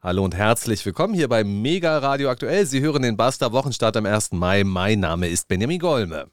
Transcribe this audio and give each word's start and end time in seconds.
Hallo 0.00 0.24
und 0.24 0.36
herzlich 0.36 0.86
willkommen 0.86 1.12
hier 1.12 1.26
bei 1.26 1.42
Mega 1.42 1.98
Radio 1.98 2.30
Aktuell. 2.30 2.64
Sie 2.66 2.80
hören 2.80 3.02
den 3.02 3.16
Basta 3.16 3.50
Wochenstart 3.50 3.96
am 3.96 4.06
1. 4.06 4.30
Mai. 4.30 4.62
Mein 4.62 5.00
Name 5.00 5.26
ist 5.26 5.48
Benjamin 5.48 5.80
Golme. 5.80 6.30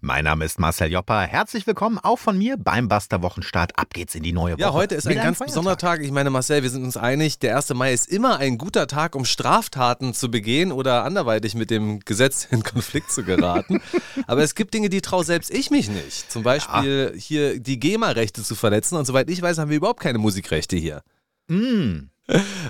Mein 0.00 0.24
Name 0.24 0.46
ist 0.46 0.58
Marcel 0.58 0.90
Jopper. 0.90 1.20
Herzlich 1.20 1.66
willkommen 1.66 1.98
auch 1.98 2.18
von 2.18 2.38
mir 2.38 2.56
beim 2.56 2.88
Buster 2.88 3.20
Wochenstart. 3.20 3.78
Ab 3.78 3.92
geht's 3.92 4.14
in 4.14 4.22
die 4.22 4.32
neue 4.32 4.54
Woche. 4.54 4.62
Ja, 4.62 4.72
heute 4.72 4.94
ist 4.94 5.06
ein 5.06 5.16
ganz 5.16 5.38
besonderer 5.38 5.76
Tag. 5.76 6.00
Ich 6.00 6.12
meine, 6.12 6.30
Marcel, 6.30 6.62
wir 6.62 6.70
sind 6.70 6.82
uns 6.82 6.96
einig, 6.96 7.38
der 7.40 7.58
1. 7.58 7.74
Mai 7.74 7.92
ist 7.92 8.08
immer 8.08 8.38
ein 8.38 8.56
guter 8.56 8.86
Tag, 8.86 9.14
um 9.16 9.26
Straftaten 9.26 10.14
zu 10.14 10.30
begehen 10.30 10.72
oder 10.72 11.04
anderweitig 11.04 11.54
mit 11.54 11.68
dem 11.68 12.00
Gesetz 12.00 12.48
in 12.50 12.62
Konflikt 12.62 13.12
zu 13.12 13.22
geraten. 13.22 13.82
Aber 14.26 14.42
es 14.42 14.54
gibt 14.54 14.72
Dinge, 14.72 14.88
die 14.88 15.02
traue 15.02 15.24
selbst 15.24 15.50
ich 15.50 15.70
mich 15.70 15.90
nicht. 15.90 16.32
Zum 16.32 16.42
Beispiel 16.42 17.12
ja. 17.12 17.20
hier 17.20 17.60
die 17.60 17.78
GEMA-Rechte 17.78 18.42
zu 18.42 18.54
verletzen. 18.54 18.96
Und 18.96 19.04
soweit 19.04 19.28
ich 19.28 19.42
weiß, 19.42 19.58
haben 19.58 19.68
wir 19.68 19.76
überhaupt 19.76 20.00
keine 20.00 20.16
Musikrechte 20.16 20.78
hier. 20.78 21.02
Mm. 21.48 22.08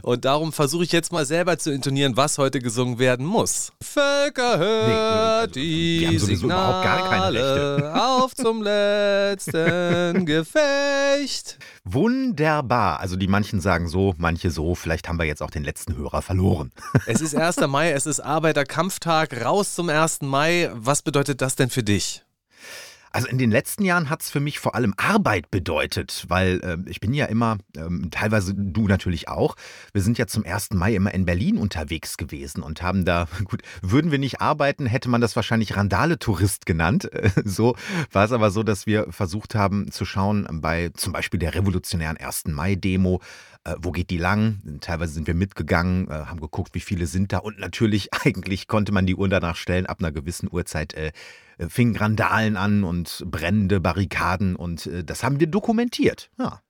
Und 0.02 0.24
darum 0.24 0.52
versuche 0.52 0.84
ich 0.84 0.92
jetzt 0.92 1.12
mal 1.12 1.24
selber 1.24 1.58
zu 1.58 1.72
intonieren, 1.72 2.16
was 2.16 2.38
heute 2.38 2.58
gesungen 2.58 2.98
werden 2.98 3.24
muss. 3.24 3.72
Völker 3.80 4.58
hört 4.58 4.88
nee, 4.88 4.94
also, 4.96 5.52
die, 5.52 5.98
die 5.98 6.06
haben 6.06 6.18
Signale 6.18 6.44
überhaupt 6.44 6.84
gar 6.84 7.08
keine 7.08 7.78
Rechte. 7.78 7.94
auf 7.94 8.34
zum 8.34 8.62
letzten 8.62 10.26
Gefecht. 10.26 11.58
Wunderbar. 11.84 13.00
Also 13.00 13.16
die 13.16 13.28
manchen 13.28 13.60
sagen 13.60 13.88
so, 13.88 14.14
manche 14.18 14.50
so. 14.50 14.74
Vielleicht 14.74 15.08
haben 15.08 15.18
wir 15.18 15.26
jetzt 15.26 15.42
auch 15.42 15.50
den 15.50 15.64
letzten 15.64 15.96
Hörer 15.96 16.22
verloren. 16.22 16.72
Es 17.06 17.20
ist 17.20 17.36
1. 17.36 17.58
Mai, 17.68 17.92
es 17.92 18.06
ist 18.06 18.20
Arbeiterkampftag. 18.20 19.44
Raus 19.44 19.74
zum 19.74 19.88
1. 19.88 20.22
Mai. 20.22 20.70
Was 20.74 21.02
bedeutet 21.02 21.40
das 21.40 21.54
denn 21.54 21.70
für 21.70 21.82
dich? 21.82 22.24
Also 23.14 23.28
in 23.28 23.38
den 23.38 23.52
letzten 23.52 23.84
Jahren 23.84 24.10
hat 24.10 24.22
es 24.22 24.30
für 24.30 24.40
mich 24.40 24.58
vor 24.58 24.74
allem 24.74 24.92
Arbeit 24.96 25.48
bedeutet, 25.52 26.24
weil 26.26 26.60
äh, 26.64 26.90
ich 26.90 26.98
bin 26.98 27.14
ja 27.14 27.26
immer, 27.26 27.58
ähm, 27.76 28.08
teilweise 28.10 28.54
du 28.56 28.88
natürlich 28.88 29.28
auch, 29.28 29.54
wir 29.92 30.02
sind 30.02 30.18
ja 30.18 30.26
zum 30.26 30.44
1. 30.44 30.72
Mai 30.72 30.96
immer 30.96 31.14
in 31.14 31.24
Berlin 31.24 31.56
unterwegs 31.56 32.16
gewesen 32.16 32.60
und 32.60 32.82
haben 32.82 33.04
da, 33.04 33.28
gut, 33.44 33.62
würden 33.82 34.10
wir 34.10 34.18
nicht 34.18 34.40
arbeiten, 34.40 34.86
hätte 34.86 35.08
man 35.08 35.20
das 35.20 35.36
wahrscheinlich 35.36 35.76
Randale-Tourist 35.76 36.66
genannt. 36.66 37.08
so 37.44 37.76
war 38.10 38.24
es 38.24 38.32
aber 38.32 38.50
so, 38.50 38.64
dass 38.64 38.84
wir 38.84 39.06
versucht 39.12 39.54
haben 39.54 39.92
zu 39.92 40.04
schauen 40.04 40.48
bei 40.60 40.88
zum 40.88 41.12
Beispiel 41.12 41.38
der 41.38 41.54
revolutionären 41.54 42.16
1. 42.16 42.48
Mai-Demo, 42.48 43.20
äh, 43.64 43.74
wo 43.78 43.90
geht 43.90 44.10
die 44.10 44.18
lang? 44.18 44.78
Teilweise 44.80 45.12
sind 45.12 45.26
wir 45.26 45.34
mitgegangen, 45.34 46.08
äh, 46.08 46.12
haben 46.12 46.40
geguckt, 46.40 46.74
wie 46.74 46.80
viele 46.80 47.06
sind 47.06 47.32
da 47.32 47.38
und 47.38 47.58
natürlich 47.58 48.12
eigentlich 48.24 48.68
konnte 48.68 48.92
man 48.92 49.06
die 49.06 49.16
Uhr 49.16 49.28
danach 49.28 49.56
stellen, 49.56 49.86
ab 49.86 49.98
einer 50.00 50.12
gewissen 50.12 50.48
Uhrzeit 50.50 50.94
äh, 50.94 51.12
fingen 51.68 51.96
Randalen 51.96 52.56
an 52.56 52.84
und 52.84 53.24
brennende 53.26 53.80
Barrikaden 53.80 54.56
und 54.56 54.86
äh, 54.86 55.04
das 55.04 55.22
haben 55.22 55.40
wir 55.40 55.46
dokumentiert. 55.46 56.30
Ja. 56.38 56.60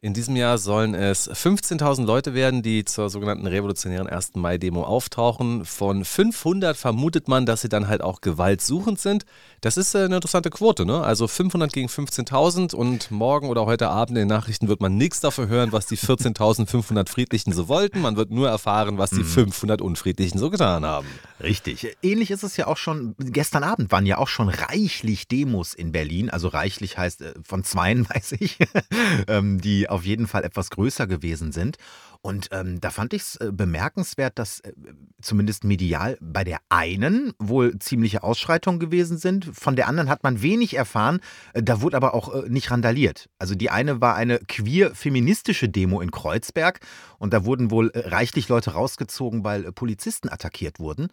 In 0.00 0.14
diesem 0.14 0.36
Jahr 0.36 0.58
sollen 0.58 0.94
es 0.94 1.28
15.000 1.28 2.04
Leute 2.04 2.32
werden, 2.32 2.62
die 2.62 2.84
zur 2.84 3.10
sogenannten 3.10 3.48
revolutionären 3.48 4.06
1. 4.06 4.36
Mai-Demo 4.36 4.84
auftauchen. 4.84 5.64
Von 5.64 6.04
500 6.04 6.76
vermutet 6.76 7.26
man, 7.26 7.46
dass 7.46 7.62
sie 7.62 7.68
dann 7.68 7.88
halt 7.88 8.02
auch 8.02 8.20
gewaltsuchend 8.20 9.00
sind. 9.00 9.24
Das 9.60 9.76
ist 9.76 9.96
äh, 9.96 10.04
eine 10.04 10.14
interessante 10.14 10.50
Quote, 10.50 10.86
ne? 10.86 11.02
Also 11.02 11.26
500 11.26 11.72
gegen 11.72 11.88
15.000 11.88 12.76
und 12.76 13.10
morgen 13.10 13.48
oder 13.48 13.66
heute 13.66 13.88
Abend 13.88 14.10
in 14.10 14.22
den 14.22 14.28
Nachrichten 14.28 14.68
wird 14.68 14.80
man 14.80 14.96
nichts 14.96 15.18
dafür 15.18 15.48
hören, 15.48 15.72
was 15.72 15.86
die 15.86 15.98
14.500 15.98 17.08
Friedlichen 17.08 17.52
so 17.52 17.66
wollten. 17.66 18.00
Man 18.00 18.14
wird 18.14 18.30
nur 18.30 18.48
erfahren, 18.48 18.98
was 18.98 19.10
die 19.10 19.24
500 19.24 19.80
mhm. 19.80 19.86
Unfriedlichen 19.86 20.38
so 20.38 20.48
getan 20.48 20.84
haben. 20.84 21.08
Richtig. 21.42 21.96
Ähnlich 22.02 22.30
ist 22.30 22.44
es 22.44 22.56
ja 22.56 22.68
auch 22.68 22.76
schon, 22.76 23.16
gestern 23.18 23.64
Abend 23.64 23.90
waren 23.90 24.06
ja 24.06 24.18
auch 24.18 24.28
schon 24.28 24.48
reichlich 24.48 25.26
Demos 25.26 25.74
in 25.74 25.90
Berlin. 25.90 26.30
Also 26.30 26.46
reichlich 26.46 26.98
heißt 26.98 27.22
äh, 27.22 27.34
von 27.42 27.64
zweien, 27.64 28.08
weiß 28.14 28.36
ich, 28.38 28.58
ähm, 29.26 29.60
auf 29.88 30.04
jeden 30.04 30.26
Fall 30.26 30.44
etwas 30.44 30.70
größer 30.70 31.06
gewesen 31.06 31.52
sind. 31.52 31.76
Und 32.20 32.48
ähm, 32.50 32.80
da 32.80 32.90
fand 32.90 33.12
ich 33.12 33.22
es 33.22 33.36
äh, 33.36 33.52
bemerkenswert, 33.52 34.38
dass 34.38 34.60
äh, 34.60 34.72
zumindest 35.22 35.62
medial 35.62 36.18
bei 36.20 36.42
der 36.42 36.58
einen 36.68 37.32
wohl 37.38 37.78
ziemliche 37.78 38.24
Ausschreitungen 38.24 38.80
gewesen 38.80 39.18
sind. 39.18 39.44
Von 39.52 39.76
der 39.76 39.86
anderen 39.86 40.08
hat 40.08 40.24
man 40.24 40.42
wenig 40.42 40.74
erfahren. 40.74 41.20
Äh, 41.54 41.62
da 41.62 41.80
wurde 41.80 41.96
aber 41.96 42.14
auch 42.14 42.34
äh, 42.34 42.48
nicht 42.48 42.70
randaliert. 42.70 43.28
Also 43.38 43.54
die 43.54 43.70
eine 43.70 44.00
war 44.00 44.16
eine 44.16 44.40
queer-feministische 44.40 45.68
Demo 45.68 46.00
in 46.00 46.10
Kreuzberg 46.10 46.80
und 47.18 47.32
da 47.32 47.44
wurden 47.44 47.70
wohl 47.70 47.92
reichlich 47.94 48.48
Leute 48.48 48.72
rausgezogen, 48.72 49.44
weil 49.44 49.70
Polizisten 49.72 50.28
attackiert 50.28 50.80
wurden. 50.80 51.08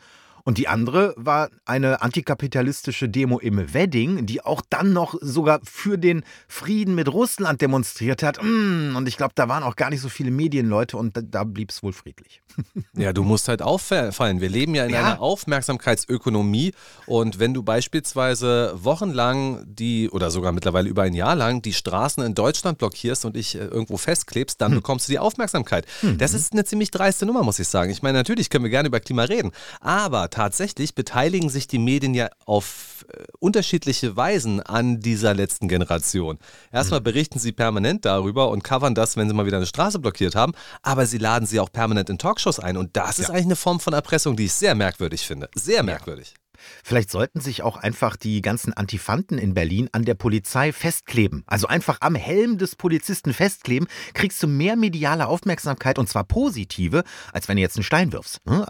Und 0.46 0.60
die 0.60 0.68
andere 0.68 1.16
war 1.18 1.50
eine 1.66 2.04
antikapitalistische 2.04 3.10
Demo 3.10 3.40
im 3.40 3.74
Wedding, 3.74 4.28
die 4.28 4.42
auch 4.42 4.62
dann 4.70 4.94
noch 4.94 5.16
sogar 5.20 5.60
für 5.64 5.98
den 5.98 6.24
Frieden 6.48 6.94
mit 6.94 7.12
Russland 7.12 7.62
demonstriert 7.62 8.22
hat. 8.22 8.38
Mm, 8.44 8.96
und 8.96 9.08
ich 9.08 9.18
glaube, 9.18 9.34
da 9.34 9.50
waren 9.50 9.64
auch 9.64 9.76
gar 9.76 9.90
nicht 9.90 10.02
so 10.02 10.10
viele 10.10 10.30
Medienleute 10.30 10.98
und 10.98 11.20
da, 11.20 11.44
blieb 11.44 11.72
es 11.72 11.82
wohl 11.82 11.94
friedlich. 11.94 12.42
Ja, 12.98 13.12
du 13.12 13.24
musst 13.24 13.50
halt 13.50 13.62
auffallen. 13.62 14.40
Wir 14.40 14.48
leben 14.48 14.74
ja 14.74 14.86
in 14.86 14.92
ja. 14.92 15.00
einer 15.00 15.22
Aufmerksamkeitsökonomie 15.22 16.72
und 17.08 17.40
wenn 17.40 17.54
du 17.54 17.62
beispielsweise 17.62 18.74
wochenlang 18.76 19.66
die 19.66 20.10
oder 20.10 20.32
sogar 20.32 20.54
mittlerweile 20.54 20.88
über 20.88 21.04
ein 21.04 21.14
Jahr 21.14 21.36
lang 21.36 21.62
die 21.62 21.74
Straßen 21.74 22.24
in 22.24 22.36
Deutschland 22.36 22.78
blockierst 22.78 23.26
und 23.26 23.36
dich 23.36 23.56
äh, 23.56 23.66
irgendwo 23.66 23.98
festklebst, 23.98 24.62
dann 24.62 24.72
hm. 24.72 24.78
bekommst 24.78 25.08
du 25.08 25.12
die 25.12 25.20
Aufmerksamkeit. 25.20 25.86
Hm. 26.02 26.18
Das 26.18 26.34
ist 26.34 26.54
eine 26.54 26.64
ziemlich 26.64 26.92
dreiste 26.92 27.26
Nummer, 27.26 27.44
muss 27.44 27.60
ich 27.60 27.68
sagen. 27.68 27.92
Ich 27.92 28.02
meine, 28.02 28.18
natürlich 28.18 28.50
können 28.50 28.64
wir 28.64 28.72
gerne 28.72 28.88
über 28.88 29.02
Klima 29.02 29.24
reden, 29.24 29.52
aber 29.82 30.30
tatsächlich 30.36 30.96
beteiligen 30.96 31.50
sich 31.50 31.66
die 31.66 31.80
Medien 31.80 32.14
ja 32.14 32.28
auf 32.46 33.06
äh, 33.08 33.24
unterschiedliche 33.40 34.18
Weisen 34.18 34.60
an 34.60 35.00
dieser 35.00 35.34
letzten 35.34 35.70
Generation. 35.70 36.40
Erstmal 36.74 37.00
mhm. 37.00 37.06
berichten 37.06 37.40
sie 37.40 37.54
permanent 37.54 38.04
darüber 38.04 38.50
und 38.50 38.62
covern 38.62 38.96
das, 38.96 39.16
wenn 39.16 39.30
sie 39.30 39.34
mal 39.34 39.46
wieder 39.46 39.58
eine 39.58 39.66
Straße 39.66 39.98
blockiert 39.98 40.36
haben, 40.36 40.52
aber 40.82 41.06
sie 41.06 41.20
laden 41.20 41.46
sie 41.46 41.62
auch 41.62 41.72
permanent 41.72 42.10
in 42.10 42.18
Talkshows 42.18 42.60
ein. 42.60 42.76
Und 42.76 42.98
das 42.98 43.18
ist 43.20 43.30
eigentlich 43.30 43.46
eine 43.46 43.56
Form 43.56 43.80
von 43.80 43.94
Erpressung, 43.94 44.36
die 44.36 44.46
ich 44.46 44.54
sehr 44.54 44.76
merkwürdig 44.76 45.26
finde. 45.26 45.50
Sehr 45.56 45.84
merkwürdig. 45.84 46.34
Ja. 46.36 46.60
Vielleicht 46.84 47.12
sollten 47.12 47.40
sich 47.40 47.64
auch 47.64 47.78
einfach 47.78 48.18
die 48.18 48.42
ganzen 48.42 48.74
Antifanten 48.74 49.38
in 49.38 49.54
Berlin 49.54 49.88
an 49.94 50.04
der 50.04 50.16
Polizei 50.16 50.74
festkleben. 50.74 51.44
Also 51.48 51.68
einfach 51.68 51.98
am 52.02 52.16
Helm 52.16 52.58
des 52.58 52.76
Polizisten 52.76 53.34
festkleben, 53.34 53.88
kriegst 54.14 54.44
du 54.44 54.48
mehr 54.48 54.76
mediale 54.76 55.28
Aufmerksamkeit 55.28 55.98
und 55.98 56.10
zwar 56.10 56.26
positive, 56.26 57.04
als 57.32 57.48
wenn 57.48 57.56
du 57.56 57.62
jetzt 57.62 57.78
einen 57.78 57.84
Stein 57.84 58.12
wirfst. 58.12 58.46
Ne? 58.46 58.68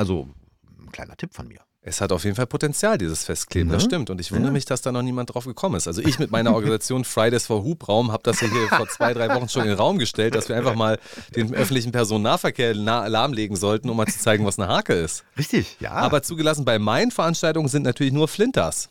Also 0.85 0.91
kleiner 0.91 1.17
Tipp 1.17 1.33
von 1.33 1.47
mir. 1.47 1.59
Es 1.87 2.01
hat 2.01 2.11
auf 2.11 2.23
jeden 2.23 2.35
Fall 2.35 2.47
Potenzial, 2.47 2.97
dieses 2.97 3.25
Festkleben, 3.25 3.71
das 3.71 3.83
mhm. 3.83 3.87
stimmt. 3.87 4.09
Und 4.09 4.19
ich 4.19 4.31
wundere 4.31 4.47
ja. 4.47 4.53
mich, 4.53 4.65
dass 4.65 4.81
da 4.81 4.91
noch 4.91 5.03
niemand 5.03 5.31
drauf 5.31 5.45
gekommen 5.45 5.75
ist. 5.75 5.87
Also 5.87 6.01
ich 6.01 6.17
mit 6.17 6.31
meiner 6.31 6.55
Organisation 6.55 7.05
Fridays 7.05 7.45
for 7.45 7.63
Hubraum 7.63 8.11
habe 8.11 8.23
das 8.23 8.41
ja 8.41 8.47
hier 8.47 8.67
vor 8.69 8.87
zwei, 8.89 9.13
drei 9.13 9.29
Wochen 9.29 9.47
schon 9.49 9.63
in 9.63 9.69
den 9.69 9.77
Raum 9.77 9.99
gestellt, 9.99 10.33
dass 10.33 10.49
wir 10.49 10.55
einfach 10.55 10.73
mal 10.73 10.97
den 11.35 11.53
öffentlichen 11.53 11.91
Personennahverkehr 11.91 12.73
lahmlegen 12.73 13.55
sollten, 13.55 13.89
um 13.89 13.97
mal 13.97 14.07
zu 14.07 14.17
zeigen, 14.17 14.45
was 14.47 14.57
eine 14.57 14.67
Hake 14.67 14.93
ist. 14.93 15.25
Richtig, 15.37 15.77
ja. 15.79 15.91
Aber 15.91 16.23
zugelassen 16.23 16.65
bei 16.65 16.79
meinen 16.79 17.11
Veranstaltungen 17.11 17.67
sind 17.67 17.83
natürlich 17.83 18.13
nur 18.13 18.27
Flinters. 18.27 18.89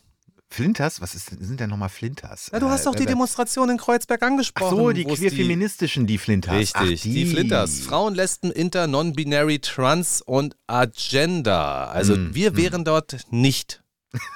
Flinters? 0.49 1.01
Was 1.01 1.15
ist, 1.15 1.27
sind 1.27 1.59
denn 1.59 1.69
nochmal 1.69 1.89
Flinters? 1.89 2.49
Ja, 2.53 2.59
du 2.59 2.69
hast 2.69 2.81
äh, 2.81 2.85
doch 2.85 2.95
die 2.95 3.05
Demonstration 3.05 3.69
in 3.69 3.77
Kreuzberg 3.77 4.21
angesprochen. 4.21 4.77
Ach 4.77 4.77
so, 4.77 4.91
die 4.91 5.05
queer-feministischen, 5.05 6.07
die 6.07 6.17
Flinters. 6.17 6.53
Richtig, 6.53 6.99
Ach, 6.99 7.03
die. 7.03 7.13
die 7.13 7.25
Flinters. 7.25 7.79
Frauen, 7.79 8.15
Lesben, 8.15 8.51
Inter, 8.51 8.87
Non-Binary, 8.87 9.59
Trans 9.59 10.21
und 10.21 10.55
Agenda. 10.67 11.85
Also 11.85 12.15
mm, 12.15 12.33
wir 12.33 12.51
mm. 12.51 12.57
wären 12.57 12.85
dort 12.85 13.17
nicht 13.31 13.81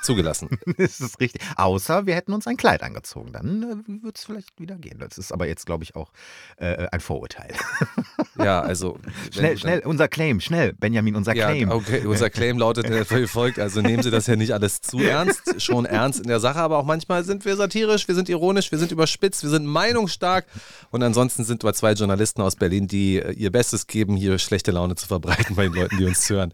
zugelassen. 0.01 0.49
das 0.77 0.99
ist 0.99 1.19
richtig. 1.19 1.41
Außer 1.55 2.05
wir 2.05 2.15
hätten 2.15 2.33
uns 2.33 2.47
ein 2.47 2.57
Kleid 2.57 2.83
angezogen. 2.83 3.31
Dann 3.31 3.63
äh, 3.63 4.03
würde 4.03 4.13
es 4.15 4.23
vielleicht 4.23 4.59
wieder 4.59 4.75
gehen. 4.75 4.99
Das 4.99 5.17
ist 5.17 5.31
aber 5.31 5.47
jetzt, 5.47 5.65
glaube 5.65 5.83
ich, 5.83 5.95
auch 5.95 6.11
äh, 6.57 6.87
ein 6.91 6.99
Vorurteil. 6.99 7.53
ja, 8.37 8.61
also. 8.61 8.97
Schnell, 9.33 9.57
schnell, 9.57 9.79
unser 9.85 10.07
Claim, 10.07 10.39
schnell, 10.39 10.73
Benjamin, 10.73 11.15
unser 11.15 11.35
ja, 11.35 11.47
Claim. 11.47 11.69
Okay, 11.69 12.05
unser 12.05 12.29
Claim 12.29 12.57
lautet 12.57 12.89
wie 13.11 13.27
folgt: 13.27 13.59
Also 13.59 13.81
nehmen 13.81 14.03
Sie 14.03 14.11
das 14.11 14.27
ja 14.27 14.35
nicht 14.35 14.53
alles 14.53 14.81
zu 14.81 14.99
ernst, 14.99 15.61
schon 15.61 15.85
ernst 15.85 16.19
in 16.19 16.27
der 16.27 16.39
Sache, 16.39 16.59
aber 16.59 16.77
auch 16.77 16.85
manchmal 16.85 17.23
sind 17.23 17.45
wir 17.45 17.55
satirisch, 17.55 18.07
wir 18.07 18.15
sind 18.15 18.29
ironisch, 18.29 18.71
wir 18.71 18.79
sind 18.79 18.91
überspitzt, 18.91 19.43
wir 19.43 19.49
sind 19.49 19.65
meinungsstark. 19.65 20.45
Und 20.91 21.03
ansonsten 21.03 21.43
sind 21.43 21.63
wir 21.63 21.73
zwei 21.73 21.93
Journalisten 21.93 22.41
aus 22.41 22.55
Berlin, 22.55 22.87
die 22.87 23.17
äh, 23.17 23.31
ihr 23.33 23.51
Bestes 23.51 23.87
geben, 23.87 24.15
hier 24.15 24.37
schlechte 24.39 24.71
Laune 24.71 24.95
zu 24.95 25.07
verbreiten 25.07 25.55
bei 25.55 25.63
den 25.63 25.73
Leuten, 25.73 25.97
die 25.97 26.05
uns 26.05 26.29
hören. 26.29 26.53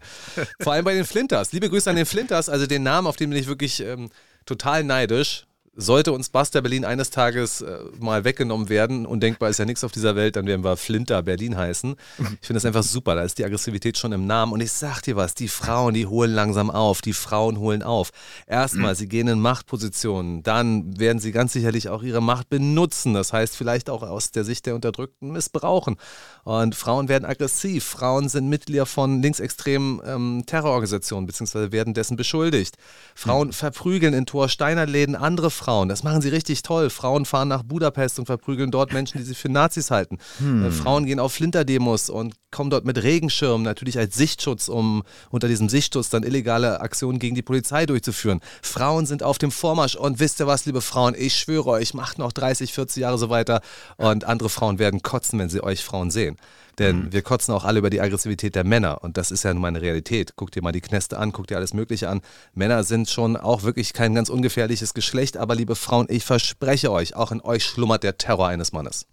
Vor 0.60 0.72
allem 0.72 0.84
bei 0.84 0.94
den 0.94 1.04
Flinters. 1.04 1.52
Liebe 1.52 1.68
Grüße 1.70 1.88
an 1.88 1.96
den 1.96 2.06
Flinters, 2.06 2.48
also 2.48 2.66
den 2.66 2.82
Namen 2.82 3.06
auf 3.06 3.15
auf 3.16 3.18
den 3.18 3.30
bin 3.30 3.38
ich 3.38 3.46
wirklich 3.46 3.80
ähm, 3.80 4.10
total 4.44 4.84
neidisch 4.84 5.46
sollte 5.76 6.12
uns 6.12 6.30
Buster 6.30 6.62
Berlin 6.62 6.86
eines 6.86 7.10
Tages 7.10 7.60
äh, 7.60 7.78
mal 8.00 8.24
weggenommen 8.24 8.70
werden 8.70 9.04
und 9.04 9.20
denkbar 9.22 9.50
ist 9.50 9.58
ja 9.58 9.66
nichts 9.66 9.84
auf 9.84 9.92
dieser 9.92 10.16
Welt, 10.16 10.36
dann 10.36 10.46
werden 10.46 10.64
wir 10.64 10.76
Flinter 10.78 11.22
Berlin 11.22 11.56
heißen. 11.56 11.94
Ich 12.18 12.46
finde 12.46 12.54
das 12.54 12.64
einfach 12.64 12.82
super, 12.82 13.14
da 13.14 13.22
ist 13.22 13.38
die 13.38 13.44
Aggressivität 13.44 13.98
schon 13.98 14.12
im 14.12 14.26
Namen 14.26 14.52
und 14.52 14.62
ich 14.62 14.72
sag 14.72 15.02
dir 15.02 15.16
was, 15.16 15.34
die 15.34 15.48
Frauen, 15.48 15.92
die 15.92 16.06
holen 16.06 16.32
langsam 16.32 16.70
auf, 16.70 17.02
die 17.02 17.12
Frauen 17.12 17.58
holen 17.58 17.82
auf. 17.82 18.10
Erstmal, 18.46 18.94
sie 18.96 19.06
gehen 19.06 19.28
in 19.28 19.38
Machtpositionen, 19.38 20.42
dann 20.42 20.98
werden 20.98 21.18
sie 21.18 21.30
ganz 21.30 21.52
sicherlich 21.52 21.90
auch 21.90 22.02
ihre 22.02 22.22
Macht 22.22 22.48
benutzen, 22.48 23.12
das 23.12 23.34
heißt 23.34 23.54
vielleicht 23.54 23.90
auch 23.90 24.02
aus 24.02 24.30
der 24.30 24.44
Sicht 24.44 24.64
der 24.64 24.74
Unterdrückten 24.74 25.30
missbrauchen. 25.30 25.96
Und 26.44 26.74
Frauen 26.74 27.08
werden 27.08 27.26
aggressiv, 27.26 27.84
Frauen 27.84 28.30
sind 28.30 28.48
Mitglieder 28.48 28.86
von 28.86 29.20
linksextremen 29.20 30.00
ähm, 30.06 30.44
Terrororganisationen, 30.46 31.26
beziehungsweise 31.26 31.70
werden 31.72 31.92
dessen 31.92 32.16
beschuldigt. 32.16 32.76
Frauen 33.14 33.52
verprügeln 33.52 34.14
in 34.14 34.24
Tor 34.24 34.48
Steinerläden 34.48 35.16
andere 35.16 35.50
Frauen 35.50 35.65
Frauen. 35.66 35.88
Das 35.88 36.04
machen 36.04 36.22
sie 36.22 36.28
richtig 36.28 36.62
toll. 36.62 36.90
Frauen 36.90 37.24
fahren 37.24 37.48
nach 37.48 37.64
Budapest 37.64 38.20
und 38.20 38.26
verprügeln 38.26 38.70
dort 38.70 38.92
Menschen, 38.92 39.18
die 39.18 39.24
sie 39.24 39.34
für 39.34 39.48
Nazis 39.48 39.90
halten. 39.90 40.18
Hm. 40.38 40.66
Äh, 40.66 40.70
Frauen 40.70 41.06
gehen 41.06 41.18
auf 41.18 41.32
Flinterdemos 41.32 42.08
und 42.08 42.36
kommen 42.52 42.70
dort 42.70 42.84
mit 42.84 43.02
Regenschirmen, 43.02 43.64
natürlich 43.64 43.98
als 43.98 44.14
Sichtschutz, 44.14 44.68
um 44.68 45.02
unter 45.30 45.48
diesem 45.48 45.68
Sichtschutz 45.68 46.08
dann 46.08 46.22
illegale 46.22 46.80
Aktionen 46.80 47.18
gegen 47.18 47.34
die 47.34 47.42
Polizei 47.42 47.84
durchzuführen. 47.84 48.40
Frauen 48.62 49.06
sind 49.06 49.24
auf 49.24 49.38
dem 49.38 49.50
Vormarsch 49.50 49.96
und 49.96 50.20
wisst 50.20 50.38
ihr 50.38 50.46
was, 50.46 50.66
liebe 50.66 50.80
Frauen, 50.80 51.16
ich 51.18 51.34
schwöre 51.34 51.70
euch, 51.70 51.94
macht 51.94 52.18
noch 52.18 52.32
30, 52.32 52.72
40 52.72 53.00
Jahre 53.00 53.18
so 53.18 53.28
weiter 53.28 53.60
und 53.96 54.22
andere 54.24 54.48
Frauen 54.48 54.78
werden 54.78 55.02
kotzen, 55.02 55.40
wenn 55.40 55.48
sie 55.48 55.64
euch 55.64 55.84
Frauen 55.84 56.12
sehen. 56.12 56.36
Denn 56.78 57.06
mhm. 57.06 57.12
wir 57.12 57.22
kotzen 57.22 57.54
auch 57.54 57.64
alle 57.64 57.78
über 57.78 57.90
die 57.90 58.00
Aggressivität 58.00 58.54
der 58.54 58.64
Männer. 58.64 59.02
Und 59.02 59.16
das 59.16 59.30
ist 59.30 59.44
ja 59.44 59.52
nun 59.52 59.62
mal 59.62 59.68
eine 59.68 59.80
Realität. 59.80 60.34
Guck 60.36 60.50
dir 60.50 60.62
mal 60.62 60.72
die 60.72 60.80
Knäste 60.80 61.18
an, 61.18 61.32
guck 61.32 61.46
dir 61.46 61.56
alles 61.56 61.72
Mögliche 61.72 62.08
an. 62.08 62.20
Männer 62.54 62.84
sind 62.84 63.08
schon 63.08 63.36
auch 63.36 63.62
wirklich 63.62 63.92
kein 63.92 64.14
ganz 64.14 64.28
ungefährliches 64.28 64.92
Geschlecht. 64.92 65.36
Aber 65.36 65.54
liebe 65.56 65.74
Frauen, 65.74 66.06
ich 66.08 66.24
verspreche 66.24 66.92
euch, 66.92 67.16
auch 67.16 67.32
in 67.32 67.40
euch 67.40 67.64
schlummert 67.64 68.02
der 68.02 68.18
Terror 68.18 68.48
eines 68.48 68.72
Mannes. 68.72 69.06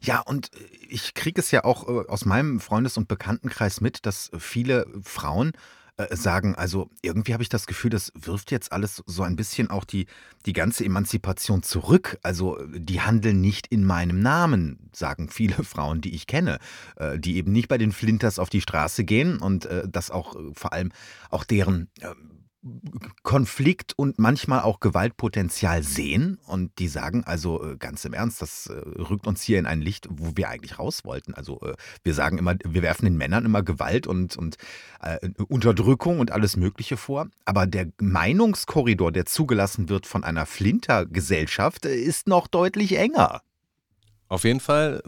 Ja, 0.00 0.20
und 0.20 0.50
ich 0.88 1.14
kriege 1.14 1.40
es 1.40 1.50
ja 1.50 1.64
auch 1.64 1.88
äh, 1.88 2.06
aus 2.08 2.24
meinem 2.24 2.60
Freundes- 2.60 2.96
und 2.96 3.08
Bekanntenkreis 3.08 3.80
mit, 3.80 4.06
dass 4.06 4.30
viele 4.38 4.86
Frauen 5.02 5.52
äh, 5.96 6.14
sagen, 6.14 6.54
also 6.54 6.90
irgendwie 7.02 7.32
habe 7.32 7.42
ich 7.42 7.48
das 7.48 7.66
Gefühl, 7.66 7.90
das 7.90 8.12
wirft 8.14 8.52
jetzt 8.52 8.70
alles 8.70 9.02
so 9.06 9.24
ein 9.24 9.34
bisschen 9.34 9.68
auch 9.68 9.84
die, 9.84 10.06
die 10.46 10.52
ganze 10.52 10.84
Emanzipation 10.84 11.62
zurück. 11.62 12.18
Also 12.22 12.58
die 12.68 13.00
handeln 13.00 13.40
nicht 13.40 13.66
in 13.66 13.84
meinem 13.84 14.20
Namen, 14.20 14.90
sagen 14.92 15.28
viele 15.28 15.56
Frauen, 15.64 16.00
die 16.00 16.14
ich 16.14 16.26
kenne, 16.26 16.58
äh, 16.96 17.18
die 17.18 17.36
eben 17.36 17.52
nicht 17.52 17.68
bei 17.68 17.78
den 17.78 17.92
Flinters 17.92 18.38
auf 18.38 18.50
die 18.50 18.60
Straße 18.60 19.04
gehen 19.04 19.38
und 19.38 19.66
äh, 19.66 19.88
das 19.88 20.10
auch 20.10 20.36
vor 20.54 20.72
allem 20.72 20.92
auch 21.30 21.44
deren 21.44 21.88
Konflikt 23.22 23.92
und 23.96 24.18
manchmal 24.18 24.62
auch 24.62 24.80
Gewaltpotenzial 24.80 25.84
sehen 25.84 26.38
und 26.46 26.76
die 26.80 26.88
sagen 26.88 27.22
also 27.24 27.62
äh, 27.62 27.76
ganz 27.76 28.04
im 28.04 28.14
Ernst, 28.14 28.42
das 28.42 28.66
äh, 28.66 28.72
rückt 29.00 29.28
uns 29.28 29.42
hier 29.42 29.60
in 29.60 29.66
ein 29.66 29.80
Licht, 29.80 30.08
wo 30.10 30.32
wir 30.34 30.48
eigentlich 30.48 30.78
raus 30.78 31.04
wollten. 31.04 31.34
Also 31.34 31.60
äh, 31.60 31.74
wir 32.02 32.14
sagen 32.14 32.36
immer, 32.36 32.56
wir 32.64 32.82
werfen 32.82 33.04
den 33.04 33.16
Männern 33.16 33.44
immer 33.44 33.62
Gewalt 33.62 34.08
und, 34.08 34.36
und 34.36 34.56
äh, 35.00 35.18
Unterdrückung 35.48 36.18
und 36.18 36.32
alles 36.32 36.56
Mögliche 36.56 36.96
vor, 36.96 37.28
aber 37.44 37.66
der 37.66 37.92
Meinungskorridor, 38.00 39.12
der 39.12 39.26
zugelassen 39.26 39.88
wird 39.88 40.06
von 40.06 40.24
einer 40.24 40.44
Flintergesellschaft, 40.44 41.84
ist 41.84 42.26
noch 42.26 42.48
deutlich 42.48 42.96
enger. 42.96 43.42
Auf 44.28 44.44
jeden 44.44 44.60
Fall 44.60 45.02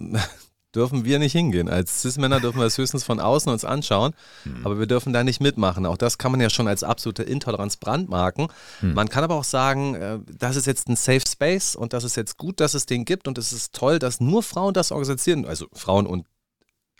dürfen 0.74 1.04
wir 1.04 1.18
nicht 1.18 1.32
hingehen. 1.32 1.68
Als 1.68 2.02
Cis-Männer 2.02 2.40
dürfen 2.40 2.58
wir 2.58 2.66
es 2.66 2.78
höchstens 2.78 3.04
von 3.04 3.20
außen 3.20 3.50
uns 3.50 3.64
anschauen, 3.64 4.12
mhm. 4.44 4.64
aber 4.64 4.78
wir 4.78 4.86
dürfen 4.86 5.12
da 5.12 5.24
nicht 5.24 5.40
mitmachen. 5.40 5.86
Auch 5.86 5.96
das 5.96 6.18
kann 6.18 6.30
man 6.32 6.40
ja 6.40 6.50
schon 6.50 6.68
als 6.68 6.82
absolute 6.82 7.22
Intoleranz 7.22 7.76
brandmarken. 7.76 8.48
Mhm. 8.80 8.94
Man 8.94 9.08
kann 9.08 9.24
aber 9.24 9.34
auch 9.34 9.44
sagen, 9.44 9.94
äh, 9.94 10.18
das 10.38 10.56
ist 10.56 10.66
jetzt 10.66 10.88
ein 10.88 10.96
Safe 10.96 11.22
Space 11.26 11.76
und 11.76 11.92
das 11.92 12.04
ist 12.04 12.16
jetzt 12.16 12.36
gut, 12.36 12.60
dass 12.60 12.74
es 12.74 12.86
den 12.86 13.04
gibt 13.04 13.28
und 13.28 13.38
es 13.38 13.52
ist 13.52 13.74
toll, 13.74 13.98
dass 13.98 14.20
nur 14.20 14.42
Frauen 14.42 14.74
das 14.74 14.92
organisieren, 14.92 15.44
also 15.44 15.66
Frauen 15.72 16.06
und 16.06 16.26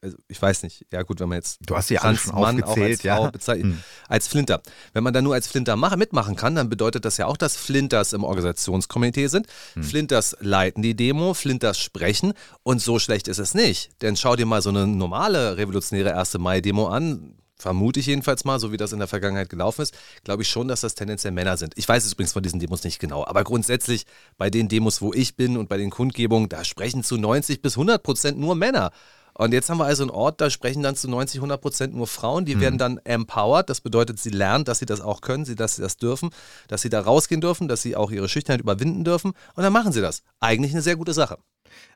also 0.03 0.17
ich 0.29 0.41
weiß 0.41 0.63
nicht, 0.63 0.87
ja 0.93 1.03
gut, 1.03 1.21
wenn 1.21 1.29
man 1.29 1.37
jetzt 1.37 1.59
du 1.67 1.77
hast 1.77 1.91
ja 1.91 2.01
alles 2.01 2.21
schon 2.21 2.41
Mann 2.41 2.63
auch 2.63 2.77
als 2.77 3.01
Frau 3.03 3.25
ja. 3.25 3.31
bezeichnet, 3.31 3.65
hm. 3.65 3.83
als 4.09 4.29
Flinter. 4.29 4.63
Wenn 4.93 5.05
man 5.05 5.13
da 5.13 5.21
nur 5.21 5.35
als 5.35 5.47
Flinter 5.47 5.77
mach, 5.77 5.95
mitmachen 5.97 6.37
kann, 6.37 6.55
dann 6.55 6.71
bedeutet 6.71 7.05
das 7.05 7.17
ja 7.19 7.27
auch, 7.27 7.37
dass 7.37 7.57
Flinters 7.57 8.13
im 8.13 8.25
Organisationskomitee 8.25 9.27
sind. 9.27 9.47
Hm. 9.75 9.83
Flinters 9.83 10.37
leiten 10.41 10.83
die 10.83 10.95
Demo, 10.95 11.35
Flinters 11.35 11.79
sprechen 11.79 12.33
und 12.63 12.81
so 12.81 12.99
schlecht 12.99 13.29
ist 13.29 13.39
es 13.39 13.55
nicht. 13.55 13.91
Denn 14.03 14.17
schau 14.17 14.37
dir 14.37 14.47
mal 14.47 14.63
so 14.63 14.71
eine 14.71 14.87
normale 14.87 15.57
revolutionäre 15.57 16.17
1. 16.17 16.39
Mai-Demo 16.39 16.89
an, 16.89 17.37
vermute 17.61 18.01
ich 18.01 18.07
jedenfalls 18.07 18.45
mal, 18.45 18.59
so 18.59 18.73
wie 18.73 18.77
das 18.77 18.93
in 18.93 18.99
der 18.99 19.09
Vergangenheit 19.09 19.51
gelaufen 19.51 19.83
ist, 19.83 19.95
glaube 20.25 20.43
ich 20.43 20.49
schon, 20.49 20.69
dass 20.69 20.81
das 20.81 20.95
tendenziell 20.95 21.33
Männer 21.33 21.57
sind. 21.57 21.75
Ich 21.77 21.89
weiß 21.89 22.05
es 22.05 22.13
übrigens 22.15 22.33
von 22.33 22.43
diesen 22.43 22.59
Demos 22.59 22.85
nicht 22.85 22.99
genau, 22.99 23.25
aber 23.27 23.45
grundsätzlich 23.45 24.07
bei 24.39 24.51
den 24.51 24.69
Demos, 24.69 25.03
wo 25.03 25.13
ich 25.13 25.37
bin 25.37 25.57
und 25.57 25.69
bei 25.69 25.77
den 25.77 25.91
Kundgebungen, 25.91 26.49
da 26.49 26.65
sprechen 26.65 27.05
zu 27.05 27.17
90 27.17 27.63
bis 27.63 27.75
100 27.75 28.03
Prozent 28.03 28.39
nur 28.39 28.55
Männer. 28.55 28.93
Und 29.41 29.55
jetzt 29.55 29.71
haben 29.71 29.79
wir 29.79 29.87
also 29.87 30.03
einen 30.03 30.11
Ort, 30.11 30.43
da 30.43 30.51
sprechen 30.51 30.83
dann 30.83 30.97
zu 30.97 31.09
90, 31.09 31.39
100 31.39 31.63
Prozent 31.63 31.95
nur 31.95 32.07
Frauen. 32.07 32.45
Die 32.45 32.57
mhm. 32.57 32.61
werden 32.61 32.79
dann 32.79 32.99
empowered. 32.99 33.71
Das 33.71 33.81
bedeutet, 33.81 34.19
sie 34.19 34.29
lernen, 34.29 34.67
dass 34.67 34.81
sie 34.81 34.85
das 34.85 35.01
auch 35.01 35.23
können, 35.23 35.47
dass 35.57 35.77
sie 35.77 35.83
das 35.83 35.97
dürfen, 35.97 36.29
dass 36.69 36.83
sie 36.83 36.91
da 36.91 37.01
rausgehen 37.01 37.41
dürfen, 37.41 37.67
dass 37.67 37.81
sie 37.81 37.97
auch 37.97 38.11
ihre 38.11 38.29
Schüchternheit 38.29 38.61
überwinden 38.61 39.03
dürfen. 39.03 39.33
Und 39.55 39.63
dann 39.63 39.73
machen 39.73 39.93
sie 39.93 40.03
das. 40.03 40.25
Eigentlich 40.41 40.73
eine 40.73 40.83
sehr 40.83 40.97
gute 40.97 41.15
Sache. 41.15 41.39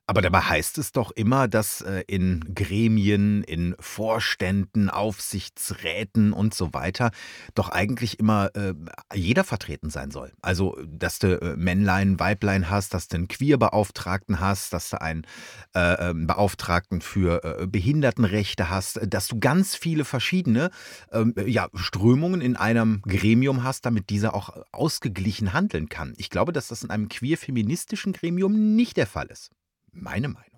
Aber 0.06 0.20
dabei 0.20 0.40
heißt 0.40 0.76
es 0.76 0.92
doch 0.92 1.12
immer, 1.12 1.48
dass 1.48 1.80
äh, 1.80 2.04
in 2.06 2.54
Gremien, 2.54 3.42
in 3.42 3.74
Vorständen, 3.80 4.90
Aufsichtsräten 4.90 6.34
und 6.34 6.52
so 6.52 6.74
weiter 6.74 7.10
doch 7.54 7.70
eigentlich 7.70 8.20
immer 8.20 8.54
äh, 8.54 8.74
jeder 9.14 9.44
vertreten 9.44 9.88
sein 9.88 10.10
soll. 10.10 10.32
Also, 10.42 10.76
dass 10.86 11.20
du 11.20 11.40
äh, 11.40 11.56
Männlein, 11.56 12.20
Weiblein 12.20 12.68
hast, 12.68 12.92
dass 12.92 13.08
du 13.08 13.16
einen 13.16 13.28
Queerbeauftragten 13.28 14.40
hast, 14.40 14.74
dass 14.74 14.90
du 14.90 15.00
einen 15.00 15.26
äh, 15.74 16.10
ähm, 16.10 16.26
Beauftragten 16.26 17.00
für 17.00 17.66
Behindertenrechte 17.66 18.68
hast, 18.68 19.00
dass 19.06 19.28
du 19.28 19.38
ganz 19.40 19.74
viele 19.74 20.04
verschiedene 20.04 20.70
ähm, 21.12 21.34
ja, 21.46 21.68
Strömungen 21.74 22.42
in 22.42 22.56
einem 22.56 23.00
Gremium 23.02 23.64
hast, 23.64 23.86
damit 23.86 24.10
dieser 24.10 24.34
auch 24.34 24.50
ausgeglichen 24.72 25.54
handeln 25.54 25.88
kann. 25.88 26.12
Ich 26.18 26.28
glaube, 26.28 26.52
dass 26.52 26.68
das 26.68 26.82
in 26.82 26.90
einem 26.90 27.08
queer-feministischen 27.08 28.12
Gremium 28.12 28.76
nicht 28.76 28.96
der 28.96 29.06
Fall 29.06 29.26
ist 29.26 29.50
meine 29.94 30.28
Meinung. 30.28 30.54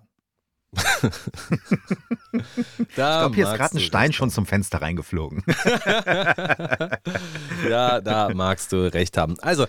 ich 2.33 2.95
glaube, 2.95 3.35
hier 3.35 3.49
ist 3.49 3.55
gerade 3.55 3.77
ein 3.77 3.79
Stein 3.79 4.13
schon 4.13 4.29
zum 4.29 4.45
Fenster 4.45 4.81
reingeflogen. 4.81 5.43
ja, 7.69 8.01
da 8.01 8.29
magst 8.33 8.71
du 8.71 8.91
recht 8.93 9.17
haben. 9.17 9.39
Also, 9.39 9.67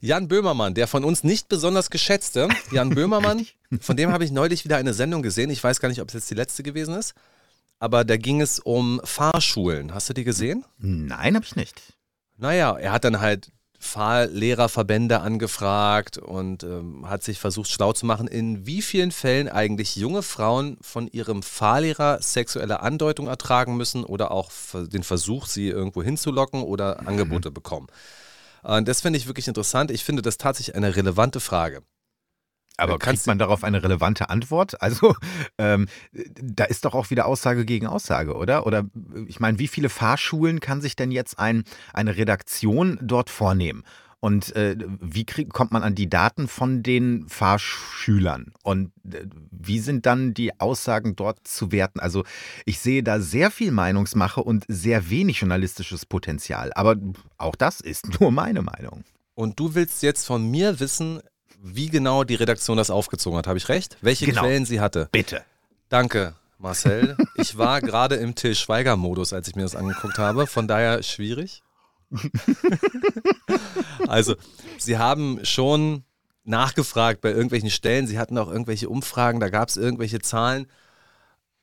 Jan 0.00 0.28
Böhmermann, 0.28 0.74
der 0.74 0.86
von 0.86 1.04
uns 1.04 1.24
nicht 1.24 1.48
besonders 1.48 1.90
geschätzte, 1.90 2.48
Jan 2.70 2.90
Böhmermann, 2.90 3.46
von 3.80 3.96
dem 3.96 4.12
habe 4.12 4.24
ich 4.24 4.30
neulich 4.30 4.64
wieder 4.64 4.76
eine 4.76 4.94
Sendung 4.94 5.22
gesehen. 5.22 5.50
Ich 5.50 5.62
weiß 5.62 5.80
gar 5.80 5.88
nicht, 5.88 6.00
ob 6.00 6.08
es 6.08 6.14
jetzt 6.14 6.30
die 6.30 6.34
letzte 6.34 6.62
gewesen 6.62 6.94
ist, 6.94 7.14
aber 7.78 8.04
da 8.04 8.16
ging 8.16 8.40
es 8.40 8.60
um 8.60 9.00
Fahrschulen. 9.04 9.94
Hast 9.94 10.08
du 10.08 10.14
die 10.14 10.24
gesehen? 10.24 10.64
Nein, 10.78 11.34
habe 11.34 11.44
ich 11.44 11.56
nicht. 11.56 11.94
Naja, 12.38 12.76
er 12.76 12.92
hat 12.92 13.04
dann 13.04 13.20
halt 13.20 13.50
Fahrlehrerverbände 13.78 15.20
angefragt 15.20 16.18
und 16.18 16.62
ähm, 16.64 17.08
hat 17.08 17.22
sich 17.22 17.38
versucht 17.38 17.70
schlau 17.70 17.92
zu 17.92 18.06
machen, 18.06 18.28
in 18.28 18.66
wie 18.66 18.82
vielen 18.82 19.12
Fällen 19.12 19.48
eigentlich 19.48 19.96
junge 19.96 20.22
Frauen 20.22 20.76
von 20.80 21.08
ihrem 21.08 21.42
Fahrlehrer 21.42 22.20
sexuelle 22.22 22.80
Andeutung 22.80 23.28
ertragen 23.28 23.76
müssen 23.76 24.04
oder 24.04 24.30
auch 24.30 24.50
den 24.74 25.02
Versuch, 25.02 25.46
sie 25.46 25.68
irgendwo 25.68 26.02
hinzulocken 26.02 26.62
oder 26.62 27.00
mhm. 27.00 27.08
Angebote 27.08 27.50
bekommen. 27.50 27.86
Und 28.62 28.88
das 28.88 29.02
finde 29.02 29.18
ich 29.18 29.26
wirklich 29.26 29.48
interessant. 29.48 29.90
Ich 29.90 30.04
finde 30.04 30.22
das 30.22 30.38
tatsächlich 30.38 30.74
eine 30.74 30.96
relevante 30.96 31.40
Frage. 31.40 31.82
Aber 32.76 32.98
kriegt 32.98 33.26
man 33.26 33.38
darauf 33.38 33.64
eine 33.64 33.82
relevante 33.82 34.30
Antwort? 34.30 34.76
Also, 34.86 35.16
ähm, 35.58 35.86
da 36.12 36.64
ist 36.64 36.84
doch 36.84 36.94
auch 36.94 37.10
wieder 37.10 37.26
Aussage 37.26 37.64
gegen 37.64 37.88
Aussage, 37.88 38.34
oder? 38.34 38.66
Oder 38.66 38.84
ich 39.26 39.40
meine, 39.40 39.58
wie 39.58 39.66
viele 39.66 39.88
Fahrschulen 39.88 40.60
kann 40.60 40.80
sich 40.80 40.94
denn 40.94 41.10
jetzt 41.10 41.40
ein, 41.40 41.64
eine 41.92 42.16
Redaktion 42.16 42.96
dort 43.02 43.30
vornehmen? 43.30 43.82
Und 44.20 44.56
äh, 44.56 44.76
wie 45.00 45.24
krieg, 45.24 45.52
kommt 45.52 45.72
man 45.72 45.82
an 45.82 45.94
die 45.94 46.08
Daten 46.08 46.48
von 46.48 46.82
den 46.82 47.28
Fahrschülern? 47.28 48.52
Und 48.62 48.92
äh, 49.12 49.26
wie 49.50 49.78
sind 49.78 50.06
dann 50.06 50.34
die 50.34 50.58
Aussagen 50.58 51.16
dort 51.16 51.46
zu 51.46 51.70
werten? 51.70 52.00
Also 52.00 52.24
ich 52.64 52.78
sehe 52.78 53.02
da 53.02 53.20
sehr 53.20 53.50
viel 53.50 53.72
Meinungsmache 53.72 54.42
und 54.42 54.64
sehr 54.68 55.10
wenig 55.10 55.40
journalistisches 55.40 56.06
Potenzial. 56.06 56.72
Aber 56.74 56.96
auch 57.38 57.56
das 57.56 57.80
ist 57.80 58.08
nur 58.20 58.30
meine 58.30 58.62
Meinung. 58.62 59.04
Und 59.34 59.60
du 59.60 59.74
willst 59.74 60.02
jetzt 60.02 60.26
von 60.26 60.50
mir 60.50 60.80
wissen, 60.80 61.20
wie 61.62 61.88
genau 61.88 62.24
die 62.24 62.34
Redaktion 62.34 62.76
das 62.76 62.90
aufgezogen 62.90 63.38
hat. 63.38 63.46
Habe 63.46 63.58
ich 63.58 63.68
recht? 63.68 63.96
Welche 64.00 64.26
genau. 64.26 64.42
Quellen 64.42 64.64
sie 64.64 64.80
hatte? 64.80 65.08
Bitte. 65.12 65.42
Danke, 65.88 66.34
Marcel. 66.58 67.16
Ich 67.36 67.56
war 67.58 67.80
gerade 67.80 68.16
im 68.16 68.34
Till 68.34 68.54
Schweiger-Modus, 68.54 69.32
als 69.32 69.48
ich 69.48 69.56
mir 69.56 69.62
das 69.62 69.76
angeguckt 69.76 70.18
habe. 70.18 70.46
Von 70.46 70.68
daher 70.68 71.02
schwierig. 71.02 71.62
also, 74.08 74.36
sie 74.78 74.98
haben 74.98 75.44
schon 75.44 76.04
nachgefragt 76.44 77.20
bei 77.20 77.30
irgendwelchen 77.30 77.70
Stellen. 77.70 78.06
Sie 78.06 78.18
hatten 78.18 78.38
auch 78.38 78.50
irgendwelche 78.50 78.88
Umfragen, 78.88 79.40
da 79.40 79.48
gab 79.48 79.68
es 79.68 79.76
irgendwelche 79.76 80.20
Zahlen. 80.20 80.66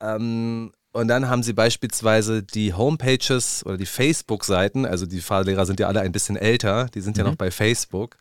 Ähm, 0.00 0.72
und 0.92 1.08
dann 1.08 1.28
haben 1.28 1.42
sie 1.42 1.54
beispielsweise 1.54 2.42
die 2.42 2.72
Homepages 2.72 3.66
oder 3.66 3.76
die 3.76 3.86
Facebook-Seiten, 3.86 4.86
also 4.86 5.06
die 5.06 5.20
Fahrlehrer 5.20 5.66
sind 5.66 5.80
ja 5.80 5.88
alle 5.88 6.00
ein 6.00 6.12
bisschen 6.12 6.36
älter, 6.36 6.86
die 6.94 7.00
sind 7.00 7.16
mhm. 7.16 7.24
ja 7.24 7.30
noch 7.30 7.36
bei 7.36 7.50
Facebook. 7.50 8.16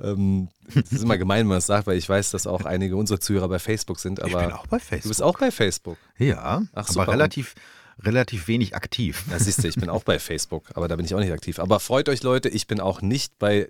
Ähm, 0.00 0.48
das 0.74 0.92
ist 0.92 1.02
immer 1.02 1.18
gemein, 1.18 1.40
wenn 1.40 1.48
man 1.48 1.56
das 1.58 1.66
sagt, 1.66 1.86
weil 1.86 1.96
ich 1.96 2.08
weiß, 2.08 2.30
dass 2.30 2.46
auch 2.46 2.64
einige 2.64 2.96
unserer 2.96 3.20
Zuhörer 3.20 3.48
bei 3.48 3.58
Facebook 3.58 4.00
sind. 4.00 4.20
Aber 4.20 4.40
ich 4.40 4.46
bin 4.46 4.52
auch 4.52 4.66
bei 4.66 4.78
Facebook. 4.78 5.02
Du 5.02 5.08
bist 5.08 5.22
auch 5.22 5.38
bei 5.38 5.50
Facebook. 5.50 5.98
Ja, 6.18 6.62
Ach, 6.72 6.88
aber 6.88 6.92
super. 6.92 7.12
relativ, 7.12 7.54
relativ 8.00 8.48
wenig 8.48 8.74
aktiv. 8.74 9.24
Ja, 9.30 9.38
siehst 9.38 9.62
du, 9.62 9.68
ich 9.68 9.76
bin 9.76 9.90
auch 9.90 10.04
bei 10.04 10.18
Facebook, 10.18 10.70
aber 10.74 10.88
da 10.88 10.96
bin 10.96 11.04
ich 11.04 11.14
auch 11.14 11.20
nicht 11.20 11.32
aktiv. 11.32 11.58
Aber 11.58 11.80
freut 11.80 12.08
euch, 12.08 12.22
Leute, 12.22 12.48
ich 12.48 12.66
bin 12.66 12.80
auch 12.80 13.02
nicht 13.02 13.38
bei 13.38 13.68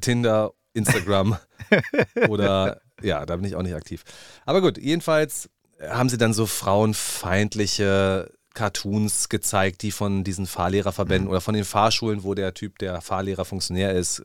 Tinder, 0.00 0.52
Instagram 0.72 1.38
oder 2.28 2.80
ja, 3.02 3.24
da 3.26 3.36
bin 3.36 3.44
ich 3.44 3.56
auch 3.56 3.62
nicht 3.62 3.74
aktiv. 3.74 4.04
Aber 4.44 4.60
gut, 4.60 4.78
jedenfalls 4.78 5.48
haben 5.80 6.08
sie 6.08 6.18
dann 6.18 6.32
so 6.32 6.46
frauenfeindliche 6.46 8.30
Cartoons 8.54 9.28
gezeigt, 9.28 9.82
die 9.82 9.90
von 9.90 10.24
diesen 10.24 10.46
Fahrlehrerverbänden 10.46 11.26
mhm. 11.26 11.30
oder 11.30 11.40
von 11.40 11.54
den 11.54 11.64
Fahrschulen, 11.64 12.22
wo 12.22 12.34
der 12.34 12.54
Typ 12.54 12.78
der 12.78 13.00
Fahrlehrer 13.00 13.44
Funktionär 13.44 13.92
ist, 13.92 14.22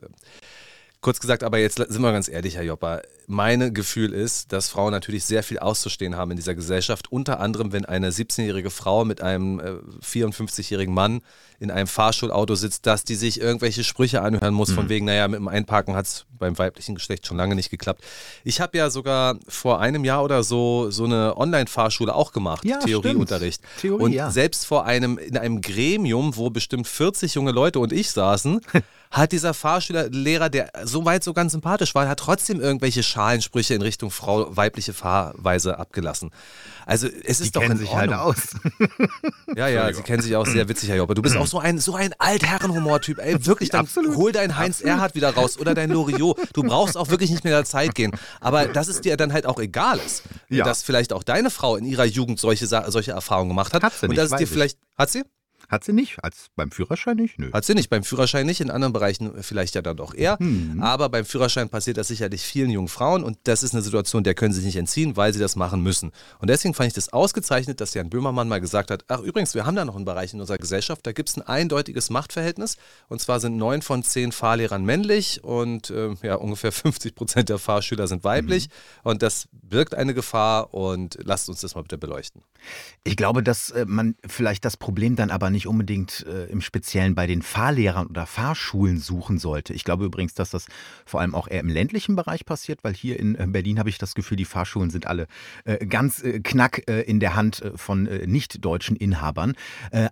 Kurz 1.02 1.18
gesagt, 1.18 1.42
aber 1.42 1.58
jetzt 1.58 1.76
sind 1.78 2.02
wir 2.02 2.12
ganz 2.12 2.28
ehrlich, 2.28 2.56
Herr 2.56 2.62
Joppa. 2.62 3.00
Mein 3.26 3.72
Gefühl 3.72 4.12
ist, 4.12 4.52
dass 4.52 4.68
Frauen 4.68 4.90
natürlich 4.90 5.24
sehr 5.24 5.42
viel 5.42 5.58
auszustehen 5.58 6.14
haben 6.14 6.30
in 6.30 6.36
dieser 6.36 6.54
Gesellschaft. 6.54 7.10
Unter 7.10 7.40
anderem, 7.40 7.72
wenn 7.72 7.86
eine 7.86 8.10
17-jährige 8.10 8.68
Frau 8.68 9.06
mit 9.06 9.22
einem 9.22 9.60
äh, 9.60 9.76
54-jährigen 10.04 10.92
Mann 10.92 11.22
in 11.58 11.70
einem 11.70 11.86
Fahrschulauto 11.86 12.54
sitzt, 12.54 12.84
dass 12.84 13.04
die 13.04 13.14
sich 13.14 13.40
irgendwelche 13.40 13.82
Sprüche 13.82 14.20
anhören 14.20 14.52
muss, 14.52 14.70
mhm. 14.70 14.74
von 14.74 14.88
wegen, 14.90 15.06
naja, 15.06 15.26
mit 15.26 15.38
dem 15.38 15.48
Einparken 15.48 15.96
hat 15.96 16.04
es 16.04 16.26
beim 16.38 16.58
weiblichen 16.58 16.96
Geschlecht 16.96 17.26
schon 17.26 17.38
lange 17.38 17.54
nicht 17.54 17.70
geklappt. 17.70 18.02
Ich 18.44 18.60
habe 18.60 18.76
ja 18.76 18.90
sogar 18.90 19.38
vor 19.48 19.80
einem 19.80 20.04
Jahr 20.04 20.22
oder 20.22 20.42
so 20.42 20.90
so 20.90 21.04
eine 21.04 21.36
Online-Fahrschule 21.36 22.14
auch 22.14 22.32
gemacht, 22.32 22.64
ja, 22.64 22.78
Theorieunterricht. 22.78 23.62
Theorie, 23.80 24.02
und 24.02 24.12
ja. 24.12 24.30
selbst 24.30 24.66
vor 24.66 24.84
einem, 24.84 25.16
in 25.16 25.38
einem 25.38 25.62
Gremium, 25.62 26.36
wo 26.36 26.50
bestimmt 26.50 26.86
40 26.86 27.34
junge 27.34 27.52
Leute 27.52 27.78
und 27.78 27.92
ich 27.92 28.10
saßen, 28.10 28.60
hat 29.10 29.32
dieser 29.32 29.54
Fahrschülerlehrer, 29.54 30.48
der 30.50 30.70
so 30.84 31.04
weit 31.04 31.24
so 31.24 31.32
ganz 31.32 31.52
sympathisch 31.52 31.94
war, 31.96 32.08
hat 32.08 32.20
trotzdem 32.20 32.60
irgendwelche 32.60 33.02
Schalensprüche 33.02 33.74
in 33.74 33.82
Richtung 33.82 34.12
Frau 34.12 34.56
weibliche 34.56 34.92
Fahrweise 34.92 35.78
abgelassen. 35.80 36.30
Also 36.86 37.08
es 37.24 37.40
ist 37.40 37.48
die 37.48 37.52
doch 37.52 37.62
kennen 37.62 37.76
sich 37.76 37.92
halt 37.92 38.12
aus. 38.12 38.54
ja, 39.56 39.66
ja, 39.66 39.92
sie 39.92 40.02
kennen 40.02 40.22
sich 40.22 40.36
auch 40.36 40.46
sehr 40.46 40.68
witzig, 40.68 40.88
Herr 40.90 40.96
Jopper. 40.96 41.14
Du 41.14 41.22
bist 41.22 41.36
auch 41.36 41.46
so 41.46 41.58
ein 41.58 41.78
so 41.78 41.96
ein 41.96 42.14
Altherrenhumor-Typ. 42.18 43.18
Ey, 43.18 43.44
wirklich, 43.46 43.70
dann 43.70 43.80
Absolut. 43.80 44.16
hol 44.16 44.32
deinen 44.32 44.56
Heinz 44.56 44.76
Absolut. 44.76 44.96
Erhardt 44.96 45.14
wieder 45.16 45.34
raus 45.34 45.58
oder 45.58 45.74
dein 45.74 45.90
Loriot. 45.90 46.38
Du 46.52 46.62
brauchst 46.62 46.96
auch 46.96 47.08
wirklich 47.08 47.30
nicht 47.30 47.42
mehr 47.42 47.52
der 47.52 47.64
Zeit 47.64 47.96
gehen. 47.96 48.12
Aber 48.40 48.66
dass 48.66 48.86
es 48.86 49.00
dir 49.00 49.16
dann 49.16 49.32
halt 49.32 49.44
auch 49.44 49.58
egal 49.58 49.98
ist, 49.98 50.22
ja. 50.48 50.64
dass 50.64 50.84
vielleicht 50.84 51.12
auch 51.12 51.24
deine 51.24 51.50
Frau 51.50 51.76
in 51.76 51.84
ihrer 51.84 52.04
Jugend 52.04 52.38
solche, 52.38 52.66
solche 52.66 53.10
Erfahrungen 53.10 53.48
gemacht 53.48 53.74
hat. 53.74 53.82
Hat 53.82 53.92
sie 53.92 54.06
nicht, 54.06 54.10
und 54.10 54.24
dass 54.24 54.32
es 54.32 54.38
dir 54.38 54.46
vielleicht. 54.46 54.78
Hat 54.96 55.10
sie? 55.10 55.24
Hat 55.70 55.84
sie 55.84 55.92
nicht, 55.92 56.22
als 56.24 56.48
beim 56.56 56.72
Führerschein 56.72 57.16
nicht? 57.16 57.38
Nö. 57.38 57.52
Hat 57.52 57.64
sie 57.64 57.74
nicht, 57.74 57.90
beim 57.90 58.02
Führerschein 58.02 58.44
nicht, 58.44 58.60
in 58.60 58.70
anderen 58.70 58.92
Bereichen 58.92 59.40
vielleicht 59.40 59.76
ja 59.76 59.82
dann 59.82 59.96
doch 59.96 60.14
eher. 60.14 60.36
Mhm. 60.40 60.82
Aber 60.82 61.08
beim 61.08 61.24
Führerschein 61.24 61.68
passiert 61.68 61.96
das 61.96 62.08
sicherlich 62.08 62.42
vielen 62.42 62.70
jungen 62.70 62.88
Frauen 62.88 63.22
und 63.22 63.38
das 63.44 63.62
ist 63.62 63.72
eine 63.72 63.82
Situation, 63.82 64.24
der 64.24 64.34
können 64.34 64.52
sie 64.52 64.58
sich 64.60 64.66
nicht 64.66 64.76
entziehen, 64.76 65.16
weil 65.16 65.32
sie 65.32 65.38
das 65.38 65.54
machen 65.54 65.80
müssen. 65.80 66.10
Und 66.40 66.50
deswegen 66.50 66.74
fand 66.74 66.88
ich 66.88 66.94
das 66.94 67.12
ausgezeichnet, 67.12 67.80
dass 67.80 67.94
Jan 67.94 68.10
Böhmermann 68.10 68.48
mal 68.48 68.60
gesagt 68.60 68.90
hat, 68.90 69.04
ach 69.06 69.20
übrigens, 69.20 69.54
wir 69.54 69.64
haben 69.64 69.76
da 69.76 69.84
noch 69.84 69.94
einen 69.94 70.04
Bereich 70.04 70.34
in 70.34 70.40
unserer 70.40 70.58
Gesellschaft, 70.58 71.06
da 71.06 71.12
gibt 71.12 71.28
es 71.28 71.36
ein 71.36 71.42
eindeutiges 71.42 72.10
Machtverhältnis 72.10 72.76
und 73.08 73.20
zwar 73.20 73.38
sind 73.38 73.56
neun 73.56 73.82
von 73.82 74.02
zehn 74.02 74.32
Fahrlehrern 74.32 74.84
männlich 74.84 75.44
und 75.44 75.90
äh, 75.90 76.14
ja, 76.22 76.34
ungefähr 76.34 76.72
50 76.80 77.14
Prozent 77.14 77.48
der 77.48 77.58
Fahrschüler 77.58 78.08
sind 78.08 78.24
weiblich 78.24 78.68
mhm. 78.68 79.10
und 79.10 79.22
das 79.22 79.48
birgt 79.52 79.94
eine 79.94 80.14
Gefahr 80.14 80.74
und 80.74 81.16
lasst 81.22 81.48
uns 81.48 81.60
das 81.60 81.76
mal 81.76 81.82
bitte 81.82 81.96
beleuchten. 81.96 82.42
Ich 83.04 83.16
glaube, 83.16 83.42
dass 83.42 83.70
äh, 83.70 83.84
man 83.86 84.16
vielleicht 84.26 84.64
das 84.64 84.76
Problem 84.76 85.14
dann 85.14 85.30
aber 85.30 85.50
nicht 85.50 85.59
unbedingt 85.66 86.26
äh, 86.26 86.46
im 86.46 86.60
Speziellen 86.60 87.14
bei 87.14 87.26
den 87.26 87.42
Fahrlehrern 87.42 88.06
oder 88.06 88.26
Fahrschulen 88.26 88.98
suchen 88.98 89.38
sollte. 89.38 89.72
Ich 89.72 89.84
glaube 89.84 90.04
übrigens, 90.04 90.34
dass 90.34 90.50
das 90.50 90.66
vor 91.04 91.20
allem 91.20 91.34
auch 91.34 91.48
eher 91.48 91.60
im 91.60 91.68
ländlichen 91.68 92.16
Bereich 92.16 92.44
passiert, 92.44 92.82
weil 92.82 92.94
hier 92.94 93.18
in 93.18 93.34
äh, 93.34 93.46
Berlin 93.46 93.78
habe 93.78 93.88
ich 93.88 93.98
das 93.98 94.14
Gefühl, 94.14 94.36
die 94.36 94.44
Fahrschulen 94.44 94.90
sind 94.90 95.06
alle 95.06 95.26
äh, 95.64 95.84
ganz 95.86 96.22
äh, 96.22 96.40
knack 96.40 96.88
äh, 96.88 97.02
in 97.02 97.20
der 97.20 97.34
Hand 97.34 97.62
von 97.76 98.04
nicht-deutschen 98.04 98.96
Inhabern. 98.96 99.54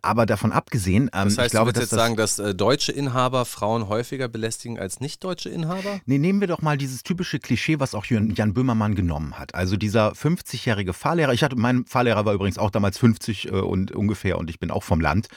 aber 0.03 0.27
davon 0.27 0.53
abgesehen, 0.53 1.05
ähm, 1.13 1.25
das 1.25 1.39
heißt, 1.39 1.47
ich 1.47 1.51
glaube, 1.53 1.73
du 1.73 1.79
würdest 1.79 1.93
jetzt 1.93 1.99
sagen, 1.99 2.17
dass 2.17 2.37
deutsche 2.37 2.93
Inhaber 2.93 3.45
Frauen 3.45 3.89
häufiger 3.89 4.29
belästigen 4.29 4.79
als 4.79 5.01
nicht-deutsche 5.01 5.49
Inhaber? 5.49 6.01
Nee, 6.07 6.19
nehmen 6.19 6.41
wir 6.41 6.49
doch 6.49 6.63
mal 6.63 6.77
dieses 6.77 7.03
typische 7.03 7.39
Klischee, 7.39 7.81
was 7.81 7.95
auch 7.95 8.05
Jan 8.07 8.55
Böhmermann 8.55 8.95
genommen 8.95 9.39
hat. 9.39 9.55
Also 9.55 9.77
dieser 9.77 10.13
50-jährige 10.13 10.93
Fahrlehrer, 10.93 11.33
ich 11.33 11.43
hatte, 11.43 11.57
mein 11.57 11.85
Fahrlehrer 11.85 12.25
war 12.25 12.35
übrigens 12.35 12.59
auch 12.59 12.71
damals 12.71 12.99
50 12.99 13.53
und 13.53 13.93
ungefähr 13.93 14.39
und 14.39 14.51
ich 14.51 14.59
bin 14.59 14.71
auch 14.71 14.83
vom 14.83 15.01
Land. 15.01 15.29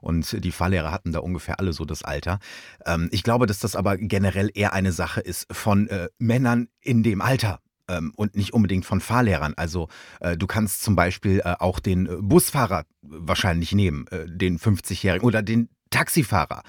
Und 0.00 0.44
die 0.44 0.52
Fahrlehrer 0.52 0.92
hatten 0.92 1.12
da 1.12 1.18
ungefähr 1.18 1.58
alle 1.58 1.72
so 1.72 1.84
das 1.84 2.02
Alter. 2.02 2.38
Ähm, 2.86 3.08
ich 3.12 3.22
glaube, 3.22 3.46
dass 3.46 3.58
das 3.58 3.76
aber 3.76 3.96
generell 3.96 4.50
eher 4.54 4.72
eine 4.72 4.92
Sache 4.92 5.20
ist 5.20 5.46
von 5.52 5.88
äh, 5.88 6.08
Männern 6.18 6.68
in 6.80 7.02
dem 7.02 7.20
Alter 7.20 7.60
ähm, 7.88 8.12
und 8.16 8.36
nicht 8.36 8.52
unbedingt 8.52 8.86
von 8.86 9.00
Fahrlehrern. 9.00 9.54
Also 9.56 9.88
äh, 10.20 10.36
du 10.36 10.46
kannst 10.46 10.82
zum 10.82 10.96
Beispiel 10.96 11.40
äh, 11.40 11.54
auch 11.58 11.80
den 11.80 12.06
äh, 12.06 12.16
Busfahrer 12.20 12.84
wahrscheinlich 13.02 13.72
nehmen, 13.72 14.06
äh, 14.08 14.26
den 14.26 14.58
50-Jährigen 14.58 15.26
oder 15.26 15.42
den 15.42 15.68
Taxifahrer. 15.90 16.62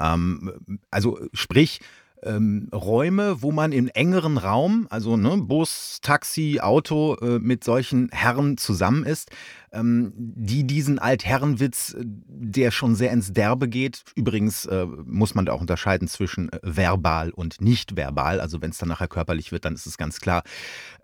Ähm, 0.00 0.78
also 0.90 1.18
sprich, 1.32 1.80
ähm, 2.22 2.68
Räume, 2.72 3.42
wo 3.42 3.52
man 3.52 3.72
im 3.72 3.88
engeren 3.88 4.38
Raum, 4.38 4.86
also 4.90 5.16
ne, 5.16 5.36
Bus, 5.38 5.98
Taxi, 6.02 6.60
Auto, 6.60 7.16
äh, 7.16 7.38
mit 7.38 7.64
solchen 7.64 8.08
Herren 8.10 8.56
zusammen 8.56 9.04
ist, 9.04 9.30
ähm, 9.72 10.12
die 10.16 10.66
diesen 10.66 10.98
Altherrenwitz, 10.98 11.94
äh, 11.94 12.02
der 12.04 12.70
schon 12.70 12.94
sehr 12.94 13.12
ins 13.12 13.32
Derbe 13.32 13.68
geht, 13.68 14.04
übrigens 14.14 14.66
äh, 14.66 14.86
muss 14.86 15.34
man 15.34 15.46
da 15.46 15.52
auch 15.52 15.60
unterscheiden 15.60 16.08
zwischen 16.08 16.50
äh, 16.52 16.58
verbal 16.62 17.30
und 17.30 17.60
nicht 17.60 17.96
verbal, 17.96 18.40
also 18.40 18.62
wenn 18.62 18.70
es 18.70 18.78
dann 18.78 18.88
nachher 18.88 19.08
körperlich 19.08 19.52
wird, 19.52 19.64
dann 19.64 19.74
ist 19.74 19.86
es 19.86 19.98
ganz 19.98 20.20
klar 20.20 20.42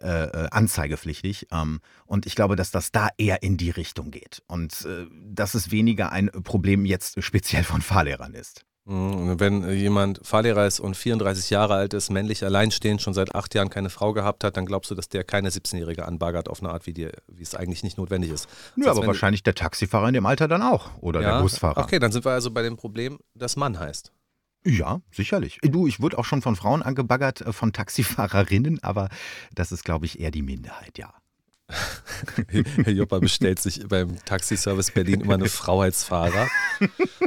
äh, 0.00 0.24
äh, 0.24 0.48
anzeigepflichtig. 0.50 1.48
Ähm, 1.52 1.80
und 2.06 2.26
ich 2.26 2.34
glaube, 2.34 2.56
dass 2.56 2.70
das 2.70 2.92
da 2.92 3.08
eher 3.18 3.42
in 3.42 3.56
die 3.56 3.70
Richtung 3.70 4.10
geht 4.10 4.42
und 4.46 4.86
dass 5.24 5.54
es 5.54 5.70
weniger 5.70 6.12
ein 6.12 6.30
Problem 6.42 6.84
jetzt 6.84 7.22
speziell 7.22 7.64
von 7.64 7.80
Fahrlehrern 7.82 8.34
ist. 8.34 8.64
Mhm, 8.86 9.40
wenn 9.40 9.70
jemand 9.70 10.20
Fahrlehrer 10.22 10.66
ist 10.66 10.78
und 10.78 10.94
34 10.94 11.48
Jahre 11.48 11.74
alt 11.74 11.94
ist, 11.94 12.10
männlich 12.10 12.44
alleinstehend, 12.44 13.00
schon 13.00 13.14
seit 13.14 13.34
acht 13.34 13.54
Jahren 13.54 13.70
keine 13.70 13.88
Frau 13.88 14.12
gehabt 14.12 14.44
hat, 14.44 14.58
dann 14.58 14.66
glaubst 14.66 14.90
du, 14.90 14.94
dass 14.94 15.08
der 15.08 15.24
keine 15.24 15.48
17-Jährige 15.48 16.06
anbaggert 16.06 16.50
auf 16.50 16.62
eine 16.62 16.70
Art, 16.70 16.86
wie, 16.86 16.92
die, 16.92 17.08
wie 17.28 17.42
es 17.42 17.54
eigentlich 17.54 17.82
nicht 17.82 17.96
notwendig 17.96 18.30
ist. 18.30 18.46
Ja, 18.76 18.90
aber 18.90 19.06
wahrscheinlich 19.06 19.42
der 19.42 19.54
Taxifahrer 19.54 20.08
in 20.08 20.14
dem 20.14 20.26
Alter 20.26 20.48
dann 20.48 20.60
auch 20.60 20.90
oder 21.00 21.22
ja, 21.22 21.36
der 21.36 21.42
Busfahrer. 21.42 21.80
Okay, 21.82 21.98
dann 21.98 22.12
sind 22.12 22.26
wir 22.26 22.32
also 22.32 22.50
bei 22.50 22.62
dem 22.62 22.76
Problem, 22.76 23.18
dass 23.34 23.56
Mann 23.56 23.78
heißt. 23.78 24.12
Ja, 24.66 25.00
sicherlich. 25.10 25.58
Du, 25.62 25.86
ich 25.86 26.00
wurde 26.00 26.18
auch 26.18 26.24
schon 26.24 26.42
von 26.42 26.56
Frauen 26.56 26.82
angebaggert, 26.82 27.42
äh, 27.42 27.52
von 27.52 27.72
Taxifahrerinnen, 27.72 28.82
aber 28.82 29.08
das 29.54 29.72
ist, 29.72 29.84
glaube 29.84 30.06
ich, 30.06 30.20
eher 30.20 30.30
die 30.30 30.42
Minderheit, 30.42 30.98
ja. 30.98 31.12
Herr 32.84 32.92
Joppa 32.92 33.18
bestellt 33.18 33.60
sich 33.60 33.86
beim 33.88 34.16
Taxiservice 34.24 34.90
Berlin 34.90 35.20
immer 35.20 35.34
eine 35.34 35.48
Frau 35.48 35.80
als 35.80 36.04
Fahrer. 36.04 36.48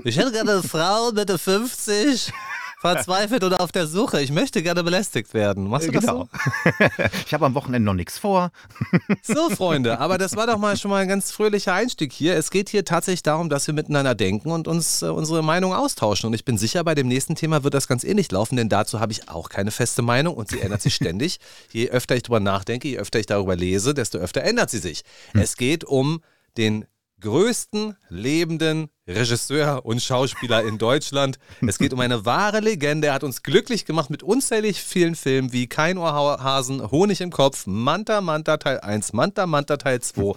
Ich 0.03 0.17
hätte 0.17 0.32
gerne 0.32 0.51
eine 0.53 0.63
Frau 0.63 1.12
Mitte 1.12 1.38
50 1.38 2.32
verzweifelt 2.79 3.43
oder 3.43 3.60
auf 3.62 3.72
der 3.72 3.88
Suche. 3.88 4.22
Ich 4.22 4.31
möchte 4.31 4.62
gerne 4.62 4.84
belästigt 4.84 5.34
werden. 5.34 5.67
Machst 5.67 5.88
du 5.88 5.91
das 5.91 6.05
genau. 6.05 6.29
so? 6.31 6.86
ich 7.25 7.34
habe 7.34 7.46
am 7.46 7.55
Wochenende 7.55 7.86
noch 7.86 7.93
nichts 7.93 8.19
vor. 8.19 8.51
so, 9.24 9.50
Freunde, 9.50 10.00
aber 10.00 10.17
das 10.17 10.36
war 10.36 10.48
doch 10.48 10.57
mal 10.57 10.77
schon 10.77 10.91
mal 10.91 11.01
ein 11.01 11.07
ganz 11.07 11.31
fröhlicher 11.31 11.74
Einstieg 11.74 12.13
hier. 12.13 12.36
Es 12.36 12.51
geht 12.51 12.69
hier 12.69 12.86
tatsächlich 12.86 13.24
darum, 13.24 13.50
dass 13.50 13.65
wir 13.67 13.74
miteinander 13.74 14.13
denken 14.15 14.51
und 14.51 14.67
uns 14.67 15.01
äh, 15.01 15.07
unsere 15.07 15.43
Meinung 15.43 15.74
austauschen. 15.74 16.27
Und 16.27 16.34
ich 16.34 16.46
bin 16.46 16.57
sicher, 16.57 16.84
bei 16.84 16.93
dem 16.93 17.07
nächsten 17.07 17.36
Thema 17.36 17.63
wird 17.63 17.74
das 17.74 17.88
ganz 17.88 18.03
ähnlich 18.03 18.31
laufen, 18.31 18.55
denn 18.55 18.69
dazu 18.69 19.00
habe 19.00 19.12
ich 19.12 19.27
auch 19.27 19.50
keine 19.50 19.72
feste 19.72 20.03
Meinung 20.03 20.36
und 20.36 20.50
sie 20.50 20.60
ändert 20.60 20.81
sich 20.81 20.96
ständig. 20.96 21.39
Je 21.72 21.89
öfter 21.89 22.15
ich 22.15 22.24
darüber 22.24 22.39
nachdenke, 22.39 22.88
je 22.88 22.98
öfter 22.98 23.19
ich 23.19 23.25
darüber 23.25 23.55
lese, 23.55 23.93
desto 23.93 24.19
öfter 24.19 24.43
ändert 24.43 24.69
sie 24.69 24.79
sich. 24.79 25.03
Hm. 25.31 25.41
Es 25.41 25.57
geht 25.57 25.84
um 25.84 26.22
den 26.57 26.86
größten 27.22 27.96
lebenden 28.10 28.89
Regisseur 29.08 29.86
und 29.86 30.02
Schauspieler 30.02 30.64
in 30.64 30.78
Deutschland. 30.78 31.40
Es 31.66 31.78
geht 31.78 31.94
um 31.94 32.00
eine 32.00 32.26
wahre 32.26 32.60
Legende. 32.60 33.08
Er 33.08 33.14
hat 33.14 33.24
uns 33.24 33.44
glücklich 33.44 33.86
gemacht 33.86 34.10
mit 34.10 34.24
unzählig 34.24 34.82
vielen 34.82 35.16
Filmen 35.16 35.54
wie 35.54 35.68
Kein 35.68 35.98
Ohrhasen, 35.98 36.92
Honig 36.92 37.22
im 37.22 37.32
Kopf, 37.32 37.66
Manta 37.66 38.22
Manta 38.22 38.58
Teil 38.58 38.80
1, 38.80 39.14
Manta 39.14 39.48
Manta 39.48 39.78
Teil 39.78 40.02
2. 40.02 40.34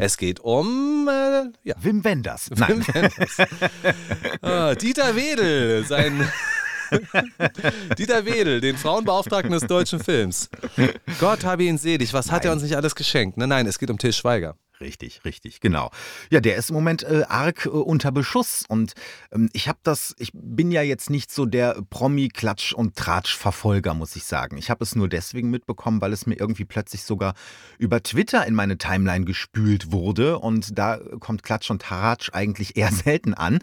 Es 0.00 0.16
geht 0.16 0.40
um 0.40 1.08
äh, 1.08 1.50
ja. 1.62 1.74
Wim 1.80 2.04
Wenders. 2.04 2.50
Wim 2.50 2.86
Wenders. 2.86 3.36
ah, 4.42 4.74
Dieter 4.74 5.14
Wedel, 5.16 5.84
sein 5.86 6.28
Dieter 7.98 8.24
Wedel, 8.24 8.60
den 8.60 8.76
Frauenbeauftragten 8.76 9.52
des 9.52 9.66
deutschen 9.66 10.00
Films. 10.00 10.48
Gott 11.18 11.44
habe 11.44 11.64
ihn 11.64 11.78
selig, 11.78 12.12
was 12.12 12.30
hat 12.30 12.44
er 12.44 12.52
uns 12.52 12.62
nicht 12.62 12.76
alles 12.76 12.94
geschenkt? 12.94 13.36
Nein, 13.36 13.48
nein, 13.48 13.66
es 13.66 13.78
geht 13.78 13.90
um 13.90 13.98
Till 13.98 14.12
Schweiger. 14.12 14.56
Richtig, 14.80 15.24
richtig, 15.24 15.60
genau. 15.60 15.92
Ja, 16.30 16.40
der 16.40 16.56
ist 16.56 16.70
im 16.70 16.74
Moment 16.74 17.04
äh, 17.04 17.22
arg 17.28 17.66
äh, 17.66 17.68
unter 17.68 18.10
Beschuss 18.10 18.64
und 18.66 18.94
ähm, 19.30 19.48
ich 19.52 19.68
habe 19.68 19.78
das, 19.84 20.16
ich 20.18 20.32
bin 20.34 20.72
ja 20.72 20.82
jetzt 20.82 21.10
nicht 21.10 21.30
so 21.30 21.46
der 21.46 21.76
Promi-Klatsch- 21.90 22.74
und 22.74 22.96
Tratsch-Verfolger, 22.96 23.94
muss 23.94 24.16
ich 24.16 24.24
sagen. 24.24 24.56
Ich 24.56 24.70
habe 24.70 24.82
es 24.82 24.96
nur 24.96 25.08
deswegen 25.08 25.48
mitbekommen, 25.50 26.00
weil 26.00 26.12
es 26.12 26.26
mir 26.26 26.34
irgendwie 26.34 26.64
plötzlich 26.64 27.04
sogar 27.04 27.34
über 27.78 28.02
Twitter 28.02 28.44
in 28.46 28.54
meine 28.54 28.76
Timeline 28.76 29.24
gespült 29.24 29.92
wurde 29.92 30.40
und 30.40 30.76
da 30.76 30.98
kommt 31.20 31.44
Klatsch 31.44 31.70
und 31.70 31.82
Tratsch 31.82 32.30
eigentlich 32.32 32.76
eher 32.76 32.90
selten 32.92 33.32
an. 33.32 33.60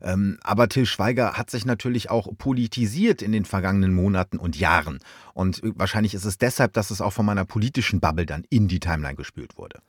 Ähm, 0.00 0.38
aber 0.42 0.70
Till 0.70 0.86
Schweiger 0.86 1.34
hat 1.34 1.50
sich 1.50 1.66
natürlich 1.66 2.08
auch 2.08 2.28
politisiert 2.38 3.20
in 3.20 3.32
den 3.32 3.44
vergangenen 3.44 3.92
Monaten 3.92 4.38
und 4.38 4.56
Jahren 4.56 5.00
und 5.34 5.62
äh, 5.62 5.72
wahrscheinlich 5.74 6.14
ist 6.14 6.24
es 6.24 6.38
deshalb, 6.38 6.72
dass 6.72 6.90
es 6.90 7.02
auch 7.02 7.12
von 7.12 7.26
meiner 7.26 7.44
politischen 7.44 8.00
Bubble 8.00 8.24
dann 8.24 8.44
in 8.48 8.66
die 8.66 8.80
Timeline 8.80 9.16
gespült 9.16 9.58
wurde. 9.58 9.80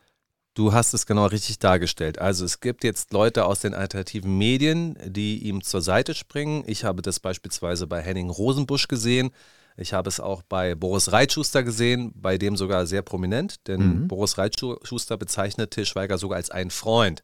Du 0.56 0.72
hast 0.72 0.94
es 0.94 1.06
genau 1.06 1.26
richtig 1.26 1.60
dargestellt. 1.60 2.18
Also 2.18 2.46
es 2.46 2.62
gibt 2.62 2.86
jetzt 2.86 3.12
Leute 3.12 3.46
aus 3.46 3.60
den 3.60 3.74
alternativen 3.74 4.38
Medien, 4.38 4.98
die 5.06 5.44
ihm 5.44 5.62
zur 5.62 5.82
Seite 5.82 6.16
springen. 6.16 6.64
Ich 6.66 6.86
habe 6.86 7.02
das 7.02 7.20
beispielsweise 7.20 7.88
bei 7.88 8.02
Henning 8.02 8.30
Rosenbusch 8.30 8.88
gesehen. 8.88 9.32
Ich 9.76 9.92
habe 9.92 10.08
es 10.08 10.22
auch 10.22 10.44
bei 10.44 10.74
Boris 10.74 11.12
Reitschuster 11.12 11.62
gesehen, 11.64 12.14
bei 12.16 12.38
dem 12.38 12.56
sogar 12.56 12.88
sehr 12.88 13.02
prominent, 13.02 13.68
denn 13.68 14.04
mhm. 14.04 14.08
Boris 14.08 14.38
Reitschuster 14.38 15.18
bezeichnet 15.18 15.72
Till 15.72 15.86
Schweiger 15.86 16.18
sogar 16.18 16.38
als 16.38 16.52
einen 16.52 16.72
Freund. 16.72 17.22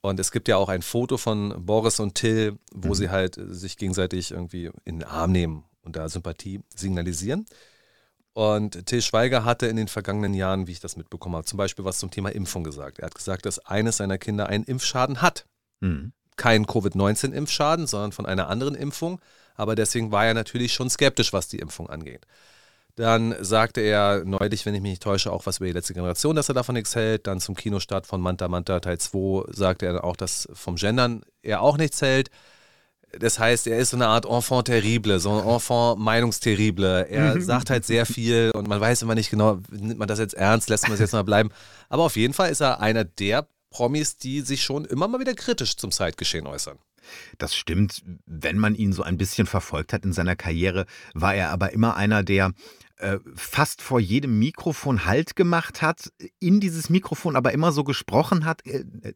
Und 0.00 0.18
es 0.18 0.32
gibt 0.32 0.48
ja 0.48 0.56
auch 0.56 0.70
ein 0.70 0.80
Foto 0.80 1.18
von 1.18 1.66
Boris 1.66 2.00
und 2.00 2.14
Till, 2.14 2.58
wo 2.72 2.88
mhm. 2.88 2.94
sie 2.94 3.10
halt 3.10 3.38
sich 3.38 3.76
gegenseitig 3.76 4.30
irgendwie 4.30 4.70
in 4.86 5.00
den 5.00 5.04
Arm 5.04 5.32
nehmen 5.32 5.64
und 5.82 5.96
da 5.96 6.08
Sympathie 6.08 6.62
signalisieren. 6.74 7.44
Und 8.34 8.86
Till 8.86 9.02
Schweiger 9.02 9.44
hatte 9.44 9.66
in 9.66 9.76
den 9.76 9.88
vergangenen 9.88 10.32
Jahren, 10.32 10.66
wie 10.66 10.72
ich 10.72 10.80
das 10.80 10.96
mitbekommen 10.96 11.36
habe, 11.36 11.44
zum 11.44 11.58
Beispiel 11.58 11.84
was 11.84 11.98
zum 11.98 12.10
Thema 12.10 12.30
Impfung 12.30 12.64
gesagt. 12.64 12.98
Er 12.98 13.06
hat 13.06 13.14
gesagt, 13.14 13.44
dass 13.44 13.58
eines 13.58 13.98
seiner 13.98 14.18
Kinder 14.18 14.48
einen 14.48 14.64
Impfschaden 14.64 15.20
hat. 15.20 15.46
Mhm. 15.80 16.12
Kein 16.36 16.66
Covid-19-Impfschaden, 16.66 17.86
sondern 17.86 18.12
von 18.12 18.24
einer 18.24 18.48
anderen 18.48 18.74
Impfung. 18.74 19.20
Aber 19.54 19.74
deswegen 19.74 20.12
war 20.12 20.24
er 20.24 20.32
natürlich 20.32 20.72
schon 20.72 20.88
skeptisch, 20.88 21.34
was 21.34 21.48
die 21.48 21.58
Impfung 21.58 21.90
angeht. 21.90 22.26
Dann 22.94 23.34
sagte 23.42 23.80
er 23.80 24.22
neulich, 24.24 24.66
wenn 24.66 24.74
ich 24.74 24.82
mich 24.82 24.92
nicht 24.92 25.02
täusche, 25.02 25.32
auch 25.32 25.46
was 25.46 25.58
über 25.58 25.66
die 25.66 25.72
letzte 25.72 25.94
Generation, 25.94 26.36
dass 26.36 26.48
er 26.48 26.54
davon 26.54 26.74
nichts 26.74 26.94
hält. 26.94 27.26
Dann 27.26 27.40
zum 27.40 27.54
Kinostart 27.54 28.06
von 28.06 28.20
Manta 28.20 28.48
Manta 28.48 28.80
Teil 28.80 28.98
2 28.98 29.52
sagte 29.52 29.86
er 29.86 30.04
auch, 30.04 30.16
dass 30.16 30.48
vom 30.52 30.76
Gendern 30.76 31.22
er 31.42 31.62
auch 31.62 31.76
nichts 31.76 32.00
hält. 32.02 32.30
Das 33.18 33.38
heißt, 33.38 33.66
er 33.66 33.78
ist 33.78 33.90
so 33.90 33.96
eine 33.96 34.06
Art 34.06 34.24
Enfant 34.24 34.66
terrible, 34.66 35.20
so 35.20 35.30
ein 35.30 35.46
Enfant 35.46 36.00
meinungsterrible. 36.00 37.06
Er 37.08 37.40
sagt 37.40 37.68
halt 37.68 37.84
sehr 37.84 38.06
viel 38.06 38.50
und 38.54 38.68
man 38.68 38.80
weiß 38.80 39.02
immer 39.02 39.14
nicht 39.14 39.30
genau, 39.30 39.58
nimmt 39.70 39.98
man 39.98 40.08
das 40.08 40.18
jetzt 40.18 40.34
ernst, 40.34 40.70
lässt 40.70 40.84
man 40.84 40.94
es 40.94 41.00
jetzt 41.00 41.12
mal 41.12 41.22
bleiben. 41.22 41.50
Aber 41.88 42.04
auf 42.04 42.16
jeden 42.16 42.32
Fall 42.32 42.50
ist 42.50 42.60
er 42.60 42.80
einer 42.80 43.04
der 43.04 43.46
Promis, 43.70 44.16
die 44.16 44.40
sich 44.40 44.62
schon 44.62 44.84
immer 44.84 45.08
mal 45.08 45.20
wieder 45.20 45.34
kritisch 45.34 45.76
zum 45.76 45.90
Zeitgeschehen 45.90 46.46
äußern. 46.46 46.78
Das 47.38 47.54
stimmt. 47.54 48.02
Wenn 48.26 48.58
man 48.58 48.74
ihn 48.74 48.92
so 48.92 49.02
ein 49.02 49.18
bisschen 49.18 49.46
verfolgt 49.46 49.92
hat 49.92 50.04
in 50.04 50.12
seiner 50.12 50.36
Karriere, 50.36 50.86
war 51.14 51.34
er 51.34 51.50
aber 51.50 51.72
immer 51.72 51.96
einer, 51.96 52.22
der 52.22 52.52
äh, 53.02 53.18
fast 53.34 53.82
vor 53.82 53.98
jedem 53.98 54.38
Mikrofon 54.38 55.06
Halt 55.06 55.34
gemacht 55.34 55.82
hat, 55.82 56.12
in 56.38 56.60
dieses 56.60 56.88
Mikrofon 56.88 57.34
aber 57.34 57.52
immer 57.52 57.72
so 57.72 57.82
gesprochen 57.82 58.44
hat, 58.44 58.64
äh, 58.64 58.84
äh, 59.02 59.12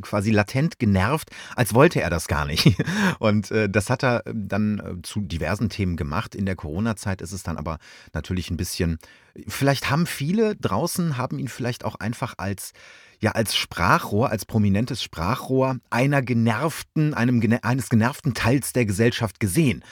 quasi 0.00 0.30
latent 0.30 0.78
genervt, 0.78 1.30
als 1.54 1.74
wollte 1.74 2.00
er 2.00 2.08
das 2.08 2.26
gar 2.26 2.46
nicht. 2.46 2.74
Und 3.18 3.50
das 3.50 3.90
hat 3.90 4.04
er 4.04 4.22
dann 4.32 5.00
zu 5.02 5.20
diversen 5.20 5.68
Themen 5.68 5.96
gemacht. 5.96 6.34
In 6.34 6.46
der 6.46 6.56
Corona-Zeit 6.56 7.20
ist 7.20 7.32
es 7.32 7.42
dann 7.42 7.58
aber 7.58 7.78
natürlich 8.14 8.50
ein 8.50 8.56
bisschen, 8.56 8.98
vielleicht 9.46 9.90
haben 9.90 10.06
viele 10.06 10.54
draußen, 10.56 11.18
haben 11.18 11.38
ihn 11.38 11.48
vielleicht 11.48 11.84
auch 11.84 11.96
einfach 11.96 12.34
als 12.38 12.72
ja 13.20 13.32
als 13.32 13.56
Sprachrohr, 13.56 14.30
als 14.30 14.44
prominentes 14.44 15.02
Sprachrohr 15.02 15.78
einer 15.90 16.22
genervten, 16.22 17.14
einem, 17.14 17.42
eines 17.62 17.88
genervten 17.88 18.34
Teils 18.34 18.72
der 18.72 18.86
Gesellschaft 18.86 19.40
gesehen. 19.40 19.82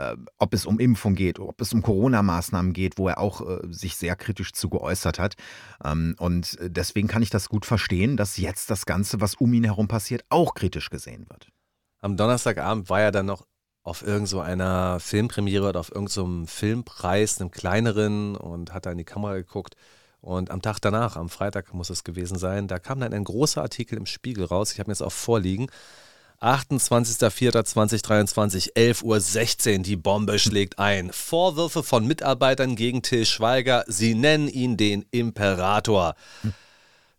Äh, 0.00 0.16
ob 0.38 0.54
es 0.54 0.66
um 0.66 0.78
Impfung 0.78 1.14
geht, 1.14 1.38
ob 1.38 1.60
es 1.60 1.72
um 1.74 1.82
Corona-Maßnahmen 1.82 2.72
geht, 2.72 2.96
wo 2.96 3.08
er 3.08 3.18
auch 3.18 3.42
äh, 3.42 3.60
sich 3.70 3.96
sehr 3.96 4.16
kritisch 4.16 4.52
zu 4.52 4.70
geäußert 4.70 5.18
hat. 5.18 5.34
Ähm, 5.84 6.14
und 6.18 6.56
deswegen 6.60 7.08
kann 7.08 7.22
ich 7.22 7.30
das 7.30 7.48
gut 7.48 7.66
verstehen, 7.66 8.16
dass 8.16 8.38
jetzt 8.38 8.70
das 8.70 8.86
Ganze, 8.86 9.20
was 9.20 9.34
um 9.34 9.52
ihn 9.52 9.64
herum 9.64 9.88
passiert, 9.88 10.24
auch 10.28 10.54
kritisch 10.54 10.90
gesehen 10.90 11.26
wird. 11.28 11.48
Am 12.00 12.16
Donnerstagabend 12.16 12.88
war 12.88 13.00
er 13.00 13.12
dann 13.12 13.26
noch 13.26 13.46
auf 13.82 14.02
irgendeiner 14.02 14.94
so 14.94 15.06
Filmpremiere 15.06 15.68
oder 15.68 15.80
auf 15.80 15.90
irgendeinem 15.90 16.44
so 16.44 16.46
Filmpreis, 16.46 17.40
einem 17.40 17.50
kleineren, 17.50 18.36
und 18.36 18.72
hat 18.72 18.86
da 18.86 18.92
in 18.92 18.98
die 18.98 19.04
Kamera 19.04 19.34
geguckt. 19.34 19.74
Und 20.20 20.50
am 20.50 20.60
Tag 20.60 20.80
danach, 20.80 21.16
am 21.16 21.28
Freitag 21.28 21.72
muss 21.72 21.90
es 21.90 22.04
gewesen 22.04 22.38
sein, 22.38 22.68
da 22.68 22.78
kam 22.78 23.00
dann 23.00 23.12
ein 23.12 23.24
großer 23.24 23.62
Artikel 23.62 23.96
im 23.96 24.06
Spiegel 24.06 24.44
raus. 24.44 24.72
Ich 24.72 24.78
habe 24.78 24.90
mir 24.90 24.92
jetzt 24.92 25.02
auch 25.02 25.12
vorliegen. 25.12 25.68
28.04.2023, 26.40 28.74
11.16 28.74 29.76
Uhr, 29.76 29.82
die 29.82 29.96
Bombe 29.96 30.38
schlägt 30.38 30.78
ein. 30.78 31.12
Vorwürfe 31.12 31.82
von 31.82 32.06
Mitarbeitern 32.06 32.76
gegen 32.76 33.02
Till 33.02 33.26
Schweiger, 33.26 33.84
sie 33.86 34.14
nennen 34.14 34.48
ihn 34.48 34.78
den 34.78 35.04
Imperator. 35.10 36.14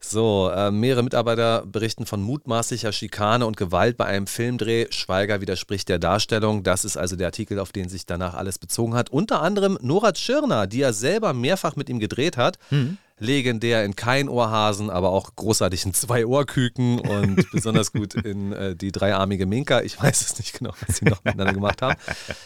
So, 0.03 0.51
äh, 0.53 0.71
mehrere 0.71 1.03
Mitarbeiter 1.03 1.63
berichten 1.65 2.05
von 2.05 2.23
mutmaßlicher 2.23 2.91
Schikane 2.91 3.45
und 3.45 3.55
Gewalt 3.55 3.97
bei 3.97 4.05
einem 4.05 4.25
Filmdreh. 4.27 4.87
Schweiger 4.89 5.41
widerspricht 5.41 5.89
der 5.89 5.99
Darstellung. 5.99 6.63
Das 6.63 6.83
ist 6.85 6.97
also 6.97 7.15
der 7.15 7.27
Artikel, 7.27 7.59
auf 7.59 7.71
den 7.71 7.87
sich 7.87 8.05
danach 8.07 8.33
alles 8.33 8.57
bezogen 8.57 8.95
hat. 8.95 9.11
Unter 9.11 9.41
anderem 9.41 9.77
Nora 9.81 10.11
Tschirner, 10.11 10.65
die 10.65 10.79
ja 10.79 10.91
selber 10.91 11.33
mehrfach 11.33 11.75
mit 11.75 11.87
ihm 11.87 11.99
gedreht 11.99 12.35
hat. 12.35 12.57
Mhm 12.71 12.97
legendär 13.21 13.85
in 13.85 13.95
kein 13.95 14.27
Ohrhasen, 14.27 14.89
aber 14.89 15.11
auch 15.11 15.35
großartig 15.35 15.85
in 15.85 15.93
zwei 15.93 16.25
Ohrküken 16.25 16.99
und 16.99 17.45
besonders 17.51 17.93
gut 17.93 18.15
in 18.15 18.51
äh, 18.51 18.75
die 18.75 18.91
dreiarmige 18.91 19.45
Minka. 19.45 19.81
Ich 19.81 20.01
weiß 20.01 20.21
es 20.21 20.39
nicht 20.39 20.57
genau, 20.57 20.73
was 20.85 20.97
sie 20.97 21.05
noch 21.05 21.23
miteinander 21.23 21.53
gemacht 21.53 21.81
haben. 21.81 21.95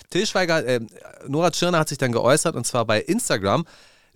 Till 0.09 0.27
Schweiger, 0.27 0.65
äh, 0.65 0.81
Nora 1.27 1.51
Tschirner 1.51 1.79
hat 1.79 1.89
sich 1.89 1.97
dann 1.97 2.11
geäußert 2.11 2.55
und 2.55 2.67
zwar 2.67 2.85
bei 2.85 2.99
Instagram. 2.99 3.65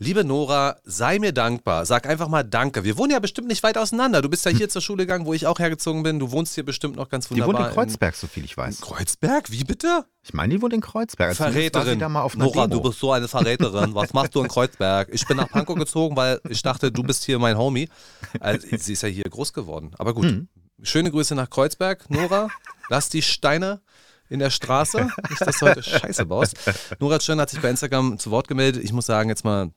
Liebe 0.02 0.24
Nora, 0.24 0.78
sei 0.86 1.20
mir 1.20 1.34
dankbar. 1.34 1.86
Sag 1.86 2.08
einfach 2.08 2.30
mal 2.30 2.44
Danke. 2.44 2.86
Wir 2.86 2.98
wohnen 2.98 3.12
ja 3.12 3.20
bestimmt 3.20 3.50
nicht 3.50 3.64
weit 3.64 3.78
auseinander. 3.78 4.22
Du 4.22 4.30
bist 4.30 4.46
ja 4.46 4.52
hier 4.52 4.70
zur 4.70 4.82
Schule 4.82 5.04
gegangen, 5.04 5.26
wo 5.26 5.34
ich 5.34 5.46
auch 5.46 5.60
hergezogen 5.60 6.04
bin. 6.04 6.20
Du 6.20 6.32
wohnst 6.32 6.56
hier 6.56 6.64
bestimmt 6.64 6.96
noch 6.96 7.10
ganz 7.10 7.30
wunderbar. 7.30 7.54
Die 7.54 7.60
wohnt 7.60 7.68
in 7.68 7.74
Kreuzberg, 7.74 8.16
so 8.16 8.28
viel 8.28 8.46
ich 8.46 8.56
weiß. 8.56 8.80
Kreuzberg? 8.80 9.52
Wie 9.52 9.66
bitte? 9.66 10.06
Ich 10.24 10.34
meine, 10.34 10.56
die 10.56 10.62
wohnt 10.62 10.74
in 10.74 10.80
Kreuzberg. 10.80 11.32
Also 11.32 11.44
Verräterin. 11.44 12.00
Nora, 12.00 12.30
Demo. 12.30 12.68
du 12.68 12.82
bist 12.82 13.00
so 13.00 13.12
eine 13.12 13.28
Verräterin. 13.28 13.94
Was 13.94 14.14
machst 14.14 14.34
du 14.36 14.42
in 14.42 14.48
Kreuzberg? 14.50 15.10
Ich 15.12 15.28
bin 15.28 15.36
nach 15.36 15.50
Pankow 15.50 15.78
gezogen, 15.78 16.16
weil 16.16 16.40
ich 16.48 16.62
dachte, 16.62 16.94
du 16.94 17.04
bist 17.04 17.26
hier 17.26 17.38
mein 17.38 17.58
Homie. 17.58 17.90
Also, 18.40 18.68
sie 18.78 18.94
ist 18.94 19.04
ja 19.04 19.10
hier 19.10 19.26
groß 19.26 19.52
geworden. 19.52 19.92
Aber 19.98 20.14
gut. 20.14 20.26
Mhm. 20.28 20.48
Schöne 20.82 21.12
Grüße 21.12 21.36
nach 21.36 21.50
Kreuzberg, 21.50 22.10
Nora. 22.10 22.48
Lass 22.88 23.10
die 23.10 23.22
Steine 23.22 23.82
in 24.30 24.40
der 24.40 24.50
Straße. 24.50 25.10
Nicht, 25.30 25.42
dass 25.42 25.60
du 25.60 25.66
heute 25.66 25.84
Scheiße 25.84 26.26
baust. 26.26 26.56
Nora 27.00 27.20
Schön 27.20 27.42
hat 27.42 27.50
sich 27.50 27.60
bei 27.60 27.70
Instagram 27.70 28.18
zu 28.18 28.32
Wort 28.32 28.48
gemeldet. 28.48 28.82
Ich 28.82 28.94
muss 28.94 29.08
sagen, 29.08 29.28
jetzt 29.28 29.44
mal 29.44 29.72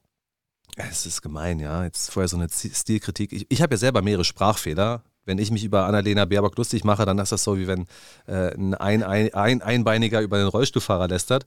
es 0.76 1.06
ist 1.06 1.22
gemein, 1.22 1.60
ja. 1.60 1.84
Jetzt 1.84 2.10
vorher 2.10 2.28
so 2.28 2.36
eine 2.36 2.48
Stilkritik. 2.48 3.32
Ich, 3.32 3.46
ich 3.48 3.62
habe 3.62 3.74
ja 3.74 3.78
selber 3.78 4.02
mehrere 4.02 4.24
Sprachfehler. 4.24 5.02
Wenn 5.24 5.38
ich 5.38 5.52
mich 5.52 5.62
über 5.62 5.86
Annalena 5.86 6.24
Baerbock 6.24 6.56
lustig 6.58 6.82
mache, 6.82 7.06
dann 7.06 7.18
ist 7.20 7.30
das 7.30 7.44
so, 7.44 7.56
wie 7.56 7.68
wenn 7.68 7.86
äh, 8.26 8.56
ein, 8.56 9.04
ein, 9.04 9.32
ein, 9.32 9.62
Einbeiniger 9.62 10.20
über 10.20 10.38
den 10.38 10.48
Rollstuhlfahrer 10.48 11.06
lästert. 11.06 11.46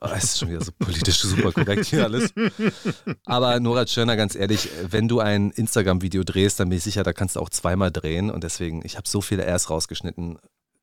Oh, 0.00 0.10
es 0.14 0.24
ist 0.24 0.38
schon 0.38 0.50
wieder 0.50 0.62
so 0.62 0.70
politisch 0.78 1.20
super 1.22 1.50
korrekt 1.50 1.86
hier 1.86 2.04
alles. 2.04 2.32
Aber 3.24 3.58
Nora 3.58 3.86
Tschirner, 3.86 4.16
ganz 4.16 4.36
ehrlich, 4.36 4.68
wenn 4.88 5.08
du 5.08 5.18
ein 5.18 5.50
Instagram-Video 5.50 6.22
drehst, 6.22 6.60
dann 6.60 6.68
bin 6.68 6.78
ich 6.78 6.84
sicher, 6.84 7.02
da 7.02 7.12
kannst 7.12 7.34
du 7.34 7.40
auch 7.40 7.50
zweimal 7.50 7.90
drehen. 7.90 8.30
Und 8.30 8.44
deswegen, 8.44 8.82
ich 8.84 8.96
habe 8.96 9.08
so 9.08 9.20
viele 9.20 9.44
Rs 9.44 9.70
rausgeschnitten. 9.70 10.38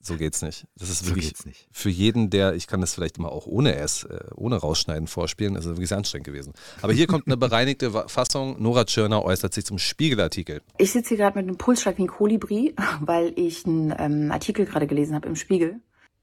So 0.05 0.17
geht's 0.17 0.43
nicht. 0.43 0.67
Das 0.77 0.89
ist 0.89 1.07
wirklich 1.07 1.33
so 1.35 1.49
für 1.71 1.89
jeden, 1.89 2.29
der, 2.29 2.53
ich 2.53 2.67
kann 2.67 2.79
das 2.79 2.93
vielleicht 2.93 3.17
mal 3.17 3.29
auch 3.29 3.47
ohne 3.47 3.75
S, 3.75 4.03
äh, 4.03 4.19
ohne 4.35 4.57
rausschneiden 4.57 5.07
vorspielen, 5.07 5.55
also 5.55 5.71
wirklich 5.71 5.89
sehr 5.89 5.97
anstrengend 5.97 6.27
gewesen. 6.27 6.53
Aber 6.83 6.93
hier 6.93 7.07
kommt 7.07 7.25
eine 7.25 7.37
bereinigte 7.37 7.91
Fassung. 8.07 8.61
Nora 8.61 8.85
Tschirner 8.85 9.23
äußert 9.23 9.53
sich 9.53 9.65
zum 9.65 9.79
Spiegelartikel. 9.79 10.61
Ich 10.77 10.91
sitze 10.91 11.09
hier 11.09 11.17
gerade 11.17 11.39
mit 11.39 11.47
einem 11.47 11.57
Pulsschlag 11.57 11.97
wie 11.97 12.03
ein 12.03 12.07
Kolibri, 12.07 12.75
weil 13.01 13.33
ich 13.35 13.65
einen 13.65 13.95
ähm, 13.97 14.31
Artikel 14.31 14.65
gerade 14.65 14.85
gelesen 14.85 15.15
habe 15.15 15.27
im 15.27 15.35
Spiegel 15.35 15.81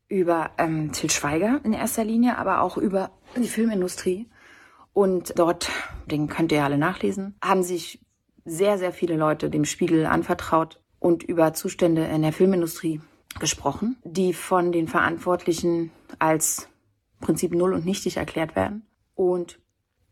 über 0.08 0.50
ähm, 0.58 0.92
Til 0.92 1.10
Schweiger 1.10 1.60
in 1.64 1.72
erster 1.72 2.04
Linie, 2.04 2.38
aber 2.38 2.60
auch 2.60 2.76
über 2.76 3.10
die 3.36 3.48
Filmindustrie. 3.48 4.28
Und 4.92 5.38
dort, 5.38 5.70
den 6.06 6.28
könnt 6.28 6.52
ihr 6.52 6.58
ja 6.58 6.64
alle 6.66 6.78
nachlesen, 6.78 7.34
haben 7.42 7.62
sich 7.64 7.98
sehr, 8.44 8.78
sehr 8.78 8.92
viele 8.92 9.16
Leute 9.16 9.50
dem 9.50 9.64
Spiegel 9.64 10.06
anvertraut 10.06 10.80
und 11.00 11.22
über 11.24 11.54
Zustände 11.54 12.04
in 12.04 12.22
der 12.22 12.32
Filmindustrie 12.32 13.00
gesprochen, 13.38 13.96
die 14.04 14.32
von 14.32 14.72
den 14.72 14.88
Verantwortlichen 14.88 15.90
als 16.18 16.68
Prinzip 17.20 17.52
null 17.54 17.72
und 17.72 17.84
nichtig 17.84 18.16
erklärt 18.16 18.56
werden. 18.56 18.86
Und 19.14 19.58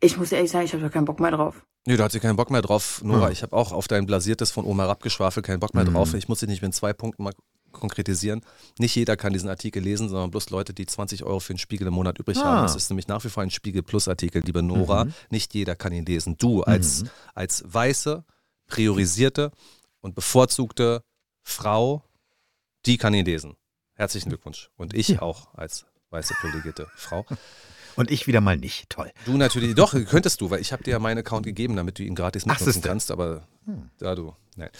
ich 0.00 0.16
muss 0.16 0.33
ehrlich 0.33 0.50
sagen, 0.50 0.64
ich 0.64 0.72
habe 0.72 0.83
da 0.83 0.88
keinen 0.88 1.04
Bock 1.04 1.20
mehr 1.20 1.30
drauf. 1.30 1.62
Nö, 1.87 1.96
da 1.96 2.04
hat 2.04 2.12
sie 2.12 2.20
keinen 2.20 2.37
Bock 2.37 2.50
mehr 2.50 2.62
drauf. 2.62 3.02
Nora, 3.02 3.26
hm. 3.26 3.33
ich 3.33 3.42
habe 3.42 3.56
auch 3.56 3.72
auf 3.72 3.88
dein 3.88 4.06
blasiertes 4.06 4.50
von 4.50 4.64
Oma 4.64 4.88
abgeschwafelt 4.88 5.46
keinen 5.46 5.61
Bock 5.61 5.74
mehr 5.74 5.87
hm. 5.87 5.94
drauf. 5.94 6.14
Ich 6.14 6.28
muss 6.28 6.40
dich 6.40 6.48
nicht 6.48 6.62
mit 6.62 6.74
zwei 6.74 6.92
Punkten 6.92 7.22
mal 7.22 7.33
konkretisieren. 7.72 8.42
Nicht 8.78 8.96
jeder 8.96 9.16
kann 9.16 9.33
diesen 9.33 9.48
Artikel 9.48 9.83
lesen, 9.83 10.09
sondern 10.09 10.30
bloß 10.30 10.50
Leute, 10.50 10.74
die 10.74 10.87
20 10.87 11.24
Euro 11.24 11.40
für 11.40 11.54
den 11.54 11.59
Spiegel 11.59 11.87
im 11.87 11.94
Monat 11.94 12.18
übrig 12.18 12.38
ah. 12.38 12.44
haben. 12.44 12.62
Das 12.62 12.76
ist 12.76 12.90
nämlich 12.90 13.09
nach 13.09 13.24
wie 13.24 13.28
vor 13.28 13.42
ein 13.42 13.50
Spiegel 13.50 13.83
Plus 13.83 14.09
Artikel, 14.09 14.42
liebe 14.42 14.62
Nora. 14.62 15.04
Mhm. 15.04 15.14
Nicht 15.30 15.54
jeder 15.54 15.76
kann 15.76 15.92
ihn 15.92 16.04
lesen. 16.04 16.37
Du 16.37 16.62
als, 16.62 17.04
mhm. 17.04 17.11
als 17.35 17.64
weiße, 17.66 18.24
priorisierte 18.66 19.50
und 20.00 20.14
bevorzugte 20.14 21.02
Frau 21.42 22.02
die 22.87 22.97
kann 22.97 23.14
ihn 23.14 23.25
lesen. 23.25 23.57
Herzlichen 23.95 24.31
Glückwunsch. 24.31 24.71
Und 24.77 24.95
ich 24.95 25.09
ja. 25.09 25.23
auch 25.23 25.55
als 25.55 25.87
weiße 26.11 26.35
privilegierte 26.40 26.88
Frau. 26.97 27.27
Und 27.97 28.11
ich 28.11 28.27
wieder 28.27 28.40
mal 28.40 28.57
nicht. 28.57 28.88
Toll. 28.88 29.11
Du 29.27 29.37
natürlich, 29.37 29.75
doch, 29.75 29.93
könntest 30.07 30.40
du, 30.40 30.51
weil 30.51 30.61
ich 30.61 30.73
habe 30.73 30.83
dir 30.83 30.93
ja 30.93 30.99
meinen 30.99 31.19
Account 31.19 31.45
gegeben, 31.45 31.77
damit 31.77 31.99
du 31.99 32.05
ihn 32.05 32.14
gratis 32.14 32.47
mitnutzen 32.47 32.83
kannst, 32.83 33.11
aber 33.11 33.47
hm. 33.66 33.90
da 33.99 34.14
du, 34.14 34.35
nein. 34.57 34.70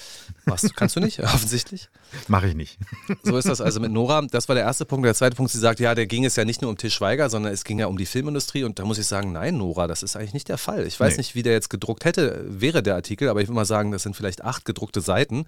Machst, 0.47 0.75
kannst 0.77 0.97
du 0.97 1.01
nicht, 1.01 1.21
offensichtlich. 1.25 1.89
Mache 2.29 2.49
ich 2.49 2.55
nicht. 2.55 2.79
So 3.23 3.37
ist 3.37 3.49
das 3.49 3.61
also 3.61 3.81
mit 3.81 3.93
Nora. 3.93 4.23
Das 4.23 4.49
war 4.49 4.55
der 4.55 4.65
erste 4.65 4.85
Punkt. 4.85 5.05
Der 5.05 5.15
zweite 5.15 5.37
Punkt, 5.37 5.53
sie 5.53 5.59
sagt, 5.59 5.79
ja, 5.79 5.95
der 5.95 6.07
ging 6.07 6.25
es 6.25 6.37
ja 6.37 6.45
nicht 6.45 6.63
nur 6.63 6.71
um 6.71 6.77
Til 6.77 6.91
Schweiger, 6.91 7.29
sondern 7.29 7.53
es 7.53 7.65
ging 7.65 7.79
ja 7.79 7.87
um 7.87 7.99
die 7.99 8.07
Filmindustrie. 8.07 8.65
Und 8.65 8.79
da 8.79 8.85
muss 8.85 8.99
ich 8.99 9.07
sagen, 9.07 9.33
nein, 9.33 9.59
Nora, 9.59 9.87
das 9.87 10.03
ist 10.03 10.17
eigentlich 10.17 10.35
nicht 10.35 10.49
der 10.49 10.59
Fall. 10.59 10.87
Ich 10.87 10.99
weiß 10.99 11.15
nee. 11.15 11.19
nicht, 11.19 11.35
wie 11.35 11.43
der 11.43 11.53
jetzt 11.53 11.71
gedruckt 11.71 12.05
hätte, 12.05 12.45
wäre 12.49 12.83
der 12.83 12.95
Artikel, 12.95 13.29
aber 13.29 13.43
ich 13.43 13.49
würde 13.49 13.57
mal 13.57 13.65
sagen, 13.65 13.93
das 13.93 14.03
sind 14.03 14.17
vielleicht 14.17 14.43
acht 14.43 14.65
gedruckte 14.65 15.01
Seiten. 15.01 15.47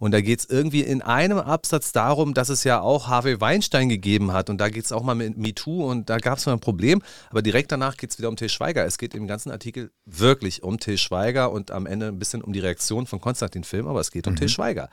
Und 0.00 0.12
da 0.12 0.22
geht 0.22 0.40
es 0.40 0.46
irgendwie 0.46 0.80
in 0.80 1.02
einem 1.02 1.38
Absatz 1.38 1.92
darum, 1.92 2.32
dass 2.32 2.48
es 2.48 2.64
ja 2.64 2.80
auch 2.80 3.08
Harvey 3.08 3.38
Weinstein 3.38 3.90
gegeben 3.90 4.32
hat. 4.32 4.48
Und 4.48 4.58
da 4.58 4.70
geht 4.70 4.86
es 4.86 4.92
auch 4.92 5.02
mal 5.02 5.14
mit 5.14 5.36
MeToo 5.36 5.88
und 5.88 6.08
da 6.08 6.16
gab 6.16 6.38
es 6.38 6.46
mal 6.46 6.54
ein 6.54 6.60
Problem. 6.60 7.02
Aber 7.28 7.42
direkt 7.42 7.70
danach 7.70 7.98
geht 7.98 8.10
es 8.10 8.18
wieder 8.18 8.30
um 8.30 8.36
Till 8.36 8.48
Schweiger. 8.48 8.86
Es 8.86 8.96
geht 8.96 9.14
im 9.14 9.26
ganzen 9.26 9.50
Artikel 9.50 9.92
wirklich 10.06 10.62
um 10.62 10.80
Till 10.80 10.96
Schweiger 10.96 11.52
und 11.52 11.70
am 11.70 11.84
Ende 11.84 12.08
ein 12.08 12.18
bisschen 12.18 12.40
um 12.40 12.54
die 12.54 12.60
Reaktion 12.60 12.69
von 12.78 13.20
Konstantin 13.20 13.64
Film, 13.64 13.86
aber 13.86 14.00
es 14.00 14.10
geht 14.10 14.26
um 14.26 14.34
mhm. 14.34 14.38
Till 14.38 14.48
Schweiger. 14.48 14.90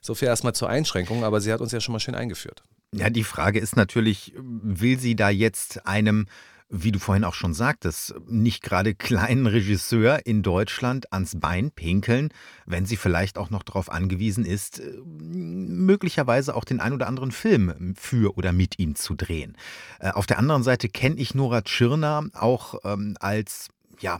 So 0.00 0.14
viel 0.14 0.28
erstmal 0.28 0.54
zur 0.54 0.68
Einschränkung, 0.68 1.24
aber 1.24 1.40
sie 1.40 1.52
hat 1.52 1.60
uns 1.60 1.72
ja 1.72 1.80
schon 1.80 1.92
mal 1.92 2.00
schön 2.00 2.14
eingeführt. 2.14 2.62
Ja, 2.94 3.08
die 3.08 3.24
Frage 3.24 3.58
ist 3.58 3.76
natürlich, 3.76 4.32
will 4.36 4.98
sie 4.98 5.16
da 5.16 5.30
jetzt 5.30 5.86
einem 5.86 6.26
wie 6.72 6.90
du 6.90 6.98
vorhin 6.98 7.24
auch 7.24 7.34
schon 7.34 7.52
sagtest, 7.52 8.14
nicht 8.26 8.62
gerade 8.62 8.94
kleinen 8.94 9.46
Regisseur 9.46 10.24
in 10.24 10.42
Deutschland 10.42 11.12
ans 11.12 11.38
Bein 11.38 11.70
pinkeln, 11.70 12.30
wenn 12.64 12.86
sie 12.86 12.96
vielleicht 12.96 13.36
auch 13.36 13.50
noch 13.50 13.62
darauf 13.62 13.92
angewiesen 13.92 14.46
ist, 14.46 14.80
äh, 14.80 14.90
möglicherweise 15.04 16.56
auch 16.56 16.64
den 16.64 16.80
ein 16.80 16.94
oder 16.94 17.06
anderen 17.06 17.30
Film 17.30 17.94
für 17.96 18.38
oder 18.38 18.52
mit 18.52 18.78
ihm 18.78 18.94
zu 18.94 19.14
drehen. 19.14 19.56
Äh, 20.00 20.12
auf 20.12 20.26
der 20.26 20.38
anderen 20.38 20.62
Seite 20.62 20.88
kenne 20.88 21.16
ich 21.16 21.34
Nora 21.34 21.60
Tschirner 21.60 22.24
auch 22.32 22.76
ähm, 22.84 23.16
als 23.20 23.68
ja, 24.00 24.18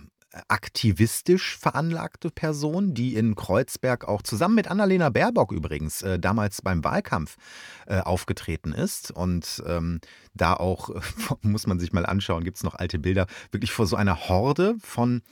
aktivistisch 0.48 1.56
veranlagte 1.56 2.30
Person, 2.30 2.94
die 2.94 3.14
in 3.14 3.34
Kreuzberg 3.34 4.06
auch 4.06 4.22
zusammen 4.22 4.54
mit 4.54 4.68
Annalena 4.68 5.10
Baerbock 5.10 5.52
übrigens 5.52 6.02
äh, 6.02 6.18
damals 6.18 6.62
beim 6.62 6.84
Wahlkampf 6.84 7.36
äh, 7.86 8.00
aufgetreten 8.00 8.72
ist. 8.72 9.10
Und 9.10 9.62
ähm, 9.66 10.00
da 10.34 10.54
auch, 10.54 10.90
muss 11.42 11.66
man 11.66 11.78
sich 11.78 11.92
mal 11.92 12.06
anschauen, 12.06 12.44
gibt 12.44 12.56
es 12.56 12.62
noch 12.62 12.74
alte 12.74 12.98
Bilder, 12.98 13.26
wirklich 13.50 13.72
vor 13.72 13.86
so 13.86 13.96
einer 13.96 14.28
Horde 14.28 14.76
von 14.80 15.22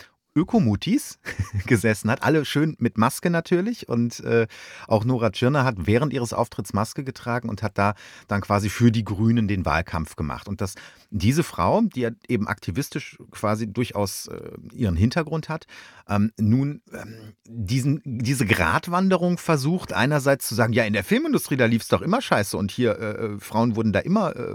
Ökomutis 0.41 1.19
gesessen 1.67 2.11
hat. 2.11 2.23
Alle 2.23 2.45
schön 2.45 2.77
mit 2.79 2.97
Maske 2.97 3.31
natürlich. 3.31 3.89
Und 3.89 4.21
äh, 4.21 4.47
auch 4.89 5.05
Nora 5.05 5.31
Tschirner 5.31 5.65
hat 5.65 5.77
während 5.79 6.13
ihres 6.13 6.33
Auftritts 6.33 6.73
Maske 6.73 7.05
getragen 7.05 7.49
und 7.49 7.63
hat 7.63 7.77
da 7.77 7.95
dann 8.29 8.41
quasi 8.41 8.71
für 8.71 8.91
die 8.91 9.05
Grünen 9.05 9.49
den 9.49 9.67
Wahlkampf 9.67 10.17
gemacht. 10.17 10.49
Und 10.49 10.61
dass 10.61 10.75
diese 11.11 11.43
Frau, 11.43 11.83
die 11.83 12.01
ja 12.01 12.11
eben 12.29 12.49
aktivistisch 12.49 13.19
quasi 13.31 13.71
durchaus 13.71 14.29
äh, 14.29 14.53
ihren 14.73 14.97
Hintergrund 14.97 15.49
hat, 15.49 15.67
ähm, 16.09 16.33
nun 16.39 16.83
ähm, 16.93 17.35
diesen, 17.47 18.01
diese 18.05 18.47
Gratwanderung 18.47 19.39
versucht, 19.39 19.93
einerseits 19.93 20.49
zu 20.49 20.55
sagen, 20.55 20.73
ja, 20.73 20.85
in 20.85 20.93
der 20.93 21.05
Filmindustrie, 21.05 21.57
da 21.57 21.67
lief 21.67 21.83
es 21.83 21.89
doch 21.89 22.03
immer 22.03 22.23
scheiße 22.23 22.57
und 22.57 22.71
hier 22.71 22.99
äh, 22.99 23.11
äh, 23.11 23.41
Frauen 23.41 23.77
wurden 23.77 23.93
da 23.93 24.01
immer 24.01 24.35
äh, 24.37 24.55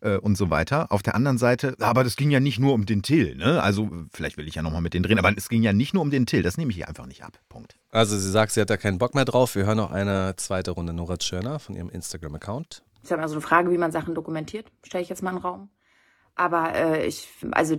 äh, 0.00 0.16
und 0.18 0.36
so 0.36 0.50
weiter. 0.50 0.90
Auf 0.90 1.02
der 1.02 1.14
anderen 1.14 1.38
Seite, 1.38 1.76
aber 1.80 2.04
das 2.04 2.16
ging 2.16 2.30
ja 2.30 2.40
nicht 2.40 2.58
nur 2.58 2.74
um 2.74 2.86
den 2.86 3.02
Till. 3.02 3.36
Ne? 3.36 3.62
Also 3.62 3.90
vielleicht 4.12 4.36
will 4.36 4.48
ich 4.48 4.54
ja 4.54 4.62
nochmal 4.62 4.82
mit 4.82 4.94
den 4.94 5.02
drehen. 5.02 5.18
Aber 5.20 5.36
es 5.36 5.48
ging 5.48 5.62
ja 5.62 5.72
nicht 5.72 5.94
nur 5.94 6.02
um 6.02 6.10
den 6.10 6.26
Till, 6.26 6.42
das 6.42 6.56
nehme 6.56 6.70
ich 6.70 6.76
hier 6.76 6.88
einfach 6.88 7.06
nicht 7.06 7.22
ab. 7.22 7.38
Punkt. 7.48 7.76
Also 7.90 8.16
sie 8.16 8.30
sagt, 8.30 8.52
sie 8.52 8.60
hat 8.60 8.70
da 8.70 8.76
keinen 8.76 8.98
Bock 8.98 9.14
mehr 9.14 9.24
drauf. 9.24 9.54
Wir 9.54 9.66
hören 9.66 9.76
noch 9.76 9.90
eine 9.90 10.34
zweite 10.36 10.70
Runde 10.70 10.92
Nora 10.92 11.16
Tschirner 11.16 11.58
von 11.58 11.76
ihrem 11.76 11.90
Instagram-Account. 11.90 12.82
Ich 13.02 13.12
habe 13.12 13.22
also 13.22 13.34
eine 13.34 13.42
Frage, 13.42 13.70
wie 13.70 13.78
man 13.78 13.92
Sachen 13.92 14.14
dokumentiert, 14.14 14.70
stelle 14.82 15.02
ich 15.02 15.08
jetzt 15.08 15.22
mal 15.22 15.30
in 15.30 15.36
den 15.36 15.42
Raum. 15.42 15.70
Aber 16.34 16.74
äh, 16.74 17.06
ich, 17.06 17.28
also 17.50 17.76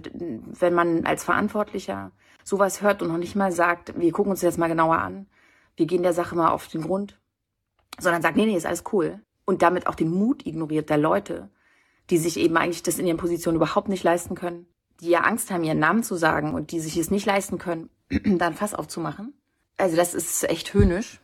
wenn 0.59 0.73
man 0.73 1.05
als 1.05 1.23
Verantwortlicher 1.23 2.11
sowas 2.43 2.81
hört 2.81 3.01
und 3.01 3.09
noch 3.09 3.17
nicht 3.17 3.35
mal 3.35 3.51
sagt, 3.51 3.99
wir 3.99 4.11
gucken 4.11 4.31
uns 4.31 4.41
das 4.41 4.57
mal 4.57 4.67
genauer 4.67 4.97
an, 4.97 5.27
wir 5.75 5.85
gehen 5.85 6.03
der 6.03 6.13
Sache 6.13 6.35
mal 6.35 6.49
auf 6.49 6.67
den 6.67 6.81
Grund, 6.81 7.19
sondern 7.99 8.21
sagt, 8.21 8.37
nee, 8.37 8.45
nee, 8.45 8.55
ist 8.55 8.65
alles 8.65 8.83
cool. 8.91 9.19
Und 9.45 9.61
damit 9.61 9.87
auch 9.87 9.95
den 9.95 10.09
Mut 10.09 10.45
ignoriert 10.45 10.89
der 10.89 10.97
Leute, 10.97 11.49
die 12.09 12.17
sich 12.17 12.37
eben 12.37 12.57
eigentlich 12.57 12.83
das 12.83 12.99
in 12.99 13.07
ihren 13.07 13.17
Positionen 13.17 13.55
überhaupt 13.55 13.89
nicht 13.89 14.03
leisten 14.03 14.35
können, 14.35 14.67
die 15.01 15.09
ja 15.09 15.21
Angst 15.21 15.51
haben, 15.51 15.63
ihren 15.63 15.79
Namen 15.79 16.03
zu 16.03 16.15
sagen 16.15 16.53
und 16.53 16.71
die 16.71 16.79
sich 16.79 16.95
es 16.97 17.11
nicht 17.11 17.25
leisten 17.25 17.57
können, 17.57 17.89
dann 18.09 18.53
Fass 18.53 18.73
aufzumachen. 18.73 19.33
Also 19.77 19.95
das 19.95 20.13
ist 20.13 20.43
echt 20.49 20.73
höhnisch. 20.73 21.19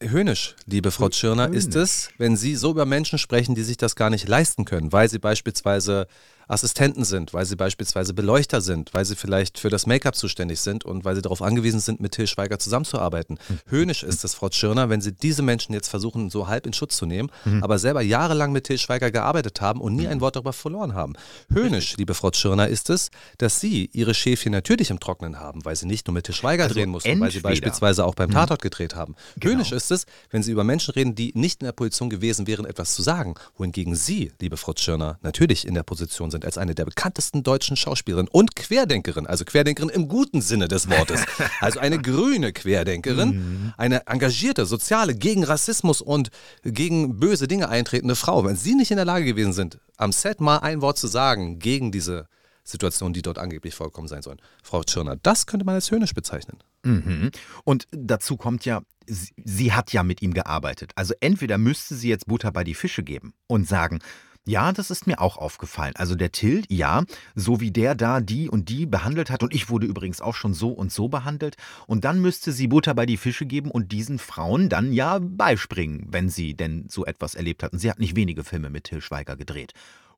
Höhnisch, 0.00 0.54
liebe 0.66 0.92
Frau 0.92 1.08
Tschirner, 1.08 1.52
ist 1.52 1.74
es, 1.74 2.10
wenn 2.16 2.36
Sie 2.36 2.54
so 2.54 2.70
über 2.70 2.86
Menschen 2.86 3.18
sprechen, 3.18 3.56
die 3.56 3.64
sich 3.64 3.76
das 3.76 3.96
gar 3.96 4.10
nicht 4.10 4.28
leisten 4.28 4.64
können, 4.64 4.92
weil 4.92 5.08
sie 5.08 5.18
beispielsweise 5.18 6.06
Assistenten 6.48 7.04
sind, 7.04 7.32
weil 7.34 7.46
sie 7.46 7.56
beispielsweise 7.56 8.14
Beleuchter 8.14 8.60
sind, 8.60 8.94
weil 8.94 9.04
sie 9.04 9.16
vielleicht 9.16 9.58
für 9.58 9.70
das 9.70 9.86
Make-up 9.86 10.14
zuständig 10.14 10.60
sind 10.60 10.84
und 10.84 11.04
weil 11.04 11.14
sie 11.14 11.22
darauf 11.22 11.42
angewiesen 11.42 11.80
sind, 11.80 12.00
mit 12.00 12.12
Till 12.12 12.26
Schweiger 12.26 12.58
zusammenzuarbeiten. 12.58 13.38
Mhm. 13.48 13.58
Höhnisch 13.66 14.02
ist 14.02 14.24
es, 14.24 14.34
Frau 14.34 14.48
Tschirner, 14.48 14.88
wenn 14.88 15.00
Sie 15.00 15.12
diese 15.12 15.42
Menschen 15.42 15.72
jetzt 15.72 15.88
versuchen, 15.88 16.30
so 16.30 16.48
halb 16.48 16.66
in 16.66 16.72
Schutz 16.72 16.96
zu 16.96 17.06
nehmen, 17.06 17.30
mhm. 17.44 17.62
aber 17.62 17.78
selber 17.78 18.02
jahrelang 18.02 18.52
mit 18.52 18.64
Till 18.64 18.78
Schweiger 18.78 19.10
gearbeitet 19.10 19.60
haben 19.60 19.80
und 19.80 19.94
nie 19.94 20.06
ein 20.06 20.20
Wort 20.20 20.36
darüber 20.36 20.52
verloren 20.52 20.94
haben. 20.94 21.14
Höhnisch, 21.52 21.96
liebe 21.96 22.14
Frau 22.14 22.30
Tschirner, 22.30 22.68
ist 22.68 22.90
es, 22.90 23.10
dass 23.38 23.60
Sie 23.60 23.90
Ihre 23.92 24.14
Schäfchen 24.14 24.52
natürlich 24.52 24.90
im 24.90 25.00
Trocknen 25.00 25.38
haben, 25.38 25.64
weil 25.64 25.76
Sie 25.76 25.86
nicht 25.86 26.06
nur 26.06 26.14
mit 26.14 26.24
Till 26.24 26.34
Schweiger 26.34 26.64
also 26.64 26.74
drehen 26.74 26.90
mussten, 26.90 27.20
weil 27.20 27.30
Sie 27.30 27.40
beispielsweise 27.40 28.04
auch 28.04 28.14
beim 28.14 28.30
mhm. 28.30 28.34
Tatort 28.34 28.62
gedreht 28.62 28.94
haben. 28.94 29.14
Genau. 29.36 29.54
Höhnisch 29.54 29.72
ist 29.72 29.90
es, 29.90 30.06
wenn 30.30 30.42
Sie 30.42 30.52
über 30.52 30.64
Menschen 30.64 30.92
reden, 30.92 31.14
die 31.14 31.32
nicht 31.34 31.62
in 31.62 31.66
der 31.66 31.72
Position 31.72 32.10
gewesen 32.10 32.46
wären, 32.46 32.64
etwas 32.64 32.94
zu 32.94 33.02
sagen, 33.02 33.34
wohingegen 33.56 33.94
Sie, 33.94 34.32
liebe 34.40 34.56
Frau 34.56 34.72
Tschirner, 34.72 35.18
natürlich 35.22 35.66
in 35.66 35.74
der 35.74 35.82
Position 35.82 36.30
sind, 36.32 36.44
als 36.44 36.58
eine 36.58 36.74
der 36.74 36.84
bekanntesten 36.84 37.44
deutschen 37.44 37.76
Schauspielerinnen 37.76 38.28
und 38.32 38.56
Querdenkerin, 38.56 39.28
also 39.28 39.44
Querdenkerin 39.44 39.88
im 39.88 40.08
guten 40.08 40.42
Sinne 40.42 40.68
des 40.68 40.90
Wortes. 40.90 41.24
Also 41.60 41.78
eine 41.78 42.00
grüne 42.00 42.52
Querdenkerin, 42.52 43.28
mhm. 43.28 43.74
eine 43.76 44.06
engagierte, 44.06 44.66
soziale, 44.66 45.14
gegen 45.14 45.44
Rassismus 45.44 46.00
und 46.00 46.30
gegen 46.64 47.20
böse 47.20 47.46
Dinge 47.46 47.68
eintretende 47.68 48.16
Frau. 48.16 48.44
Wenn 48.44 48.56
Sie 48.56 48.74
nicht 48.74 48.90
in 48.90 48.96
der 48.96 49.04
Lage 49.04 49.24
gewesen 49.24 49.52
sind, 49.52 49.78
am 49.96 50.12
Set 50.12 50.40
mal 50.40 50.58
ein 50.58 50.80
Wort 50.80 50.98
zu 50.98 51.06
sagen 51.06 51.58
gegen 51.60 51.92
diese 51.92 52.26
Situationen, 52.64 53.12
die 53.12 53.22
dort 53.22 53.38
angeblich 53.38 53.74
vorgekommen 53.74 54.08
sein 54.08 54.22
sollen. 54.22 54.40
Frau 54.62 54.82
Tschirner, 54.82 55.16
das 55.16 55.46
könnte 55.46 55.66
man 55.66 55.74
als 55.74 55.90
höhnisch 55.90 56.14
bezeichnen. 56.14 56.58
Mhm. 56.84 57.30
Und 57.64 57.86
dazu 57.90 58.36
kommt 58.36 58.64
ja, 58.64 58.82
sie, 59.06 59.32
sie 59.44 59.72
hat 59.72 59.92
ja 59.92 60.02
mit 60.02 60.22
ihm 60.22 60.32
gearbeitet. 60.32 60.92
Also 60.94 61.14
entweder 61.20 61.58
müsste 61.58 61.94
sie 61.94 62.08
jetzt 62.08 62.26
Butter 62.26 62.52
bei 62.52 62.64
die 62.64 62.74
Fische 62.74 63.02
geben 63.02 63.34
und 63.46 63.68
sagen, 63.68 63.98
ja, 64.46 64.72
das 64.72 64.90
ist 64.90 65.06
mir 65.06 65.20
auch 65.20 65.36
aufgefallen. 65.36 65.94
Also 65.96 66.16
der 66.16 66.32
Till, 66.32 66.64
ja, 66.68 67.04
so 67.34 67.60
wie 67.60 67.70
der 67.70 67.94
da 67.94 68.20
die 68.20 68.48
und 68.48 68.68
die 68.68 68.86
behandelt 68.86 69.30
hat 69.30 69.42
und 69.42 69.54
ich 69.54 69.70
wurde 69.70 69.86
übrigens 69.86 70.20
auch 70.20 70.34
schon 70.34 70.52
so 70.52 70.70
und 70.70 70.90
so 70.90 71.08
behandelt 71.08 71.56
und 71.86 72.04
dann 72.04 72.20
müsste 72.20 72.50
sie 72.50 72.66
Butter 72.66 72.94
bei 72.94 73.06
die 73.06 73.16
Fische 73.16 73.46
geben 73.46 73.70
und 73.70 73.92
diesen 73.92 74.18
Frauen 74.18 74.68
dann 74.68 74.92
ja 74.92 75.20
beispringen, 75.20 76.08
wenn 76.10 76.28
sie 76.28 76.54
denn 76.54 76.86
so 76.88 77.06
etwas 77.06 77.34
erlebt 77.36 77.62
hatten. 77.62 77.78
Sie 77.78 77.88
hat 77.88 78.00
nicht 78.00 78.16
wenige 78.16 78.42
Filme 78.42 78.68
mit 78.68 78.84
Till 78.84 79.00
Schweiger 79.00 79.36
gedreht. 79.36 79.74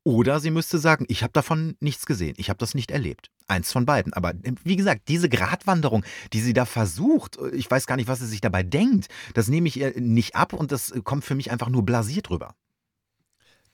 Oder 0.06 0.38
sie 0.38 0.50
müsste 0.50 0.78
sagen, 0.78 1.06
ich 1.08 1.22
habe 1.22 1.32
davon 1.32 1.76
nichts 1.80 2.04
gesehen, 2.04 2.34
ich 2.37 2.50
habe 2.50 2.58
das 2.58 2.74
nicht 2.74 2.90
erlebt. 2.90 3.30
Eins 3.48 3.72
von 3.72 3.87
beiden. 3.87 4.12
Aber 4.12 4.32
wie 4.62 4.76
gesagt, 4.76 5.08
diese 5.08 5.30
Gratwanderung, 5.30 6.04
die 6.34 6.40
sie 6.40 6.52
da 6.52 6.66
versucht, 6.66 7.38
ich 7.52 7.70
weiß 7.70 7.87
gar 7.87 7.96
nicht, 7.96 8.08
was 8.08 8.20
sie 8.20 8.26
sich 8.26 8.42
dabei 8.42 8.62
denkt, 8.62 9.08
das 9.32 9.48
nehme 9.48 9.68
ich 9.68 9.78
ihr 9.78 9.98
nicht 9.98 10.37
ab 10.37 10.52
und 10.52 10.72
das 10.72 10.92
kommt 11.04 11.24
für 11.24 11.34
mich 11.34 11.50
einfach 11.50 11.70
nur 11.70 11.84
blasiert 11.84 12.28
rüber. 12.28 12.54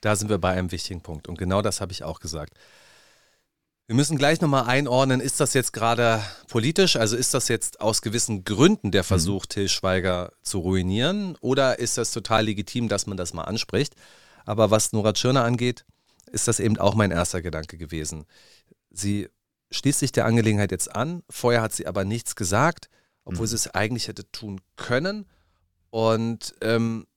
Da 0.01 0.15
sind 0.15 0.29
wir 0.29 0.39
bei 0.39 0.51
einem 0.51 0.71
wichtigen 0.71 1.01
Punkt. 1.01 1.27
Und 1.27 1.37
genau 1.37 1.61
das 1.61 1.79
habe 1.79 1.91
ich 1.91 2.03
auch 2.03 2.19
gesagt. 2.19 2.53
Wir 3.87 3.95
müssen 3.95 4.17
gleich 4.17 4.39
nochmal 4.39 4.67
einordnen, 4.67 5.19
ist 5.19 5.39
das 5.41 5.53
jetzt 5.53 5.73
gerade 5.73 6.23
politisch, 6.47 6.95
also 6.95 7.17
ist 7.17 7.33
das 7.33 7.49
jetzt 7.49 7.81
aus 7.81 8.01
gewissen 8.01 8.45
Gründen 8.45 8.91
der 8.91 9.03
Versuch, 9.03 9.43
mhm. 9.43 9.49
Till 9.49 9.69
Schweiger 9.69 10.31
zu 10.43 10.59
ruinieren 10.59 11.35
oder 11.41 11.77
ist 11.77 11.97
das 11.97 12.11
total 12.11 12.45
legitim, 12.45 12.87
dass 12.87 13.05
man 13.05 13.17
das 13.17 13.33
mal 13.33 13.43
anspricht? 13.43 13.95
Aber 14.45 14.71
was 14.71 14.93
Nora 14.93 15.11
Tschirner 15.11 15.43
angeht, 15.43 15.85
ist 16.31 16.47
das 16.47 16.61
eben 16.61 16.77
auch 16.77 16.95
mein 16.95 17.11
erster 17.11 17.41
Gedanke 17.41 17.77
gewesen. 17.77 18.25
Sie 18.91 19.27
schließt 19.71 19.99
sich 19.99 20.13
der 20.13 20.25
Angelegenheit 20.25 20.71
jetzt 20.71 20.95
an, 20.95 21.23
vorher 21.29 21.61
hat 21.61 21.73
sie 21.73 21.85
aber 21.85 22.05
nichts 22.05 22.37
gesagt, 22.37 22.89
obwohl 23.25 23.45
mhm. 23.45 23.49
sie 23.49 23.55
es 23.55 23.67
eigentlich 23.67 24.07
hätte 24.07 24.31
tun 24.31 24.61
können. 24.77 25.25
Und 25.89 26.55
ähm, 26.61 27.07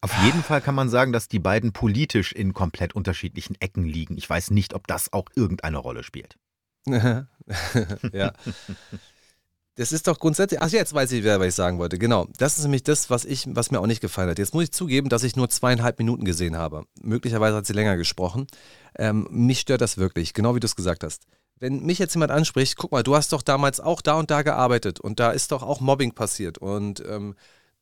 auf 0.00 0.12
jeden 0.24 0.42
Fall 0.42 0.60
kann 0.60 0.74
man 0.74 0.88
sagen, 0.88 1.12
dass 1.12 1.28
die 1.28 1.40
beiden 1.40 1.72
politisch 1.72 2.32
in 2.32 2.54
komplett 2.54 2.94
unterschiedlichen 2.94 3.56
Ecken 3.60 3.84
liegen. 3.84 4.16
Ich 4.16 4.28
weiß 4.28 4.50
nicht, 4.50 4.74
ob 4.74 4.86
das 4.86 5.12
auch 5.12 5.26
irgendeine 5.34 5.78
Rolle 5.78 6.04
spielt. 6.04 6.36
ja. 6.86 8.32
Das 9.74 9.92
ist 9.92 10.08
doch 10.08 10.18
grundsätzlich. 10.18 10.60
Ach, 10.60 10.68
jetzt 10.68 10.92
weiß 10.92 11.12
ich, 11.12 11.22
wer, 11.22 11.38
was 11.38 11.48
ich 11.48 11.54
sagen 11.54 11.78
wollte. 11.78 11.98
Genau. 11.98 12.26
Das 12.36 12.58
ist 12.58 12.64
nämlich 12.64 12.82
das, 12.82 13.10
was, 13.10 13.24
ich, 13.24 13.46
was 13.48 13.70
mir 13.70 13.80
auch 13.80 13.86
nicht 13.86 14.00
gefallen 14.00 14.28
hat. 14.30 14.38
Jetzt 14.38 14.54
muss 14.54 14.64
ich 14.64 14.72
zugeben, 14.72 15.08
dass 15.08 15.22
ich 15.22 15.36
nur 15.36 15.48
zweieinhalb 15.50 15.98
Minuten 15.98 16.24
gesehen 16.24 16.56
habe. 16.56 16.84
Möglicherweise 17.00 17.56
hat 17.56 17.66
sie 17.66 17.74
länger 17.74 17.96
gesprochen. 17.96 18.46
Ähm, 18.98 19.28
mich 19.30 19.60
stört 19.60 19.80
das 19.80 19.96
wirklich, 19.96 20.34
genau 20.34 20.54
wie 20.54 20.60
du 20.60 20.66
es 20.66 20.76
gesagt 20.76 21.04
hast. 21.04 21.26
Wenn 21.60 21.84
mich 21.84 21.98
jetzt 21.98 22.14
jemand 22.14 22.30
anspricht, 22.32 22.76
guck 22.76 22.92
mal, 22.92 23.02
du 23.02 23.16
hast 23.16 23.32
doch 23.32 23.42
damals 23.42 23.80
auch 23.80 24.00
da 24.00 24.14
und 24.14 24.30
da 24.30 24.42
gearbeitet 24.42 25.00
und 25.00 25.20
da 25.20 25.30
ist 25.30 25.52
doch 25.52 25.62
auch 25.62 25.80
Mobbing 25.80 26.12
passiert 26.12 26.58
und 26.58 27.02
ähm, 27.08 27.34